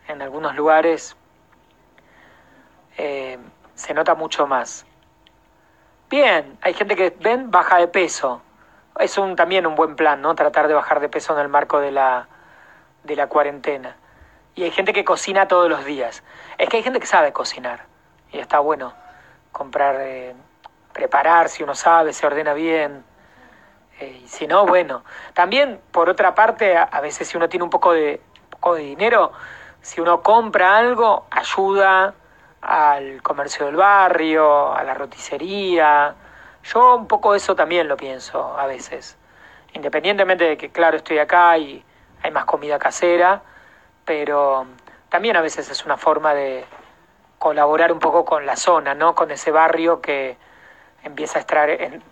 en 0.08 0.22
algunos 0.22 0.54
lugares 0.54 1.16
eh, 2.96 3.38
se 3.74 3.94
nota 3.94 4.14
mucho 4.14 4.46
más. 4.46 4.86
Bien, 6.08 6.58
hay 6.62 6.74
gente 6.74 6.96
que 6.96 7.10
ven 7.20 7.50
baja 7.50 7.78
de 7.78 7.88
peso. 7.88 8.42
Es 8.98 9.16
un, 9.16 9.36
también 9.36 9.66
un 9.66 9.74
buen 9.74 9.96
plan, 9.96 10.20
¿no? 10.20 10.34
Tratar 10.34 10.68
de 10.68 10.74
bajar 10.74 11.00
de 11.00 11.08
peso 11.08 11.32
en 11.32 11.40
el 11.40 11.48
marco 11.48 11.80
de 11.80 11.92
la, 11.92 12.28
de 13.04 13.16
la 13.16 13.28
cuarentena. 13.28 13.96
Y 14.54 14.64
hay 14.64 14.70
gente 14.70 14.92
que 14.92 15.04
cocina 15.04 15.48
todos 15.48 15.70
los 15.70 15.84
días. 15.84 16.22
Es 16.58 16.68
que 16.68 16.78
hay 16.78 16.82
gente 16.82 17.00
que 17.00 17.06
sabe 17.06 17.32
cocinar. 17.32 17.86
Y 18.32 18.38
está 18.38 18.58
bueno 18.58 18.92
comprar 19.52 19.96
eh, 20.00 20.34
preparar, 20.92 21.48
si 21.48 21.62
uno 21.62 21.74
sabe, 21.74 22.12
se 22.12 22.26
ordena 22.26 22.54
bien. 22.54 23.04
Eh, 24.00 24.22
y 24.24 24.28
si 24.28 24.46
no, 24.46 24.66
bueno. 24.66 25.04
También, 25.34 25.80
por 25.92 26.08
otra 26.08 26.34
parte, 26.34 26.76
a, 26.76 27.00
veces 27.00 27.28
si 27.28 27.36
uno 27.36 27.48
tiene 27.48 27.64
un 27.64 27.70
poco 27.70 27.92
de, 27.92 28.20
poco 28.50 28.74
de 28.74 28.82
dinero, 28.82 29.32
si 29.82 30.00
uno 30.00 30.22
compra 30.22 30.76
algo, 30.76 31.26
ayuda 31.30 32.14
al 32.62 33.22
comercio 33.22 33.66
del 33.66 33.76
barrio, 33.76 34.72
a 34.72 34.82
la 34.82 34.94
roticería. 34.94 36.14
Yo 36.64 36.96
un 36.96 37.06
poco 37.06 37.34
eso 37.34 37.54
también 37.54 37.88
lo 37.88 37.96
pienso 37.96 38.58
a 38.58 38.66
veces. 38.66 39.16
Independientemente 39.74 40.44
de 40.44 40.56
que, 40.56 40.70
claro, 40.70 40.96
estoy 40.96 41.18
acá 41.18 41.56
y 41.58 41.84
hay 42.22 42.30
más 42.30 42.44
comida 42.44 42.78
casera, 42.78 43.42
pero 44.04 44.66
también 45.08 45.36
a 45.36 45.40
veces 45.42 45.70
es 45.70 45.84
una 45.84 45.96
forma 45.96 46.34
de 46.34 46.64
colaborar 47.38 47.92
un 47.92 47.98
poco 47.98 48.24
con 48.24 48.46
la 48.46 48.56
zona, 48.56 48.94
¿no? 48.94 49.14
Con 49.14 49.30
ese 49.30 49.50
barrio 49.50 50.00
que, 50.00 50.36
empieza 51.02 51.38
a 51.38 51.42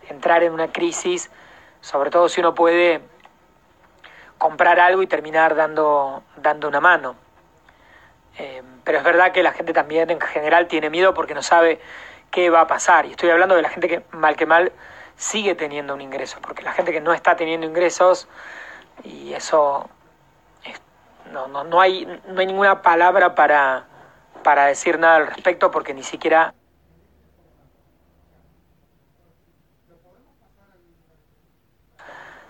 entrar 0.09 0.43
en 0.43 0.53
una 0.53 0.69
crisis, 0.69 1.31
sobre 1.81 2.11
todo 2.11 2.29
si 2.29 2.41
uno 2.41 2.55
puede 2.55 3.01
comprar 4.39 4.79
algo 4.81 5.03
y 5.03 5.07
terminar 5.07 5.55
dando, 5.55 6.23
dando 6.37 6.69
una 6.69 6.81
mano. 6.81 7.17
Eh, 8.39 8.63
pero 8.85 8.99
es 8.99 9.05
verdad 9.05 9.33
que 9.33 9.43
la 9.43 9.53
gente 9.53 9.73
también 9.73 10.11
en 10.11 10.21
general 10.21 10.69
tiene 10.69 10.91
miedo 10.91 11.13
porque 11.13 11.35
no 11.35 11.43
sabe 11.43 11.81
qué 12.31 12.51
va 12.51 12.63
a 12.63 12.67
pasar. 12.67 13.07
Y 13.07 13.11
estoy 13.11 13.31
hablando 13.31 13.57
de 13.57 13.63
la 13.63 13.69
gente 13.69 13.89
que 13.89 14.03
mal 14.13 14.37
que 14.37 14.47
mal 14.47 14.73
sigue 15.17 15.55
teniendo 15.55 15.95
un 15.95 16.01
ingreso, 16.01 16.39
porque 16.41 16.63
la 16.63 16.73
gente 16.73 16.93
que 16.93 17.01
no 17.01 17.13
está 17.13 17.35
teniendo 17.35 17.67
ingresos, 17.67 18.29
y 19.03 19.33
eso 19.33 19.89
no, 21.33 21.49
no, 21.49 21.65
no, 21.65 21.81
hay, 21.81 22.07
no 22.27 22.41
hay 22.41 22.47
ninguna 22.47 22.83
palabra 22.83 23.35
para, 23.35 23.85
para 24.43 24.67
decir 24.67 24.99
nada 24.99 25.17
al 25.17 25.27
respecto 25.27 25.71
porque 25.71 25.95
ni 25.95 26.03
siquiera 26.03 26.55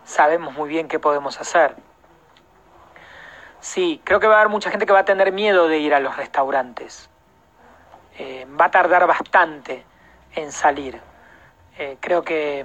sabemos 0.08 0.54
muy 0.54 0.70
bien 0.70 0.88
qué 0.88 0.98
podemos 0.98 1.38
hacer. 1.38 1.76
Sí, 3.60 4.00
creo 4.04 4.20
que 4.20 4.26
va 4.26 4.36
a 4.36 4.40
haber 4.40 4.50
mucha 4.50 4.70
gente 4.70 4.86
que 4.86 4.92
va 4.92 5.00
a 5.00 5.04
tener 5.04 5.32
miedo 5.32 5.68
de 5.68 5.78
ir 5.78 5.94
a 5.94 6.00
los 6.00 6.16
restaurantes. 6.16 7.10
Eh, 8.16 8.46
va 8.58 8.66
a 8.66 8.70
tardar 8.70 9.06
bastante 9.06 9.84
en 10.34 10.50
salir. 10.50 11.00
Eh, 11.76 11.98
creo 12.00 12.22
que 12.22 12.64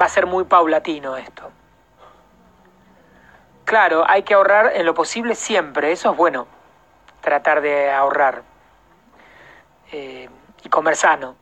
va 0.00 0.04
a 0.06 0.08
ser 0.10 0.26
muy 0.26 0.44
paulatino 0.44 1.16
esto. 1.16 1.50
Claro, 3.64 4.04
hay 4.06 4.22
que 4.22 4.34
ahorrar 4.34 4.72
en 4.74 4.84
lo 4.84 4.92
posible 4.92 5.34
siempre, 5.34 5.92
eso 5.92 6.10
es 6.10 6.16
bueno, 6.16 6.46
tratar 7.22 7.62
de 7.62 7.90
ahorrar. 7.90 8.42
Eh, 9.90 10.28
y 10.62 10.68
comer 10.68 10.96
sano, 10.96 11.34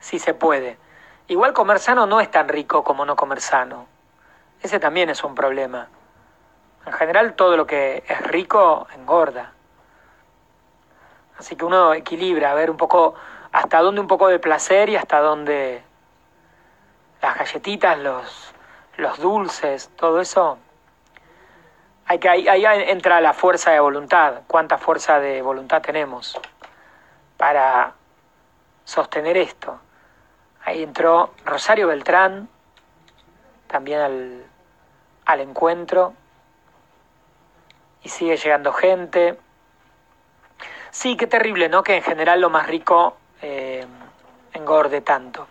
si 0.00 0.18
se 0.18 0.34
puede. 0.34 0.78
Igual 1.28 1.52
comer 1.52 1.78
sano 1.78 2.06
no 2.06 2.20
es 2.20 2.30
tan 2.30 2.48
rico 2.48 2.82
como 2.82 3.06
no 3.06 3.14
comer 3.14 3.40
sano. 3.40 3.95
Ese 4.62 4.80
también 4.80 5.10
es 5.10 5.22
un 5.24 5.34
problema. 5.34 5.88
En 6.86 6.92
general 6.92 7.34
todo 7.34 7.56
lo 7.56 7.66
que 7.66 8.04
es 8.06 8.20
rico 8.28 8.86
engorda. 8.94 9.52
Así 11.38 11.56
que 11.56 11.64
uno 11.64 11.92
equilibra, 11.94 12.52
a 12.52 12.54
ver 12.54 12.70
un 12.70 12.76
poco 12.76 13.14
hasta 13.52 13.80
dónde 13.80 14.00
un 14.00 14.06
poco 14.06 14.28
de 14.28 14.38
placer 14.38 14.88
y 14.88 14.96
hasta 14.96 15.20
dónde 15.20 15.82
las 17.22 17.38
galletitas, 17.38 17.98
los, 17.98 18.54
los 18.96 19.18
dulces, 19.18 19.90
todo 19.96 20.20
eso. 20.20 20.58
Hay 22.06 22.18
que, 22.18 22.28
ahí, 22.28 22.46
ahí 22.48 22.64
entra 22.88 23.20
la 23.20 23.32
fuerza 23.32 23.72
de 23.72 23.80
voluntad. 23.80 24.42
¿Cuánta 24.46 24.78
fuerza 24.78 25.18
de 25.18 25.42
voluntad 25.42 25.82
tenemos 25.82 26.38
para 27.36 27.94
sostener 28.84 29.36
esto? 29.36 29.80
Ahí 30.64 30.82
entró 30.82 31.32
Rosario 31.44 31.88
Beltrán, 31.88 32.48
también 33.66 34.00
al, 34.00 34.44
al 35.24 35.40
encuentro 35.40 36.14
y 38.02 38.08
sigue 38.08 38.36
llegando 38.36 38.72
gente. 38.72 39.38
Sí, 40.90 41.16
qué 41.16 41.26
terrible, 41.26 41.68
¿no? 41.68 41.82
Que 41.82 41.96
en 41.96 42.02
general 42.02 42.40
lo 42.40 42.50
más 42.50 42.66
rico 42.68 43.16
eh, 43.42 43.84
engorde 44.52 45.00
tanto. 45.00 45.46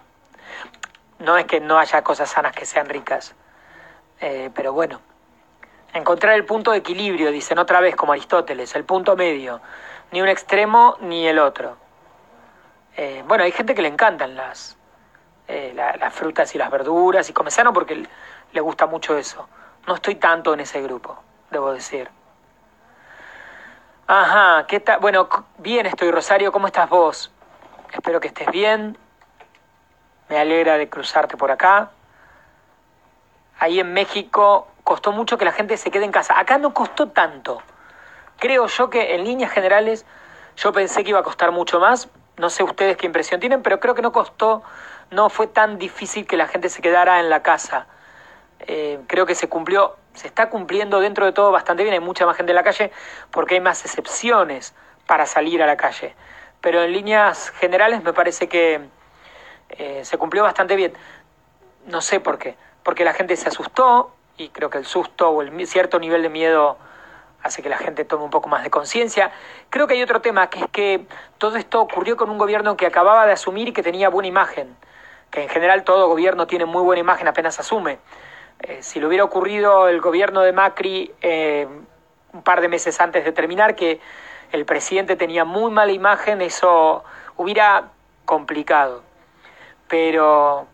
No 1.19 1.37
es 1.37 1.45
que 1.45 1.59
no 1.59 1.77
haya 1.77 2.03
cosas 2.03 2.29
sanas 2.29 2.53
que 2.53 2.65
sean 2.65 2.89
ricas, 2.89 3.35
eh, 4.21 4.49
pero 4.55 4.73
bueno, 4.73 5.01
encontrar 5.93 6.33
el 6.33 6.45
punto 6.45 6.71
de 6.71 6.77
equilibrio, 6.77 7.31
dicen 7.31 7.59
otra 7.59 7.79
vez 7.79 7.95
como 7.95 8.13
Aristóteles, 8.13 8.75
el 8.75 8.83
punto 8.85 9.15
medio, 9.15 9.61
ni 10.11 10.21
un 10.21 10.27
extremo 10.27 10.97
ni 11.01 11.27
el 11.27 11.39
otro. 11.39 11.77
Eh, 12.97 13.23
bueno, 13.27 13.43
hay 13.43 13.51
gente 13.51 13.75
que 13.75 13.81
le 13.81 13.89
encantan 13.89 14.35
las, 14.35 14.77
las 15.47 16.13
frutas 16.13 16.53
y 16.55 16.57
las 16.57 16.69
verduras 16.71 17.29
y 17.29 17.33
come 17.33 17.51
sano 17.51 17.73
porque 17.73 18.07
le 18.51 18.61
gusta 18.61 18.85
mucho 18.85 19.17
eso. 19.17 19.47
No 19.87 19.95
estoy 19.95 20.15
tanto 20.15 20.53
en 20.53 20.61
ese 20.61 20.81
grupo, 20.81 21.17
debo 21.51 21.71
decir. 21.73 22.09
Ajá, 24.07 24.65
¿qué 24.67 24.79
tal? 24.79 24.99
Bueno, 24.99 25.27
bien 25.57 25.85
estoy, 25.85 26.11
Rosario, 26.11 26.51
¿cómo 26.51 26.67
estás 26.67 26.89
vos? 26.89 27.31
Espero 27.91 28.19
que 28.19 28.27
estés 28.27 28.49
bien. 28.51 28.97
Me 30.29 30.37
alegra 30.37 30.77
de 30.77 30.89
cruzarte 30.89 31.37
por 31.37 31.51
acá. 31.51 31.91
Ahí 33.59 33.79
en 33.79 33.93
México 33.93 34.67
costó 34.83 35.11
mucho 35.11 35.37
que 35.37 35.45
la 35.45 35.51
gente 35.51 35.77
se 35.77 35.91
quede 35.91 36.05
en 36.05 36.11
casa. 36.11 36.37
Acá 36.39 36.57
no 36.57 36.73
costó 36.73 37.09
tanto. 37.09 37.61
Creo 38.37 38.67
yo 38.67 38.89
que 38.89 39.15
en 39.15 39.23
líneas 39.23 39.51
generales 39.51 40.05
yo 40.57 40.71
pensé 40.73 41.03
que 41.03 41.11
iba 41.11 41.19
a 41.19 41.23
costar 41.23 41.51
mucho 41.51 41.79
más. 41.79 42.09
No 42.37 42.49
sé 42.49 42.63
ustedes 42.63 42.97
qué 42.97 43.05
impresión 43.05 43.39
tienen, 43.39 43.61
pero 43.61 43.79
creo 43.79 43.95
que 43.95 44.01
no 44.01 44.11
costó, 44.11 44.63
no 45.11 45.29
fue 45.29 45.47
tan 45.47 45.77
difícil 45.77 46.27
que 46.27 46.37
la 46.37 46.47
gente 46.47 46.69
se 46.69 46.81
quedara 46.81 47.19
en 47.19 47.29
la 47.29 47.41
casa. 47.43 47.87
Eh, 48.59 48.99
creo 49.07 49.25
que 49.25 49.35
se 49.35 49.47
cumplió, 49.47 49.95
se 50.13 50.27
está 50.27 50.49
cumpliendo 50.49 50.99
dentro 50.99 51.25
de 51.25 51.31
todo 51.31 51.51
bastante 51.51 51.83
bien, 51.83 51.93
hay 51.93 51.99
mucha 51.99 52.25
más 52.25 52.35
gente 52.35 52.51
en 52.51 52.55
la 52.55 52.63
calle 52.63 52.91
porque 53.31 53.55
hay 53.55 53.61
más 53.61 53.85
excepciones 53.85 54.73
para 55.07 55.25
salir 55.25 55.61
a 55.63 55.65
la 55.65 55.77
calle. 55.77 56.15
Pero 56.61 56.81
en 56.83 56.91
líneas 56.91 57.51
generales 57.51 58.03
me 58.03 58.11
parece 58.11 58.49
que 58.49 58.81
eh, 59.69 60.01
se 60.03 60.17
cumplió 60.17 60.43
bastante 60.43 60.75
bien. 60.75 60.93
No 61.85 62.01
sé 62.01 62.19
por 62.19 62.37
qué, 62.37 62.55
porque 62.83 63.05
la 63.05 63.13
gente 63.13 63.35
se 63.35 63.49
asustó 63.49 64.11
y 64.37 64.49
creo 64.49 64.69
que 64.69 64.77
el 64.77 64.85
susto 64.85 65.29
o 65.29 65.41
el 65.41 65.67
cierto 65.67 65.99
nivel 65.99 66.21
de 66.21 66.29
miedo 66.29 66.77
hace 67.45 67.61
que 67.61 67.69
la 67.69 67.77
gente 67.77 68.05
tome 68.05 68.23
un 68.23 68.31
poco 68.31 68.49
más 68.49 68.63
de 68.63 68.71
conciencia. 68.71 69.31
Creo 69.69 69.85
que 69.85 69.93
hay 69.93 70.01
otro 70.01 70.19
tema, 70.19 70.49
que 70.49 70.61
es 70.61 70.67
que 70.71 71.05
todo 71.37 71.57
esto 71.57 71.79
ocurrió 71.79 72.17
con 72.17 72.31
un 72.31 72.39
gobierno 72.39 72.75
que 72.75 72.87
acababa 72.87 73.27
de 73.27 73.33
asumir 73.33 73.67
y 73.67 73.71
que 73.71 73.83
tenía 73.83 74.09
buena 74.09 74.27
imagen. 74.27 74.75
que 75.29 75.43
en 75.43 75.49
general 75.49 75.83
todo 75.83 76.07
gobierno 76.07 76.47
tiene 76.47 76.65
muy 76.65 76.81
buena 76.81 77.01
imagen 77.01 77.27
apenas 77.27 77.59
asume. 77.59 77.99
Eh, 78.61 78.81
si 78.81 78.99
le 78.99 79.05
hubiera 79.05 79.23
ocurrido 79.23 79.89
el 79.89 79.99
gobierno 79.99 80.41
de 80.41 80.53
Macri 80.53 81.11
eh, 81.21 81.67
un 82.31 82.41
par 82.41 82.61
de 82.61 82.69
meses 82.69 82.99
antes 83.01 83.25
de 83.25 83.31
terminar 83.31 83.75
que 83.75 83.99
el 84.51 84.65
presidente 84.65 85.15
tenía 85.15 85.43
muy 85.43 85.71
mala 85.71 85.91
imagen, 85.91 86.41
eso 86.41 87.03
hubiera 87.35 87.89
complicado. 88.23 89.03
Pero 89.87 90.67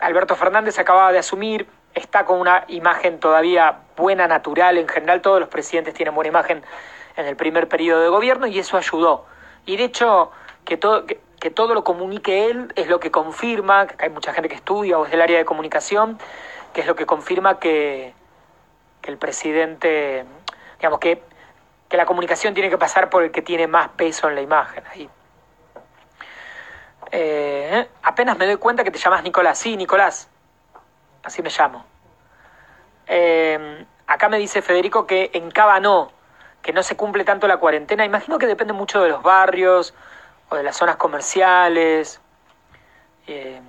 Alberto 0.00 0.34
Fernández 0.34 0.78
acababa 0.78 1.12
de 1.12 1.18
asumir, 1.18 1.66
está 1.94 2.24
con 2.24 2.40
una 2.40 2.64
imagen 2.68 3.20
todavía 3.20 3.80
buena, 3.96 4.26
natural, 4.26 4.78
en 4.78 4.88
general 4.88 5.22
todos 5.22 5.40
los 5.40 5.48
presidentes 5.48 5.94
tienen 5.94 6.14
buena 6.14 6.28
imagen 6.28 6.62
en 7.16 7.26
el 7.26 7.36
primer 7.36 7.68
periodo 7.68 8.00
de 8.00 8.08
gobierno 8.08 8.46
y 8.46 8.58
eso 8.58 8.76
ayudó. 8.76 9.26
Y 9.66 9.76
de 9.76 9.84
hecho, 9.84 10.30
que 10.64 10.76
todo, 10.76 11.06
que, 11.06 11.20
todo 11.50 11.74
lo 11.74 11.84
comunique 11.84 12.50
él 12.50 12.72
es 12.74 12.88
lo 12.88 13.00
que 13.00 13.10
confirma, 13.10 13.86
que 13.86 14.04
hay 14.04 14.10
mucha 14.10 14.32
gente 14.32 14.48
que 14.48 14.54
estudia 14.54 14.98
o 14.98 15.04
es 15.04 15.10
del 15.10 15.20
área 15.20 15.38
de 15.38 15.44
comunicación, 15.44 16.18
que 16.72 16.80
es 16.80 16.86
lo 16.86 16.96
que 16.96 17.06
confirma 17.06 17.58
que, 17.60 18.14
que 19.00 19.10
el 19.10 19.18
presidente, 19.18 20.24
digamos 20.78 20.98
que, 20.98 21.22
que 21.88 21.96
la 21.96 22.06
comunicación 22.06 22.54
tiene 22.54 22.70
que 22.70 22.78
pasar 22.78 23.10
por 23.10 23.22
el 23.22 23.30
que 23.30 23.42
tiene 23.42 23.66
más 23.66 23.90
peso 23.90 24.28
en 24.28 24.34
la 24.34 24.40
imagen. 24.40 24.84
Ahí. 24.90 25.08
Eh, 27.12 27.88
apenas 28.02 28.36
me 28.36 28.46
doy 28.46 28.56
cuenta 28.56 28.82
que 28.82 28.90
te 28.90 28.98
llamas 28.98 29.22
Nicolás. 29.22 29.58
Sí, 29.58 29.76
Nicolás. 29.76 30.28
Así 31.24 31.42
me 31.42 31.50
llamo. 31.50 31.84
Eh, 33.06 33.86
acá 34.06 34.28
me 34.28 34.38
dice 34.38 34.62
Federico 34.62 35.06
que 35.06 35.30
en 35.34 35.50
Cava 35.50 35.80
no, 35.80 36.12
que 36.62 36.72
no 36.72 36.82
se 36.82 36.96
cumple 36.96 37.24
tanto 37.24 37.46
la 37.48 37.56
cuarentena. 37.56 38.04
Imagino 38.04 38.38
que 38.38 38.46
depende 38.46 38.72
mucho 38.72 39.02
de 39.02 39.08
los 39.08 39.22
barrios 39.22 39.94
o 40.48 40.56
de 40.56 40.62
las 40.62 40.76
zonas 40.76 40.96
comerciales, 40.96 42.20
eh, 43.26 43.60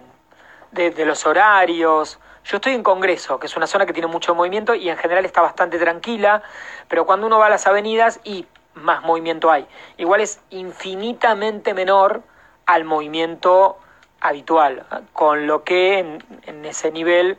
de, 0.72 1.06
los 1.06 1.26
horarios. 1.26 2.20
Yo 2.44 2.58
estoy 2.58 2.74
en 2.74 2.84
Congreso, 2.84 3.40
que 3.40 3.48
es 3.48 3.58
una 3.58 3.68
zona 3.68 3.86
que 3.86 3.94
tiene 3.94 4.08
mucho 4.08 4.36
movimiento 4.36 4.76
y 4.76 4.90
en 4.90 4.98
general 4.98 5.26
está 5.26 5.42
bastante 5.42 5.80
tranquila, 5.80 6.44
pero 6.88 7.06
cuando 7.06 7.26
uno 7.26 7.40
va 7.40 7.48
a 7.48 7.50
las 7.50 7.66
avenidas 7.66 8.20
y 8.24 8.46
más 8.76 9.04
movimiento 9.04 9.50
hay. 9.50 9.68
Igual 9.98 10.22
es 10.22 10.42
infinitamente 10.50 11.74
menor 11.74 12.24
al 12.66 12.84
movimiento 12.84 13.78
habitual, 14.20 14.86
con 15.14 15.48
lo 15.48 15.64
que 15.64 16.00
en, 16.00 16.66
ese 16.66 16.92
nivel... 16.92 17.38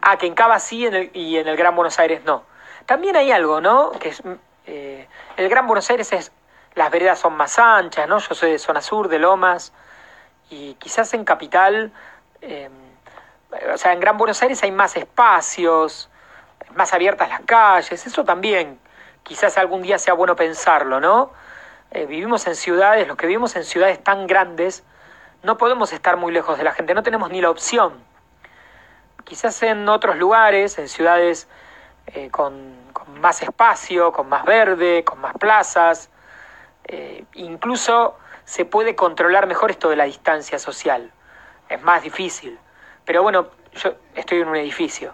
Ah, 0.00 0.16
que 0.16 0.26
en 0.26 0.34
Cava 0.34 0.58
sí 0.58 0.88
y 1.12 1.36
en 1.36 1.48
el 1.48 1.56
Gran 1.56 1.74
Buenos 1.74 1.98
Aires 1.98 2.22
no. 2.24 2.44
También 2.86 3.16
hay 3.16 3.30
algo, 3.32 3.60
¿no? 3.60 3.92
Que 3.92 4.08
es, 4.10 4.22
eh, 4.66 5.06
el 5.36 5.48
Gran 5.48 5.66
Buenos 5.66 5.88
Aires 5.90 6.12
es... 6.12 6.32
Las 6.74 6.90
veredas 6.90 7.18
son 7.18 7.36
más 7.36 7.58
anchas, 7.58 8.08
¿no? 8.08 8.18
Yo 8.18 8.34
soy 8.34 8.52
de 8.52 8.58
zona 8.58 8.80
sur, 8.80 9.08
de 9.08 9.18
Lomas, 9.18 9.72
y 10.50 10.74
quizás 10.74 11.12
en 11.14 11.24
Capital... 11.24 11.92
Em, 12.40 12.72
o 13.72 13.78
sea, 13.78 13.92
en 13.92 14.00
Gran 14.00 14.18
Buenos 14.18 14.42
Aires 14.42 14.62
hay 14.62 14.70
más 14.70 14.96
espacios, 14.96 16.10
más 16.74 16.92
abiertas 16.92 17.28
las 17.28 17.40
calles, 17.40 18.06
eso 18.06 18.24
también 18.24 18.78
quizás 19.22 19.58
algún 19.58 19.82
día 19.82 19.98
sea 19.98 20.14
bueno 20.14 20.36
pensarlo, 20.36 21.00
¿no? 21.00 21.30
Eh, 21.90 22.06
vivimos 22.06 22.46
en 22.46 22.54
ciudades, 22.54 23.08
los 23.08 23.16
que 23.16 23.26
vivimos 23.26 23.56
en 23.56 23.64
ciudades 23.64 24.02
tan 24.02 24.26
grandes, 24.26 24.84
no 25.42 25.56
podemos 25.56 25.92
estar 25.92 26.16
muy 26.16 26.32
lejos 26.32 26.58
de 26.58 26.64
la 26.64 26.72
gente, 26.72 26.94
no 26.94 27.02
tenemos 27.02 27.30
ni 27.30 27.40
la 27.40 27.50
opción. 27.50 28.02
Quizás 29.28 29.62
en 29.62 29.86
otros 29.90 30.16
lugares, 30.16 30.78
en 30.78 30.88
ciudades 30.88 31.48
eh, 32.06 32.30
con, 32.30 32.78
más 33.20 33.42
espacio, 33.42 34.10
con 34.10 34.26
más 34.26 34.46
verde, 34.46 35.04
con 35.04 35.20
más 35.20 35.34
plazas, 35.34 36.08
eh, 36.84 37.26
incluso 37.34 38.16
se 38.46 38.64
puede 38.64 38.96
controlar 38.96 39.46
mejor 39.46 39.70
esto 39.70 39.90
de 39.90 39.96
la 39.96 40.04
distancia 40.04 40.58
social. 40.58 41.12
Es 41.68 41.82
más 41.82 42.02
difícil. 42.02 42.58
Pero 43.04 43.22
bueno, 43.22 43.48
yo 43.74 43.96
estoy 44.14 44.40
en 44.40 44.48
un 44.48 44.56
edificio. 44.56 45.12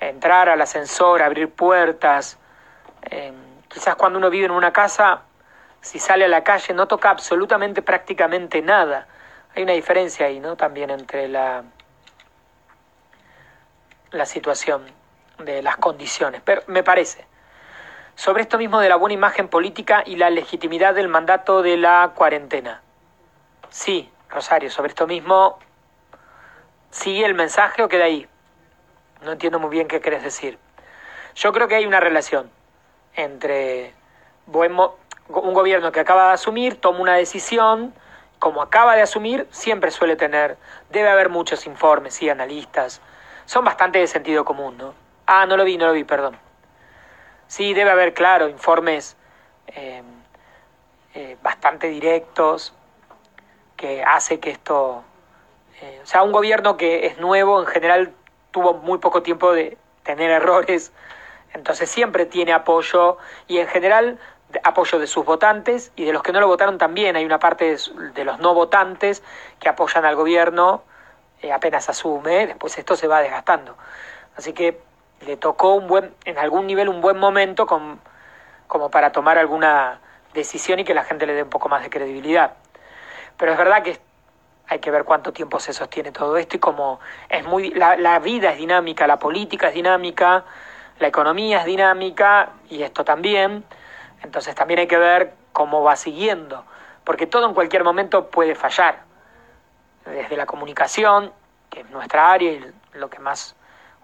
Entrar 0.00 0.48
al 0.48 0.60
ascensor, 0.60 1.22
abrir 1.22 1.48
puertas. 1.48 2.40
quizás 3.68 3.94
cuando 3.94 4.18
uno 4.18 4.28
vive 4.28 4.46
en 4.46 4.50
una 4.50 4.72
casa 4.72 5.22
si 5.80 6.00
sale 6.00 6.24
a 6.24 6.28
la 6.28 6.42
calle 6.42 6.74
no 6.74 6.88
toca 6.88 7.10
absolutamente 7.10 7.80
prácticamente 7.80 8.60
nada. 8.60 9.06
Hay 9.54 9.62
una 9.62 9.74
diferencia 9.74 10.26
ahí, 10.26 10.40
¿no? 10.40 10.56
También 10.56 10.90
entre 10.90 11.28
la, 11.28 11.62
la 14.12 14.26
situación 14.26 14.84
de 15.38 15.62
las 15.62 15.76
condiciones. 15.76 16.40
Pero 16.44 16.62
me 16.66 16.82
parece. 16.82 17.26
Sobre 18.14 18.42
esto 18.42 18.58
mismo 18.58 18.78
de 18.80 18.88
la 18.88 18.96
buena 18.96 19.14
imagen 19.14 19.48
política 19.48 20.02
y 20.04 20.16
la 20.16 20.30
legitimidad 20.30 20.94
del 20.94 21.08
mandato 21.08 21.62
de 21.62 21.76
la 21.76 22.12
cuarentena. 22.14 22.82
Sí, 23.70 24.10
Rosario, 24.28 24.70
sobre 24.70 24.90
esto 24.90 25.06
mismo, 25.06 25.58
¿sigue 26.90 27.24
el 27.24 27.34
mensaje 27.34 27.82
o 27.82 27.88
queda 27.88 28.04
ahí? 28.04 28.28
No 29.22 29.32
entiendo 29.32 29.58
muy 29.58 29.70
bien 29.70 29.88
qué 29.88 30.00
querés 30.00 30.22
decir. 30.22 30.58
Yo 31.34 31.52
creo 31.52 31.68
que 31.68 31.76
hay 31.76 31.86
una 31.86 32.00
relación 32.00 32.50
entre 33.14 33.94
buen, 34.46 34.76
un 35.28 35.54
gobierno 35.54 35.90
que 35.92 36.00
acaba 36.00 36.28
de 36.28 36.32
asumir 36.34 36.80
toma 36.80 37.00
una 37.00 37.14
decisión, 37.14 37.94
como 38.38 38.60
acaba 38.60 38.96
de 38.96 39.02
asumir, 39.02 39.46
siempre 39.50 39.90
suele 39.90 40.16
tener, 40.16 40.56
debe 40.90 41.08
haber 41.08 41.28
muchos 41.28 41.66
informes 41.66 42.20
y 42.22 42.28
analistas, 42.28 43.00
son 43.52 43.66
bastante 43.66 43.98
de 43.98 44.06
sentido 44.06 44.46
común, 44.46 44.78
¿no? 44.78 44.94
Ah, 45.26 45.44
no 45.44 45.58
lo 45.58 45.64
vi, 45.64 45.76
no 45.76 45.86
lo 45.86 45.92
vi, 45.92 46.04
perdón. 46.04 46.38
Sí, 47.48 47.74
debe 47.74 47.90
haber, 47.90 48.14
claro, 48.14 48.48
informes 48.48 49.14
eh, 49.66 50.02
eh, 51.12 51.36
bastante 51.42 51.88
directos 51.88 52.72
que 53.76 54.02
hace 54.02 54.40
que 54.40 54.48
esto... 54.48 55.04
Eh, 55.82 56.00
o 56.02 56.06
sea, 56.06 56.22
un 56.22 56.32
gobierno 56.32 56.78
que 56.78 57.04
es 57.04 57.18
nuevo 57.18 57.60
en 57.60 57.66
general 57.66 58.14
tuvo 58.52 58.72
muy 58.72 58.96
poco 58.96 59.22
tiempo 59.22 59.52
de 59.52 59.76
tener 60.02 60.30
errores, 60.30 60.90
entonces 61.52 61.90
siempre 61.90 62.24
tiene 62.24 62.54
apoyo 62.54 63.18
y 63.48 63.58
en 63.58 63.68
general 63.68 64.18
apoyo 64.64 64.98
de 64.98 65.06
sus 65.06 65.26
votantes 65.26 65.92
y 65.94 66.06
de 66.06 66.14
los 66.14 66.22
que 66.22 66.32
no 66.32 66.40
lo 66.40 66.46
votaron 66.46 66.78
también. 66.78 67.16
Hay 67.16 67.26
una 67.26 67.38
parte 67.38 67.76
de, 68.14 68.24
los 68.24 68.38
no 68.38 68.54
votantes 68.54 69.22
que 69.60 69.68
apoyan 69.68 70.06
al 70.06 70.16
gobierno 70.16 70.84
eh, 71.42 71.52
apenas 71.52 71.88
asume, 71.88 72.46
después 72.46 72.76
esto 72.78 72.96
se 72.96 73.06
va 73.06 73.20
desgastando. 73.20 73.76
Así 74.36 74.52
que 74.52 74.80
le 75.26 75.36
tocó 75.36 75.74
un 75.74 75.88
buen, 75.88 76.14
en 76.24 76.38
algún 76.38 76.66
nivel 76.66 76.88
un 76.88 77.00
buen 77.00 77.18
momento 77.18 77.66
como 77.66 78.90
para 78.90 79.12
tomar 79.12 79.38
alguna 79.38 80.00
decisión 80.34 80.78
y 80.80 80.84
que 80.84 80.94
la 80.94 81.04
gente 81.04 81.26
le 81.26 81.34
dé 81.34 81.42
un 81.42 81.50
poco 81.50 81.68
más 81.68 81.82
de 81.82 81.90
credibilidad. 81.90 82.54
Pero 83.36 83.52
es 83.52 83.58
verdad 83.58 83.82
que 83.82 84.00
hay 84.68 84.78
que 84.78 84.90
ver 84.90 85.04
cuánto 85.04 85.32
tiempo 85.32 85.60
se 85.60 85.72
sostiene 85.72 86.12
todo 86.12 86.36
esto 86.36 86.56
y 86.56 86.58
como 86.58 87.00
es 87.28 87.44
muy 87.44 87.70
la, 87.70 87.96
la 87.96 88.18
vida 88.20 88.52
es 88.52 88.58
dinámica, 88.58 89.06
la 89.06 89.18
política 89.18 89.68
es 89.68 89.74
dinámica, 89.74 90.44
la 90.98 91.08
economía 91.08 91.60
es 91.60 91.66
dinámica 91.66 92.50
y 92.70 92.82
esto 92.82 93.04
también. 93.04 93.64
Entonces 94.22 94.54
también 94.54 94.80
hay 94.80 94.86
que 94.86 94.98
ver 94.98 95.34
cómo 95.52 95.82
va 95.82 95.96
siguiendo, 95.96 96.64
porque 97.04 97.26
todo 97.26 97.46
en 97.46 97.54
cualquier 97.54 97.84
momento 97.84 98.28
puede 98.30 98.54
fallar. 98.54 99.11
Desde 100.04 100.36
la 100.36 100.46
comunicación, 100.46 101.32
que 101.70 101.80
es 101.80 101.90
nuestra 101.90 102.32
área 102.32 102.52
y 102.52 102.72
lo 102.94 103.08
que 103.08 103.18
más 103.18 103.56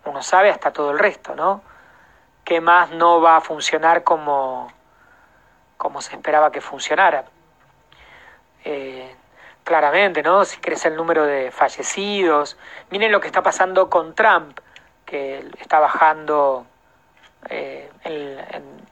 uno 0.05 0.22
sabe, 0.22 0.51
hasta 0.51 0.72
todo 0.72 0.90
el 0.90 0.99
resto, 0.99 1.34
¿no? 1.34 1.62
¿Qué 2.44 2.61
más 2.61 2.90
no 2.90 3.20
va 3.20 3.36
a 3.36 3.40
funcionar 3.40 4.05
como, 4.05 4.72
como 5.76 6.01
se 6.01 6.14
esperaba 6.14 6.51
que 6.51 6.61
funcionara? 6.61 7.24
Eh, 8.64 9.14
claramente, 9.64 10.22
¿no? 10.22 10.44
Si 10.46 10.59
crece 10.59 10.88
el 10.88 10.96
número 10.96 11.24
de 11.24 11.51
fallecidos. 11.51 12.57
Miren 12.90 13.12
lo 13.12 13.20
que 13.20 13.26
está 13.26 13.42
pasando 13.42 13.90
con 13.90 14.14
Trump, 14.14 14.59
que 15.05 15.46
está 15.61 15.78
bajando 15.78 16.66
eh, 17.51 17.90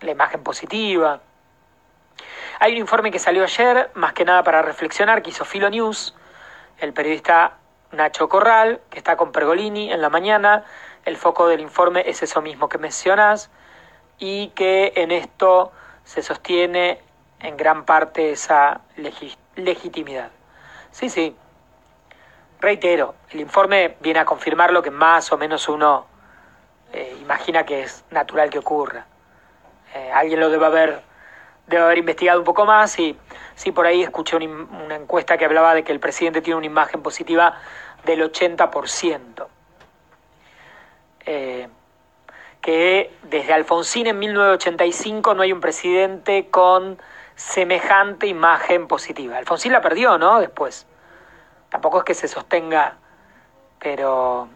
la 0.01 0.11
imagen 0.11 0.43
positiva. 0.43 1.21
Hay 2.61 2.73
un 2.73 2.79
informe 2.79 3.11
que 3.11 3.19
salió 3.19 3.43
ayer, 3.43 3.91
más 3.95 4.13
que 4.13 4.25
nada 4.25 4.43
para 4.43 4.63
reflexionar, 4.63 5.23
que 5.23 5.31
hizo 5.31 5.45
Filo 5.45 5.71
News, 5.71 6.15
el 6.79 6.93
periodista 6.93 7.59
Nacho 7.93 8.29
Corral, 8.29 8.81
que 8.91 8.99
está 8.99 9.17
con 9.17 9.33
Pergolini 9.33 9.93
en 9.93 10.01
la 10.01 10.11
mañana. 10.11 10.65
El 11.05 11.17
foco 11.17 11.49
del 11.49 11.61
informe 11.61 12.05
es 12.07 12.23
eso 12.23 12.43
mismo 12.43 12.69
que 12.69 12.79
mencionas 12.79 13.51
y 14.19 14.49
que 14.49 14.93
en 14.97 15.11
esto 15.11 15.73
se 16.05 16.23
sostiene 16.23 17.01
en 17.41 17.57
gran 17.57 17.85
parte 17.85 18.33
esa 18.33 18.81
legitimidad. 19.57 20.31
Sí, 20.91 21.11
sí. 21.11 21.37
Reitero, 22.61 23.15
el 23.31 23.41
informe 23.41 23.97
viene 24.01 24.21
a 24.21 24.25
confirmar 24.25 24.73
lo 24.73 24.83
que 24.83 24.91
más 24.91 25.31
o 25.33 25.37
menos 25.37 25.69
uno 25.69 26.07
eh, 26.93 27.17
imagina 27.21 27.65
que 27.65 27.83
es 27.83 28.05
natural 28.11 28.49
que 28.49 28.59
ocurra. 28.59 29.07
Eh, 29.95 30.11
alguien 30.13 30.41
lo 30.41 30.49
debe 30.49 30.67
haber, 30.67 31.03
debe 31.67 31.85
haber 31.85 31.99
investigado 31.99 32.39
un 32.39 32.45
poco 32.45 32.65
más 32.65 32.99
y 32.99 33.17
sí, 33.57 33.73
por 33.73 33.87
ahí 33.87 34.03
escuché 34.03 34.37
una, 34.37 34.95
encuesta 34.95 35.37
que 35.37 35.45
hablaba 35.45 35.75
de 35.75 35.83
que 35.83 35.91
el 35.91 35.99
presidente 35.99 36.41
tiene 36.41 36.59
una 36.59 36.67
imagen 36.67 37.03
positiva 37.03 37.59
del 38.05 38.23
80%. 38.23 39.47
Eh, 41.29 41.69
que 42.61 43.13
desde 43.25 43.53
Alfonsín 43.53 44.07
en 44.07 44.19
1985 44.19 45.35
no 45.35 45.43
hay 45.43 45.53
un 45.53 45.61
presidente 45.61 46.49
con 46.51 46.99
semejante 47.35 48.27
imagen 48.27 48.87
positiva. 48.87 49.37
Alfonsín 49.37 49.73
la 49.73 49.81
perdió, 49.81 50.19
¿no? 50.19 50.41
Después. 50.41 50.87
Tampoco 51.69 51.99
es 51.99 52.05
que 52.05 52.15
se 52.15 52.29
sostenga, 52.29 52.97
pero 53.79 54.49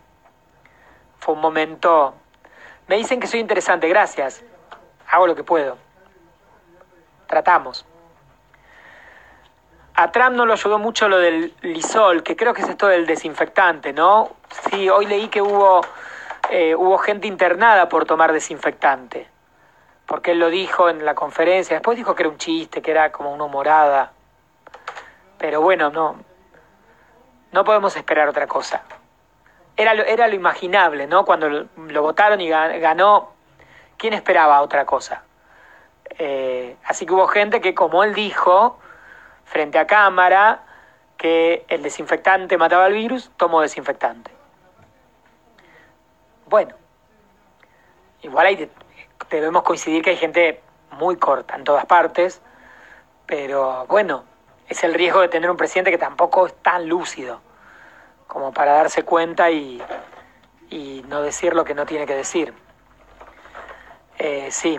fue 1.19 1.35
un 1.35 1.41
momento... 1.41 2.15
Me 2.89 2.97
dicen 2.97 3.21
que 3.21 3.27
soy 3.27 3.41
interesante, 3.41 3.89
gracias. 3.89 4.43
Hago 5.09 5.27
lo 5.27 5.37
que 5.37 5.45
puedo. 5.45 5.77
Tratamos. 7.27 7.87
A 10.01 10.11
Trump 10.13 10.35
no 10.35 10.47
lo 10.47 10.55
ayudó 10.55 10.79
mucho 10.79 11.11
lo 11.11 11.19
del 11.19 11.53
lisol, 11.61 12.23
que 12.23 12.35
creo 12.35 12.55
que 12.55 12.63
es 12.63 12.69
esto 12.71 12.87
del 12.87 13.05
desinfectante, 13.05 13.93
¿no? 13.93 14.31
Sí, 14.49 14.89
hoy 14.89 15.05
leí 15.05 15.29
que 15.29 15.43
hubo, 15.43 15.83
eh, 16.49 16.75
hubo 16.75 16.97
gente 16.97 17.27
internada 17.27 17.87
por 17.91 18.07
tomar 18.07 18.33
desinfectante, 18.33 19.29
porque 20.07 20.31
él 20.31 20.39
lo 20.39 20.49
dijo 20.49 20.89
en 20.89 21.05
la 21.05 21.15
conferencia, 21.15 21.77
después 21.77 21.99
dijo 21.99 22.15
que 22.15 22.23
era 22.23 22.31
un 22.31 22.39
chiste, 22.39 22.81
que 22.81 22.91
era 22.93 23.13
como 23.13 23.31
una 23.31 23.45
humorada, 23.45 24.13
pero 25.37 25.61
bueno, 25.61 25.91
no, 25.91 26.17
no 27.53 27.65
podemos 27.65 27.95
esperar 27.95 28.27
otra 28.27 28.47
cosa. 28.47 28.83
Era 29.77 29.93
lo, 29.93 30.03
era 30.03 30.29
lo 30.29 30.35
imaginable, 30.35 31.09
¿no? 31.09 31.27
Cuando 31.27 31.51
lo, 31.51 32.03
votaron 32.03 32.41
y 32.41 32.49
ganó, 32.49 33.35
¿quién 33.99 34.15
esperaba 34.15 34.63
otra 34.63 34.87
cosa? 34.87 35.25
Eh, 36.19 36.77
así 36.87 37.05
que 37.05 37.13
hubo 37.13 37.27
gente 37.27 37.61
que, 37.61 37.75
como 37.75 38.03
él 38.03 38.15
dijo, 38.15 38.79
frente 39.51 39.79
a 39.79 39.87
cámara, 39.87 40.63
que 41.17 41.65
el 41.69 41.83
desinfectante 41.83 42.57
mataba 42.57 42.87
el 42.87 42.95
virus, 42.95 43.31
tomó 43.37 43.61
desinfectante. 43.61 44.31
Bueno, 46.47 46.75
igual 48.23 48.47
hay, 48.47 48.71
debemos 49.29 49.63
coincidir 49.65 50.03
que 50.03 50.11
hay 50.11 50.17
gente 50.17 50.63
muy 50.93 51.17
corta 51.17 51.57
en 51.57 51.65
todas 51.65 51.85
partes, 51.85 52.41
pero 53.27 53.87
bueno, 53.87 54.25
es 54.69 54.83
el 54.85 54.95
riesgo 54.95 55.21
de 55.21 55.29
tener 55.29 55.51
un 55.51 55.57
presidente 55.57 55.91
que 55.91 55.99
tampoco 55.99 56.47
es 56.47 56.55
tan 56.63 56.89
lúcido 56.89 57.41
como 58.29 58.53
para 58.53 58.75
darse 58.75 59.03
cuenta 59.03 59.51
y, 59.51 59.83
y 60.71 61.05
no 61.09 61.23
decir 61.23 61.55
lo 61.55 61.65
que 61.65 61.75
no 61.75 61.87
tiene 61.87 62.07
que 62.07 62.15
decir. 62.15 62.55
Eh, 64.19 64.49
sí, 64.53 64.79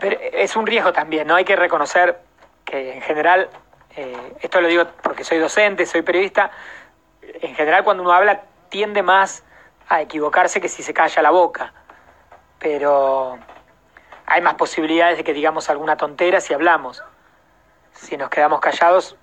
pero 0.00 0.18
es 0.20 0.56
un 0.56 0.66
riesgo 0.66 0.92
también, 0.94 1.26
¿no? 1.26 1.34
Hay 1.34 1.44
que 1.44 1.56
reconocer 1.56 2.20
que 2.64 2.94
en 2.94 3.00
general, 3.00 3.48
eh, 3.96 4.36
esto 4.40 4.60
lo 4.60 4.68
digo 4.68 4.84
porque 5.02 5.24
soy 5.24 5.38
docente, 5.38 5.86
soy 5.86 6.02
periodista, 6.02 6.50
en 7.22 7.54
general 7.54 7.82
cuando 7.82 8.02
uno 8.02 8.12
habla 8.12 8.42
tiende 8.68 9.02
más 9.02 9.42
a 9.88 10.02
equivocarse 10.02 10.60
que 10.60 10.68
si 10.68 10.82
se 10.82 10.92
calla 10.92 11.22
la 11.22 11.30
boca, 11.30 11.72
pero 12.58 13.38
hay 14.26 14.42
más 14.42 14.54
posibilidades 14.54 15.16
de 15.16 15.24
que 15.24 15.32
digamos 15.32 15.70
alguna 15.70 15.96
tontera 15.96 16.40
si 16.40 16.52
hablamos. 16.52 17.02
Si 17.92 18.16
nos 18.18 18.28
quedamos 18.28 18.60
callados, 18.60 19.16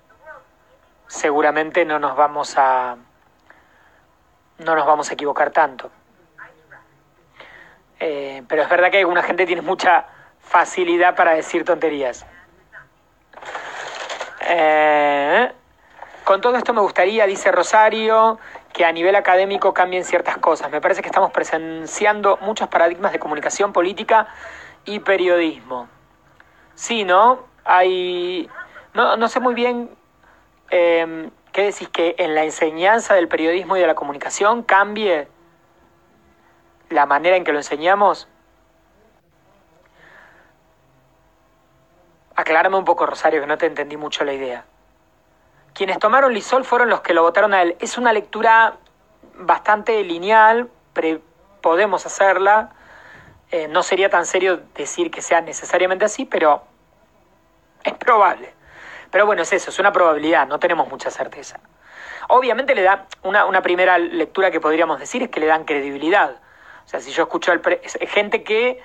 seguramente 1.06 1.84
no 1.84 2.00
nos 2.00 2.16
vamos 2.16 2.54
a 2.56 2.96
no 4.58 4.74
nos 4.74 4.86
vamos 4.86 5.10
a 5.10 5.14
equivocar 5.14 5.50
tanto. 5.50 5.90
Eh, 8.00 8.42
pero 8.48 8.62
es 8.62 8.68
verdad 8.68 8.90
que 8.90 8.98
alguna 8.98 9.22
gente 9.22 9.46
tiene 9.46 9.62
mucha 9.62 10.06
facilidad 10.40 11.14
para 11.14 11.32
decir 11.32 11.64
tonterías. 11.64 12.26
Eh, 14.46 15.52
con 16.24 16.40
todo 16.40 16.56
esto 16.56 16.72
me 16.72 16.80
gustaría, 16.80 17.26
dice 17.26 17.52
Rosario, 17.52 18.38
que 18.72 18.84
a 18.84 18.92
nivel 18.92 19.14
académico 19.14 19.74
cambien 19.74 20.04
ciertas 20.04 20.38
cosas. 20.38 20.70
Me 20.70 20.80
parece 20.80 21.02
que 21.02 21.08
estamos 21.08 21.30
presenciando 21.30 22.38
muchos 22.40 22.68
paradigmas 22.68 23.12
de 23.12 23.18
comunicación 23.18 23.72
política 23.72 24.26
y 24.84 25.00
periodismo. 25.00 25.88
Sí, 26.74 27.04
¿no? 27.04 27.44
Hay... 27.64 28.48
No, 28.94 29.16
no 29.16 29.28
sé 29.28 29.40
muy 29.40 29.54
bien 29.54 29.90
eh, 30.70 31.30
qué 31.52 31.62
decís 31.62 31.88
que 31.88 32.14
en 32.18 32.34
la 32.34 32.44
enseñanza 32.44 33.14
del 33.14 33.28
periodismo 33.28 33.76
y 33.76 33.80
de 33.80 33.86
la 33.86 33.94
comunicación 33.94 34.62
cambie 34.62 35.28
la 36.90 37.06
manera 37.06 37.36
en 37.36 37.44
que 37.44 37.52
lo 37.52 37.58
enseñamos. 37.58 38.28
Aclárame 42.36 42.76
un 42.76 42.84
poco, 42.84 43.06
Rosario, 43.06 43.40
que 43.40 43.46
no 43.46 43.58
te 43.58 43.66
entendí 43.66 43.96
mucho 43.96 44.24
la 44.24 44.32
idea. 44.32 44.64
Quienes 45.72 45.98
tomaron 45.98 46.32
Lisol 46.32 46.64
fueron 46.64 46.88
los 46.88 47.00
que 47.00 47.14
lo 47.14 47.22
votaron 47.22 47.54
a 47.54 47.62
él. 47.62 47.76
Es 47.80 47.98
una 47.98 48.12
lectura 48.12 48.76
bastante 49.36 50.02
lineal, 50.02 50.68
podemos 51.60 52.06
hacerla. 52.06 52.70
Eh, 53.50 53.68
no 53.68 53.82
sería 53.82 54.10
tan 54.10 54.26
serio 54.26 54.62
decir 54.74 55.10
que 55.10 55.22
sea 55.22 55.40
necesariamente 55.40 56.04
así, 56.04 56.24
pero 56.24 56.62
es 57.82 57.94
probable. 57.94 58.52
Pero 59.10 59.26
bueno, 59.26 59.42
es 59.42 59.52
eso, 59.52 59.70
es 59.70 59.78
una 59.78 59.92
probabilidad, 59.92 60.46
no 60.48 60.58
tenemos 60.58 60.88
mucha 60.88 61.10
certeza. 61.10 61.60
Obviamente 62.28 62.74
le 62.74 62.82
da 62.82 63.06
una, 63.22 63.44
una 63.44 63.62
primera 63.62 63.98
lectura 63.98 64.50
que 64.50 64.60
podríamos 64.60 64.98
decir 64.98 65.22
es 65.22 65.28
que 65.28 65.40
le 65.40 65.46
dan 65.46 65.64
credibilidad. 65.64 66.36
O 66.84 66.88
sea, 66.88 67.00
si 67.00 67.12
yo 67.12 67.22
escucho 67.22 67.52
al 67.52 67.62
gente 68.08 68.42
que 68.42 68.82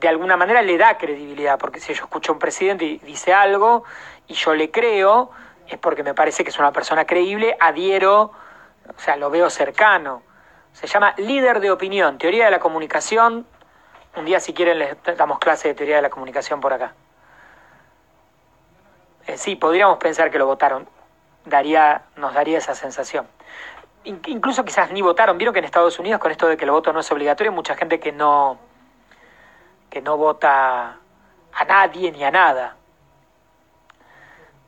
de 0.00 0.08
alguna 0.08 0.36
manera 0.36 0.62
le 0.62 0.76
da 0.76 0.98
credibilidad, 0.98 1.58
porque 1.58 1.80
si 1.80 1.94
yo 1.94 2.04
escucho 2.04 2.32
a 2.32 2.34
un 2.34 2.38
presidente 2.38 2.84
y 2.84 2.98
dice 2.98 3.32
algo 3.32 3.84
y 4.26 4.34
yo 4.34 4.54
le 4.54 4.70
creo, 4.70 5.30
es 5.68 5.78
porque 5.78 6.02
me 6.02 6.14
parece 6.14 6.44
que 6.44 6.50
es 6.50 6.58
una 6.58 6.72
persona 6.72 7.06
creíble, 7.06 7.56
adhiero, 7.60 8.32
o 8.96 9.00
sea, 9.00 9.16
lo 9.16 9.30
veo 9.30 9.48
cercano. 9.50 10.22
Se 10.72 10.86
llama 10.86 11.14
líder 11.16 11.60
de 11.60 11.70
opinión, 11.70 12.18
teoría 12.18 12.46
de 12.46 12.50
la 12.50 12.58
comunicación. 12.58 13.46
Un 14.16 14.24
día, 14.24 14.40
si 14.40 14.52
quieren, 14.52 14.78
les 14.78 14.96
damos 15.16 15.38
clase 15.38 15.68
de 15.68 15.74
teoría 15.74 15.96
de 15.96 16.02
la 16.02 16.10
comunicación 16.10 16.60
por 16.60 16.72
acá. 16.72 16.92
Eh, 19.26 19.38
sí, 19.38 19.56
podríamos 19.56 19.98
pensar 19.98 20.30
que 20.30 20.38
lo 20.38 20.46
votaron. 20.46 20.88
Daría, 21.44 22.02
nos 22.16 22.34
daría 22.34 22.58
esa 22.58 22.74
sensación. 22.74 23.26
incluso 24.04 24.64
quizás 24.64 24.90
ni 24.90 25.00
votaron. 25.02 25.38
Vieron 25.38 25.52
que 25.54 25.60
en 25.60 25.64
Estados 25.64 25.98
Unidos, 25.98 26.20
con 26.20 26.30
esto 26.30 26.46
de 26.46 26.56
que 26.56 26.64
el 26.64 26.70
voto 26.70 26.92
no 26.92 27.00
es 27.00 27.10
obligatorio, 27.10 27.52
mucha 27.52 27.74
gente 27.74 28.00
que 28.00 28.12
no, 28.12 28.58
que 29.94 30.02
no 30.02 30.16
vota 30.16 30.98
a 31.52 31.64
nadie 31.68 32.10
ni 32.10 32.24
a 32.24 32.30
nada. 32.32 32.74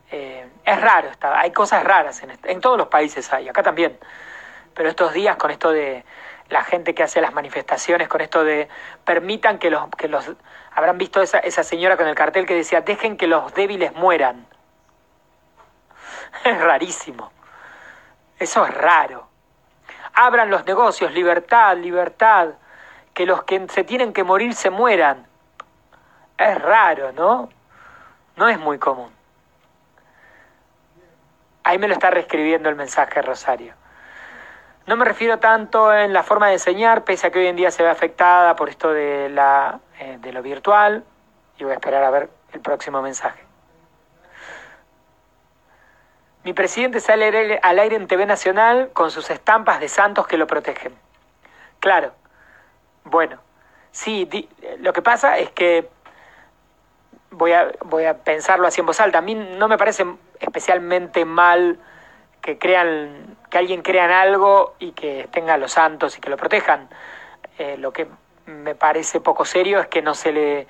Eh, 0.09 0.47
es 0.63 0.81
raro, 0.81 1.09
está, 1.09 1.37
hay 1.37 1.51
cosas 1.51 1.83
raras 1.83 2.23
en, 2.23 2.31
en 2.45 2.61
todos 2.61 2.77
los 2.77 2.87
países 2.87 3.33
hay, 3.33 3.49
acá 3.49 3.61
también. 3.61 3.99
Pero 4.73 4.87
estos 4.87 5.11
días 5.11 5.35
con 5.35 5.51
esto 5.51 5.71
de 5.71 6.05
la 6.47 6.63
gente 6.63 6.95
que 6.95 7.03
hace 7.03 7.19
las 7.19 7.33
manifestaciones, 7.33 8.07
con 8.07 8.21
esto 8.21 8.45
de 8.45 8.69
permitan 9.03 9.59
que 9.59 9.69
los, 9.69 9.89
que 9.97 10.07
los 10.07 10.31
habrán 10.71 10.97
visto 10.97 11.21
esa, 11.21 11.39
esa 11.39 11.61
señora 11.61 11.97
con 11.97 12.07
el 12.07 12.15
cartel 12.15 12.45
que 12.45 12.55
decía 12.55 12.79
dejen 12.79 13.17
que 13.17 13.27
los 13.27 13.53
débiles 13.53 13.93
mueran. 13.95 14.47
Es 16.45 16.57
rarísimo. 16.57 17.33
Eso 18.39 18.65
es 18.65 18.73
raro. 18.73 19.27
Abran 20.13 20.49
los 20.49 20.65
negocios, 20.65 21.11
libertad, 21.11 21.75
libertad 21.75 22.53
que 23.17 23.25
los 23.25 23.41
que 23.45 23.67
se 23.69 23.83
tienen 23.83 24.13
que 24.13 24.23
morir 24.23 24.53
se 24.53 24.69
mueran. 24.69 25.25
Es 26.37 26.61
raro, 26.61 27.11
¿no? 27.13 27.49
No 28.35 28.47
es 28.47 28.59
muy 28.59 28.77
común. 28.77 29.09
Ahí 31.63 31.79
me 31.79 31.87
lo 31.87 31.95
está 31.95 32.11
reescribiendo 32.11 32.69
el 32.69 32.75
mensaje 32.75 33.23
Rosario. 33.23 33.73
No 34.85 34.97
me 34.97 35.03
refiero 35.03 35.39
tanto 35.39 35.91
en 35.91 36.13
la 36.13 36.21
forma 36.21 36.49
de 36.49 36.53
enseñar, 36.53 37.05
pese 37.05 37.25
a 37.25 37.31
que 37.31 37.39
hoy 37.39 37.47
en 37.47 37.55
día 37.55 37.71
se 37.71 37.81
ve 37.81 37.89
afectada 37.89 38.55
por 38.55 38.69
esto 38.69 38.93
de, 38.93 39.29
la, 39.29 39.79
eh, 39.97 40.19
de 40.21 40.31
lo 40.31 40.43
virtual. 40.43 41.03
Y 41.57 41.63
voy 41.63 41.71
a 41.71 41.77
esperar 41.77 42.03
a 42.03 42.11
ver 42.11 42.29
el 42.53 42.59
próximo 42.59 43.01
mensaje. 43.01 43.43
Mi 46.43 46.53
presidente 46.53 46.99
sale 46.99 47.59
al 47.63 47.79
aire 47.79 47.95
en 47.95 48.05
TV 48.05 48.27
Nacional 48.27 48.91
con 48.93 49.09
sus 49.09 49.31
estampas 49.31 49.79
de 49.79 49.89
santos 49.89 50.27
que 50.27 50.37
lo 50.37 50.45
protegen. 50.45 50.93
Claro, 51.79 52.13
bueno, 53.09 53.37
sí, 53.91 54.29
lo 54.79 54.93
que 54.93 55.01
pasa 55.01 55.37
es 55.37 55.51
que 55.51 55.89
voy 57.31 57.53
a, 57.53 57.71
voy 57.85 58.05
a 58.05 58.17
pensarlo 58.17 58.67
así 58.67 58.79
en 58.81 58.87
voz 58.87 58.99
alta. 58.99 59.19
A 59.19 59.21
mí 59.21 59.35
no 59.35 59.67
me 59.67 59.77
parece 59.77 60.05
especialmente 60.39 61.25
mal 61.25 61.79
que 62.41 62.57
crean, 62.57 63.37
que 63.49 63.57
alguien 63.57 63.81
crea 63.81 64.05
en 64.05 64.11
algo 64.11 64.75
y 64.79 64.91
que 64.91 65.27
tenga 65.31 65.57
los 65.57 65.73
santos 65.73 66.17
y 66.17 66.21
que 66.21 66.29
lo 66.29 66.37
protejan. 66.37 66.89
Eh, 67.57 67.77
lo 67.77 67.91
que 67.91 68.07
me 68.45 68.75
parece 68.75 69.19
poco 69.19 69.45
serio 69.45 69.79
es 69.79 69.87
que 69.87 70.01
no 70.01 70.13
se 70.13 70.31
le 70.31 70.67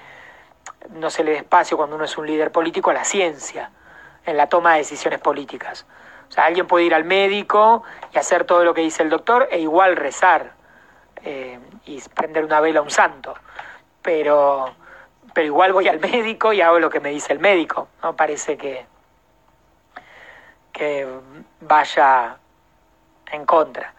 no 0.89 1.09
se 1.09 1.23
le 1.23 1.31
dé 1.31 1.37
espacio 1.37 1.77
cuando 1.77 1.95
uno 1.95 2.05
es 2.05 2.17
un 2.17 2.25
líder 2.25 2.51
político 2.51 2.89
a 2.91 2.93
la 2.93 3.03
ciencia 3.03 3.71
en 4.25 4.37
la 4.37 4.47
toma 4.47 4.73
de 4.73 4.79
decisiones 4.79 5.19
políticas. 5.19 5.85
O 6.29 6.31
sea, 6.31 6.45
alguien 6.45 6.67
puede 6.67 6.85
ir 6.85 6.93
al 6.93 7.05
médico 7.05 7.83
y 8.13 8.17
hacer 8.17 8.43
todo 8.43 8.63
lo 8.63 8.73
que 8.73 8.81
dice 8.81 9.03
el 9.03 9.09
doctor 9.09 9.47
e 9.51 9.59
igual 9.59 9.95
rezar. 9.95 10.51
Eh, 11.29 11.59
y 11.87 12.01
prender 12.15 12.45
una 12.45 12.61
vela 12.61 12.79
a 12.79 12.83
un 12.83 12.89
santo. 12.89 13.33
Pero, 14.01 14.73
pero 15.33 15.45
igual 15.45 15.73
voy 15.73 15.89
al 15.89 15.99
médico 15.99 16.53
y 16.53 16.61
hago 16.61 16.79
lo 16.79 16.89
que 16.89 17.01
me 17.01 17.09
dice 17.09 17.33
el 17.33 17.39
médico. 17.39 17.89
No 18.01 18.15
parece 18.15 18.55
que, 18.57 18.85
que 20.71 21.05
vaya 21.59 22.37
en 23.29 23.45
contra. 23.45 23.93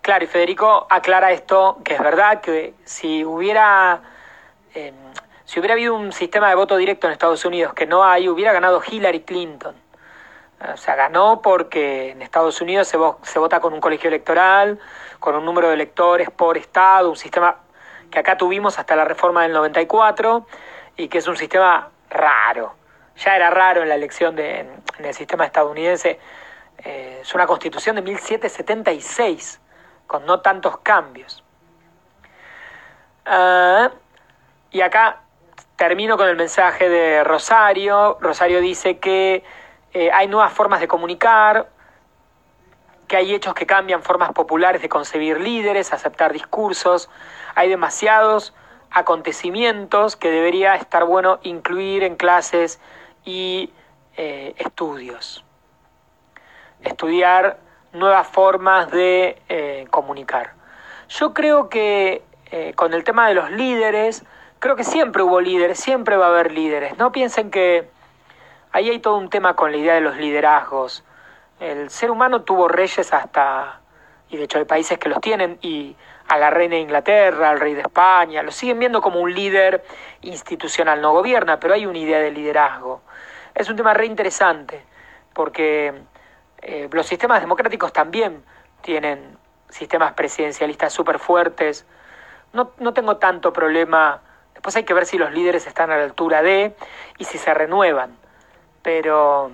Claro, 0.00 0.24
y 0.24 0.26
Federico 0.26 0.88
aclara 0.90 1.30
esto, 1.30 1.78
que 1.84 1.94
es 1.94 2.00
verdad, 2.00 2.40
que 2.40 2.74
si 2.84 3.24
hubiera, 3.24 4.02
em, 4.74 4.92
si 5.44 5.60
hubiera 5.60 5.74
habido 5.74 5.94
un 5.94 6.10
sistema 6.10 6.48
de 6.48 6.56
voto 6.56 6.76
directo 6.76 7.06
en 7.06 7.12
Estados 7.12 7.44
Unidos 7.44 7.74
que 7.74 7.86
no 7.86 8.02
hay, 8.02 8.28
hubiera 8.28 8.52
ganado 8.52 8.82
Hillary 8.84 9.20
Clinton. 9.20 9.76
O 10.74 10.76
sea, 10.76 10.96
ganó 10.96 11.42
porque 11.42 12.10
en 12.10 12.22
Estados 12.22 12.60
Unidos 12.60 12.88
se, 12.88 12.98
se 13.22 13.38
vota 13.38 13.60
con 13.60 13.72
un 13.72 13.80
colegio 13.80 14.08
electoral, 14.08 14.80
con 15.22 15.36
un 15.36 15.44
número 15.44 15.68
de 15.68 15.74
electores 15.74 16.30
por 16.30 16.58
estado, 16.58 17.08
un 17.08 17.16
sistema 17.16 17.56
que 18.10 18.18
acá 18.18 18.36
tuvimos 18.36 18.80
hasta 18.80 18.96
la 18.96 19.04
reforma 19.04 19.44
del 19.44 19.52
94 19.52 20.44
y 20.96 21.06
que 21.06 21.18
es 21.18 21.28
un 21.28 21.36
sistema 21.36 21.90
raro. 22.10 22.74
Ya 23.16 23.36
era 23.36 23.48
raro 23.48 23.82
en 23.82 23.88
la 23.88 23.94
elección 23.94 24.34
de, 24.34 24.60
en 24.98 25.04
el 25.04 25.14
sistema 25.14 25.44
estadounidense. 25.44 26.18
Eh, 26.78 27.20
es 27.22 27.34
una 27.36 27.46
constitución 27.46 27.94
de 27.94 28.02
1776, 28.02 29.60
con 30.08 30.26
no 30.26 30.40
tantos 30.40 30.78
cambios. 30.78 31.44
Ah, 33.24 33.92
y 34.72 34.80
acá 34.80 35.20
termino 35.76 36.16
con 36.16 36.28
el 36.28 36.34
mensaje 36.34 36.88
de 36.88 37.22
Rosario. 37.22 38.18
Rosario 38.20 38.60
dice 38.60 38.98
que 38.98 39.44
eh, 39.94 40.10
hay 40.12 40.26
nuevas 40.26 40.52
formas 40.52 40.80
de 40.80 40.88
comunicar, 40.88 41.68
que 43.12 43.18
hay 43.18 43.34
hechos 43.34 43.52
que 43.52 43.66
cambian 43.66 44.02
formas 44.02 44.32
populares 44.32 44.80
de 44.80 44.88
concebir 44.88 45.38
líderes, 45.38 45.92
aceptar 45.92 46.32
discursos, 46.32 47.10
hay 47.54 47.68
demasiados 47.68 48.54
acontecimientos 48.90 50.16
que 50.16 50.30
debería 50.30 50.76
estar 50.76 51.04
bueno 51.04 51.38
incluir 51.42 52.04
en 52.04 52.16
clases 52.16 52.80
y 53.26 53.70
eh, 54.16 54.54
estudios. 54.56 55.44
Estudiar 56.80 57.58
nuevas 57.92 58.28
formas 58.28 58.90
de 58.90 59.42
eh, 59.50 59.86
comunicar. 59.90 60.54
Yo 61.10 61.34
creo 61.34 61.68
que 61.68 62.22
con 62.76 62.94
el 62.94 63.04
tema 63.04 63.28
de 63.28 63.34
los 63.34 63.50
líderes, 63.50 64.24
creo 64.58 64.74
que 64.74 64.84
siempre 64.84 65.22
hubo 65.22 65.38
líderes, 65.38 65.78
siempre 65.78 66.16
va 66.16 66.26
a 66.26 66.28
haber 66.30 66.50
líderes. 66.52 66.96
No 66.96 67.12
piensen 67.12 67.50
que 67.50 67.90
Ahí 68.72 68.88
hay 68.88 69.00
todo 69.00 69.18
un 69.18 69.28
tema 69.28 69.54
con 69.54 69.70
la 69.70 69.76
idea 69.76 69.94
de 69.94 70.00
los 70.00 70.16
liderazgos. 70.16 71.04
El 71.62 71.90
ser 71.90 72.10
humano 72.10 72.42
tuvo 72.42 72.66
reyes 72.66 73.12
hasta, 73.12 73.80
y 74.28 74.36
de 74.36 74.42
hecho 74.42 74.58
hay 74.58 74.64
países 74.64 74.98
que 74.98 75.08
los 75.08 75.20
tienen, 75.20 75.58
y 75.62 75.94
a 76.26 76.36
la 76.36 76.50
reina 76.50 76.74
de 76.74 76.80
Inglaterra, 76.80 77.50
al 77.50 77.60
rey 77.60 77.74
de 77.74 77.82
España, 77.82 78.42
lo 78.42 78.50
siguen 78.50 78.80
viendo 78.80 79.00
como 79.00 79.20
un 79.20 79.32
líder 79.32 79.84
institucional, 80.22 81.00
no 81.00 81.12
gobierna, 81.12 81.60
pero 81.60 81.74
hay 81.74 81.86
una 81.86 81.98
idea 81.98 82.18
de 82.18 82.32
liderazgo. 82.32 83.02
Es 83.54 83.68
un 83.70 83.76
tema 83.76 83.94
re 83.94 84.06
interesante, 84.06 84.84
porque 85.32 85.94
eh, 86.62 86.88
los 86.90 87.06
sistemas 87.06 87.40
democráticos 87.40 87.92
también 87.92 88.42
tienen 88.80 89.38
sistemas 89.68 90.14
presidencialistas 90.14 90.92
súper 90.92 91.20
fuertes. 91.20 91.86
No, 92.52 92.72
no 92.78 92.92
tengo 92.92 93.18
tanto 93.18 93.52
problema. 93.52 94.20
Después 94.52 94.74
hay 94.74 94.82
que 94.82 94.94
ver 94.94 95.06
si 95.06 95.16
los 95.16 95.30
líderes 95.30 95.66
están 95.68 95.92
a 95.92 95.96
la 95.96 96.04
altura 96.04 96.42
de 96.42 96.74
y 97.18 97.24
si 97.24 97.38
se 97.38 97.54
renuevan 97.54 98.20
pero 98.82 99.52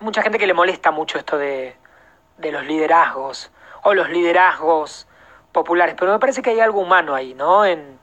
mucha 0.00 0.22
gente 0.22 0.38
que 0.38 0.46
le 0.46 0.54
molesta 0.54 0.90
mucho 0.90 1.18
esto 1.18 1.38
de, 1.38 1.76
los 2.38 2.64
liderazgos 2.64 3.50
o 3.82 3.94
los 3.94 4.08
liderazgos 4.08 5.06
populares, 5.52 5.94
pero 5.98 6.12
me 6.12 6.18
parece 6.18 6.42
que 6.42 6.50
hay 6.50 6.60
algo 6.60 6.80
humano 6.80 7.14
ahí, 7.14 7.34
¿no? 7.34 7.64
En, 7.64 7.98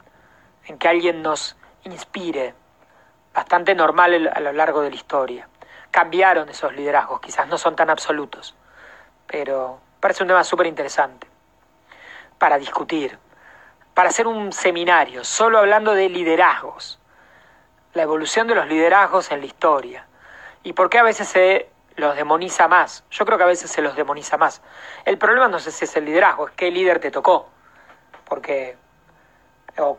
que 0.80 0.88
alguien 0.88 1.22
nos 1.22 1.56
inspire, 1.84 2.54
bastante 3.34 3.74
normal 3.74 4.30
a 4.34 4.40
lo 4.42 4.52
largo 4.52 4.82
de 4.82 4.90
la 4.90 4.96
historia. 4.96 5.48
Cambiaron 5.92 6.50
esos 6.50 6.74
liderazgos, 6.74 7.22
quizás 7.22 7.48
no 7.48 7.58
son 7.58 7.76
tan 7.76 7.90
absolutos, 7.90 8.54
pero 9.28 9.80
parece 10.02 10.24
un 10.24 10.28
tema 10.28 10.44
súper 10.44 10.68
interesante 10.68 11.28
para 12.38 12.58
discutir, 12.58 13.18
para 13.94 14.10
hacer 14.10 14.28
un 14.28 14.52
seminario, 14.52 15.24
solo 15.24 15.60
hablando 15.60 15.94
de 15.94 16.10
liderazgos 16.10 17.00
la 17.98 18.04
evolución 18.04 18.48
de 18.48 18.56
los 18.56 18.68
liderazgos 18.68 19.32
en 19.32 19.42
la 19.42 19.46
historia 19.46 20.08
y 20.64 20.74
por 20.74 20.90
qué 20.90 21.00
a 21.00 21.04
veces 21.04 21.28
se 21.28 21.70
los 21.98 22.16
demoniza 22.16 22.68
más. 22.68 23.04
Yo 23.10 23.26
creo 23.26 23.38
que 23.38 23.44
a 23.44 23.48
veces 23.48 23.70
se 23.70 23.82
los 23.82 23.96
demoniza 23.96 24.38
más. 24.38 24.62
El 25.04 25.18
problema 25.18 25.48
no 25.48 25.60
sé 25.60 25.72
si 25.72 25.86
es 25.86 25.96
el 25.98 26.06
liderazgo, 26.06 26.48
es 26.48 26.54
qué 26.54 26.72
líder 26.72 27.00
te 27.00 27.12
tocó. 27.12 27.50
Porque 28.24 28.78
o, 29.78 29.98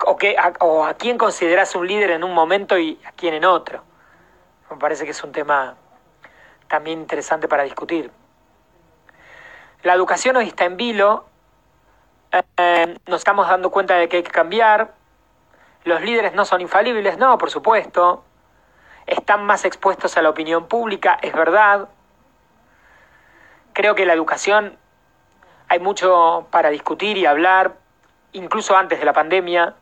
o, 0.60 0.84
a, 0.84 0.94
quién 0.94 1.18
consideras 1.18 1.74
un 1.74 1.86
líder 1.86 2.10
en 2.10 2.24
un 2.24 2.32
momento 2.32 2.78
y 2.78 3.00
a 3.04 3.12
quién 3.12 3.34
en 3.34 3.44
otro. 3.44 3.82
Me 4.70 4.76
parece 4.76 5.04
que 5.04 5.10
es 5.10 5.24
un 5.24 5.32
tema 5.32 5.76
también 6.68 7.00
interesante 7.00 7.48
para 7.48 7.64
discutir. 7.64 8.10
La 9.82 9.94
educación 9.94 10.36
hoy 10.36 10.48
está 10.48 10.64
en 10.64 10.76
vilo, 10.76 11.26
eh, 12.32 12.98
nos 13.06 13.20
estamos 13.20 13.48
dando 13.48 13.70
cuenta 13.70 13.94
de 13.94 14.08
que 14.08 14.18
hay 14.18 14.22
que 14.22 14.30
cambiar, 14.30 14.94
los 15.84 16.00
líderes 16.02 16.34
no 16.34 16.44
son 16.44 16.60
infalibles, 16.60 17.18
no, 17.18 17.38
por 17.38 17.50
supuesto. 17.50 18.24
Están 19.08 19.44
más 19.46 19.64
expuestos 19.64 20.18
a 20.18 20.22
la 20.22 20.28
opinión 20.28 20.68
pública, 20.68 21.18
es 21.22 21.32
verdad. 21.32 21.88
Creo 23.72 23.94
que 23.94 24.04
la 24.04 24.12
educación 24.12 24.76
hay 25.66 25.78
mucho 25.80 26.46
para 26.50 26.68
discutir 26.68 27.16
y 27.16 27.24
hablar, 27.24 27.74
incluso 28.32 28.76
antes 28.76 28.98
de 28.98 29.06
la 29.06 29.14
pandemia. 29.14 29.74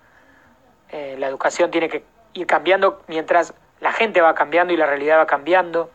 Eh, 0.90 1.16
la 1.18 1.26
educación 1.26 1.72
tiene 1.72 1.88
que 1.88 2.04
ir 2.34 2.46
cambiando 2.46 3.02
mientras 3.08 3.52
la 3.80 3.92
gente 3.92 4.20
va 4.20 4.32
cambiando 4.36 4.72
y 4.72 4.76
la 4.76 4.86
realidad 4.86 5.18
va 5.18 5.26
cambiando. 5.26 5.90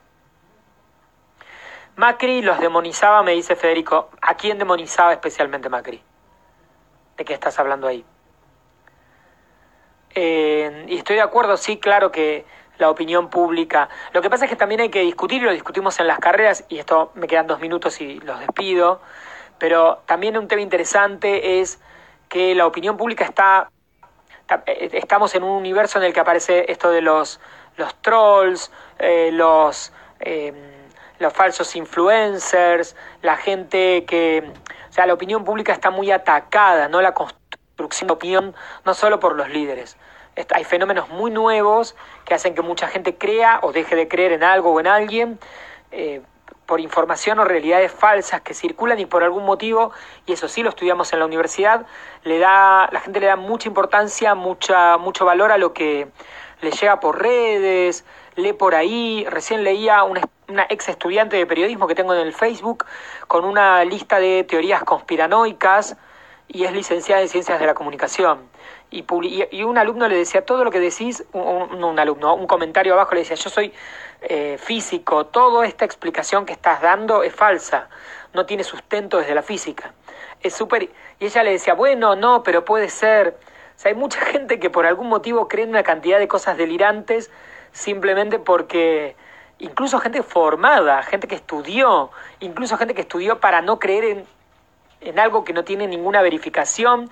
Macri 1.96 2.42
los 2.42 2.60
demonizaba, 2.60 3.24
me 3.24 3.32
dice 3.32 3.56
Federico. 3.56 4.10
¿A 4.22 4.36
quién 4.36 4.58
demonizaba 4.58 5.14
especialmente 5.14 5.70
Macri? 5.70 6.04
¿De 7.16 7.24
qué 7.24 7.34
estás 7.34 7.58
hablando 7.60 7.88
ahí? 7.88 8.04
Eh, 10.16 10.86
y 10.90 10.98
estoy 10.98 11.16
de 11.16 11.22
acuerdo, 11.22 11.56
sí, 11.56 11.78
claro 11.78 12.12
que 12.12 12.46
la 12.82 12.90
opinión 12.90 13.30
pública. 13.30 13.90
Lo 14.12 14.22
que 14.22 14.30
pasa 14.30 14.46
es 14.46 14.50
que 14.50 14.58
también 14.58 14.82
hay 14.82 14.90
que 14.90 15.02
discutir, 15.02 15.42
y 15.42 15.46
lo 15.46 15.54
discutimos 15.54 16.00
en 16.00 16.08
las 16.08 16.20
carreras, 16.20 16.66
y 16.68 16.80
esto 16.80 17.12
me 17.14 17.28
quedan 17.28 17.46
dos 17.46 17.60
minutos 17.60 18.02
y 18.02 18.20
los 18.22 18.40
despido, 18.40 19.02
pero 19.60 20.02
también 20.08 20.36
un 20.36 20.48
tema 20.48 20.64
interesante 20.64 21.62
es 21.62 21.80
que 22.28 22.56
la 22.56 22.66
opinión 22.66 22.98
pública 22.98 23.24
está, 23.24 23.70
eh, 24.66 24.90
estamos 24.94 25.36
en 25.36 25.44
un 25.44 25.52
universo 25.52 26.00
en 26.00 26.06
el 26.06 26.14
que 26.14 26.22
aparece 26.22 26.72
esto 26.72 26.90
de 26.90 27.02
los, 27.02 27.40
los 27.78 27.94
trolls, 28.02 28.72
eh, 28.98 29.30
los, 29.32 29.94
em, 30.20 30.56
los 31.20 31.32
falsos 31.34 31.76
influencers, 31.76 32.96
la 33.22 33.38
gente 33.38 34.06
que, 34.06 34.52
o 34.90 34.92
sea, 34.92 35.06
la 35.06 35.14
opinión 35.14 35.44
pública 35.44 35.72
está 35.72 35.92
muy 35.92 36.10
atacada, 36.10 36.88
¿no? 36.88 37.00
La 37.00 37.14
construcción 37.14 38.08
de 38.08 38.14
opinión, 38.14 38.56
no 38.86 38.94
solo 38.96 39.20
por 39.20 39.36
los 39.36 39.50
líderes, 39.50 39.98
hay 40.54 40.64
fenómenos 40.64 41.10
muy 41.10 41.32
nuevos 41.32 41.96
que 42.26 42.34
hacen 42.34 42.56
que 42.56 42.62
mucha 42.62 42.88
gente 42.88 43.18
crea 43.18 43.60
o 43.64 43.72
deje 43.72 43.96
de 43.96 44.08
creer 44.08 44.32
en 44.32 44.44
algo 44.44 44.72
o 44.72 44.80
en 44.80 44.88
alguien 44.88 45.40
eh, 45.92 46.22
por 46.66 46.80
información 46.80 47.38
o 47.40 47.44
realidades 47.44 47.92
falsas 47.92 48.40
que 48.42 48.54
circulan 48.54 48.98
y 48.98 49.06
por 49.06 49.24
algún 49.24 49.44
motivo, 49.44 49.92
y 50.26 50.32
eso 50.32 50.48
sí 50.48 50.64
lo 50.64 50.70
estudiamos 50.70 51.12
en 51.12 51.20
la 51.20 51.26
universidad, 51.26 51.86
le 52.24 52.40
da, 52.40 52.88
la 52.94 53.02
gente 53.02 53.20
le 53.20 53.28
da 53.28 53.36
mucha 53.36 53.68
importancia, 53.68 54.36
mucha, 54.36 54.98
mucho 54.98 55.26
valor 55.26 55.52
a 55.52 55.58
lo 55.58 55.74
que 55.74 56.08
le 56.62 56.72
llega 56.72 57.02
por 57.02 57.22
redes, 57.22 58.06
lee 58.36 58.54
por 58.54 58.74
ahí. 58.74 59.26
Recién 59.30 59.66
leía 59.66 60.04
una, 60.04 60.22
una 60.48 60.66
ex 60.70 60.88
estudiante 60.88 61.36
de 61.36 61.46
periodismo 61.46 61.88
que 61.88 61.96
tengo 61.96 62.14
en 62.14 62.22
el 62.22 62.34
Facebook 62.34 62.86
con 63.28 63.44
una 63.44 63.84
lista 63.84 64.20
de 64.22 64.46
teorías 64.46 64.84
conspiranoicas 64.84 65.98
y 66.48 66.64
es 66.64 66.72
licenciada 66.72 67.22
en 67.22 67.28
Ciencias 67.28 67.60
de 67.60 67.66
la 67.66 67.74
Comunicación 67.74 68.51
y, 68.92 69.64
un 69.64 69.78
alumno 69.78 70.08
le 70.10 70.18
decía, 70.18 70.46
todo 70.46 70.66
lo 70.66 70.72
que 70.72 70.80
decís, 70.80 71.24
un, 71.32 71.84
un 71.84 72.00
alumno, 72.00 72.36
un 72.36 72.46
comentario 72.46 72.94
abajo 72.94 73.16
le 73.16 73.22
decía, 73.22 73.38
yo 73.38 73.50
soy 73.50 73.74
eh, 74.22 74.58
físico, 74.60 75.26
toda 75.28 75.66
esta 75.66 75.86
explicación 75.86 76.46
que 76.46 76.54
estás 76.54 76.82
dando 76.82 77.24
es 77.24 77.34
falsa, 77.34 77.88
no 78.34 78.46
tiene 78.46 78.64
sustento 78.64 79.18
desde 79.18 79.34
la 79.34 79.42
física. 79.44 79.94
Es 80.42 80.54
súper... 80.54 80.90
Y 81.20 81.26
ella 81.26 81.44
le 81.44 81.52
decía, 81.52 81.74
bueno, 81.74 82.16
no, 82.16 82.44
pero 82.44 82.66
puede 82.66 82.90
ser. 82.90 83.38
O 83.76 83.80
sea, 83.80 83.90
hay 83.90 83.96
mucha 83.96 84.20
gente 84.26 84.60
que 84.60 84.70
por 84.70 84.86
algún 84.86 85.08
motivo 85.08 85.48
cree 85.48 85.64
en 85.64 85.70
una 85.70 85.84
cantidad 85.84 86.20
de 86.20 86.28
cosas 86.28 86.58
delirantes 86.58 87.32
simplemente 87.72 88.38
porque 88.38 89.16
incluso 89.60 90.00
gente 90.00 90.22
formada, 90.22 91.02
gente 91.04 91.30
que 91.30 91.36
estudió, 91.36 92.12
incluso 92.42 92.78
gente 92.78 92.94
que 92.94 93.02
estudió 93.02 93.40
para 93.40 93.62
no 93.62 93.80
creer 93.80 94.04
en, 94.04 94.26
en 95.00 95.20
algo 95.20 95.46
que 95.46 95.54
no 95.54 95.64
tiene 95.64 95.88
ninguna 95.88 96.22
verificación, 96.22 97.10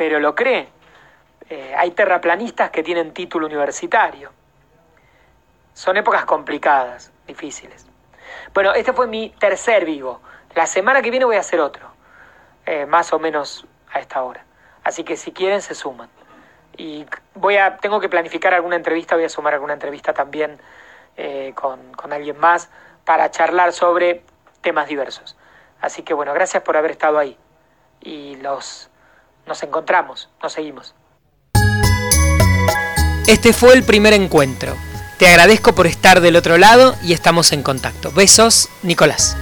pero 0.00 0.18
lo 0.18 0.34
cree. 0.34 0.66
Eh, 1.50 1.74
hay 1.76 1.90
terraplanistas 1.90 2.70
que 2.70 2.82
tienen 2.82 3.12
título 3.12 3.46
universitario. 3.46 4.32
Son 5.74 5.94
épocas 5.98 6.24
complicadas, 6.24 7.12
difíciles. 7.26 7.86
Bueno, 8.54 8.72
este 8.72 8.94
fue 8.94 9.06
mi 9.06 9.28
tercer 9.38 9.84
vivo. 9.84 10.22
La 10.54 10.66
semana 10.66 11.02
que 11.02 11.10
viene 11.10 11.26
voy 11.26 11.36
a 11.36 11.40
hacer 11.40 11.60
otro, 11.60 11.86
eh, 12.64 12.86
más 12.86 13.12
o 13.12 13.18
menos 13.18 13.66
a 13.92 13.98
esta 14.00 14.22
hora. 14.22 14.42
Así 14.84 15.04
que 15.04 15.18
si 15.18 15.32
quieren 15.32 15.60
se 15.60 15.74
suman. 15.74 16.08
Y 16.78 17.04
voy 17.34 17.58
a, 17.58 17.76
tengo 17.76 18.00
que 18.00 18.08
planificar 18.08 18.54
alguna 18.54 18.76
entrevista, 18.76 19.16
voy 19.16 19.26
a 19.26 19.28
sumar 19.28 19.52
alguna 19.52 19.74
entrevista 19.74 20.14
también 20.14 20.58
eh, 21.18 21.52
con, 21.54 21.92
con 21.92 22.14
alguien 22.14 22.38
más 22.38 22.70
para 23.04 23.30
charlar 23.30 23.74
sobre 23.74 24.22
temas 24.62 24.88
diversos. 24.88 25.36
Así 25.82 26.04
que 26.04 26.14
bueno, 26.14 26.32
gracias 26.32 26.62
por 26.62 26.78
haber 26.78 26.92
estado 26.92 27.18
ahí. 27.18 27.36
Y 28.00 28.36
los 28.36 28.90
nos 29.46 29.62
encontramos, 29.62 30.28
nos 30.42 30.52
seguimos. 30.52 30.94
Este 33.26 33.52
fue 33.52 33.74
el 33.74 33.84
primer 33.84 34.12
encuentro. 34.12 34.76
Te 35.18 35.28
agradezco 35.28 35.74
por 35.74 35.86
estar 35.86 36.20
del 36.20 36.36
otro 36.36 36.58
lado 36.58 36.96
y 37.02 37.12
estamos 37.12 37.52
en 37.52 37.62
contacto. 37.62 38.10
Besos, 38.10 38.68
Nicolás. 38.82 39.36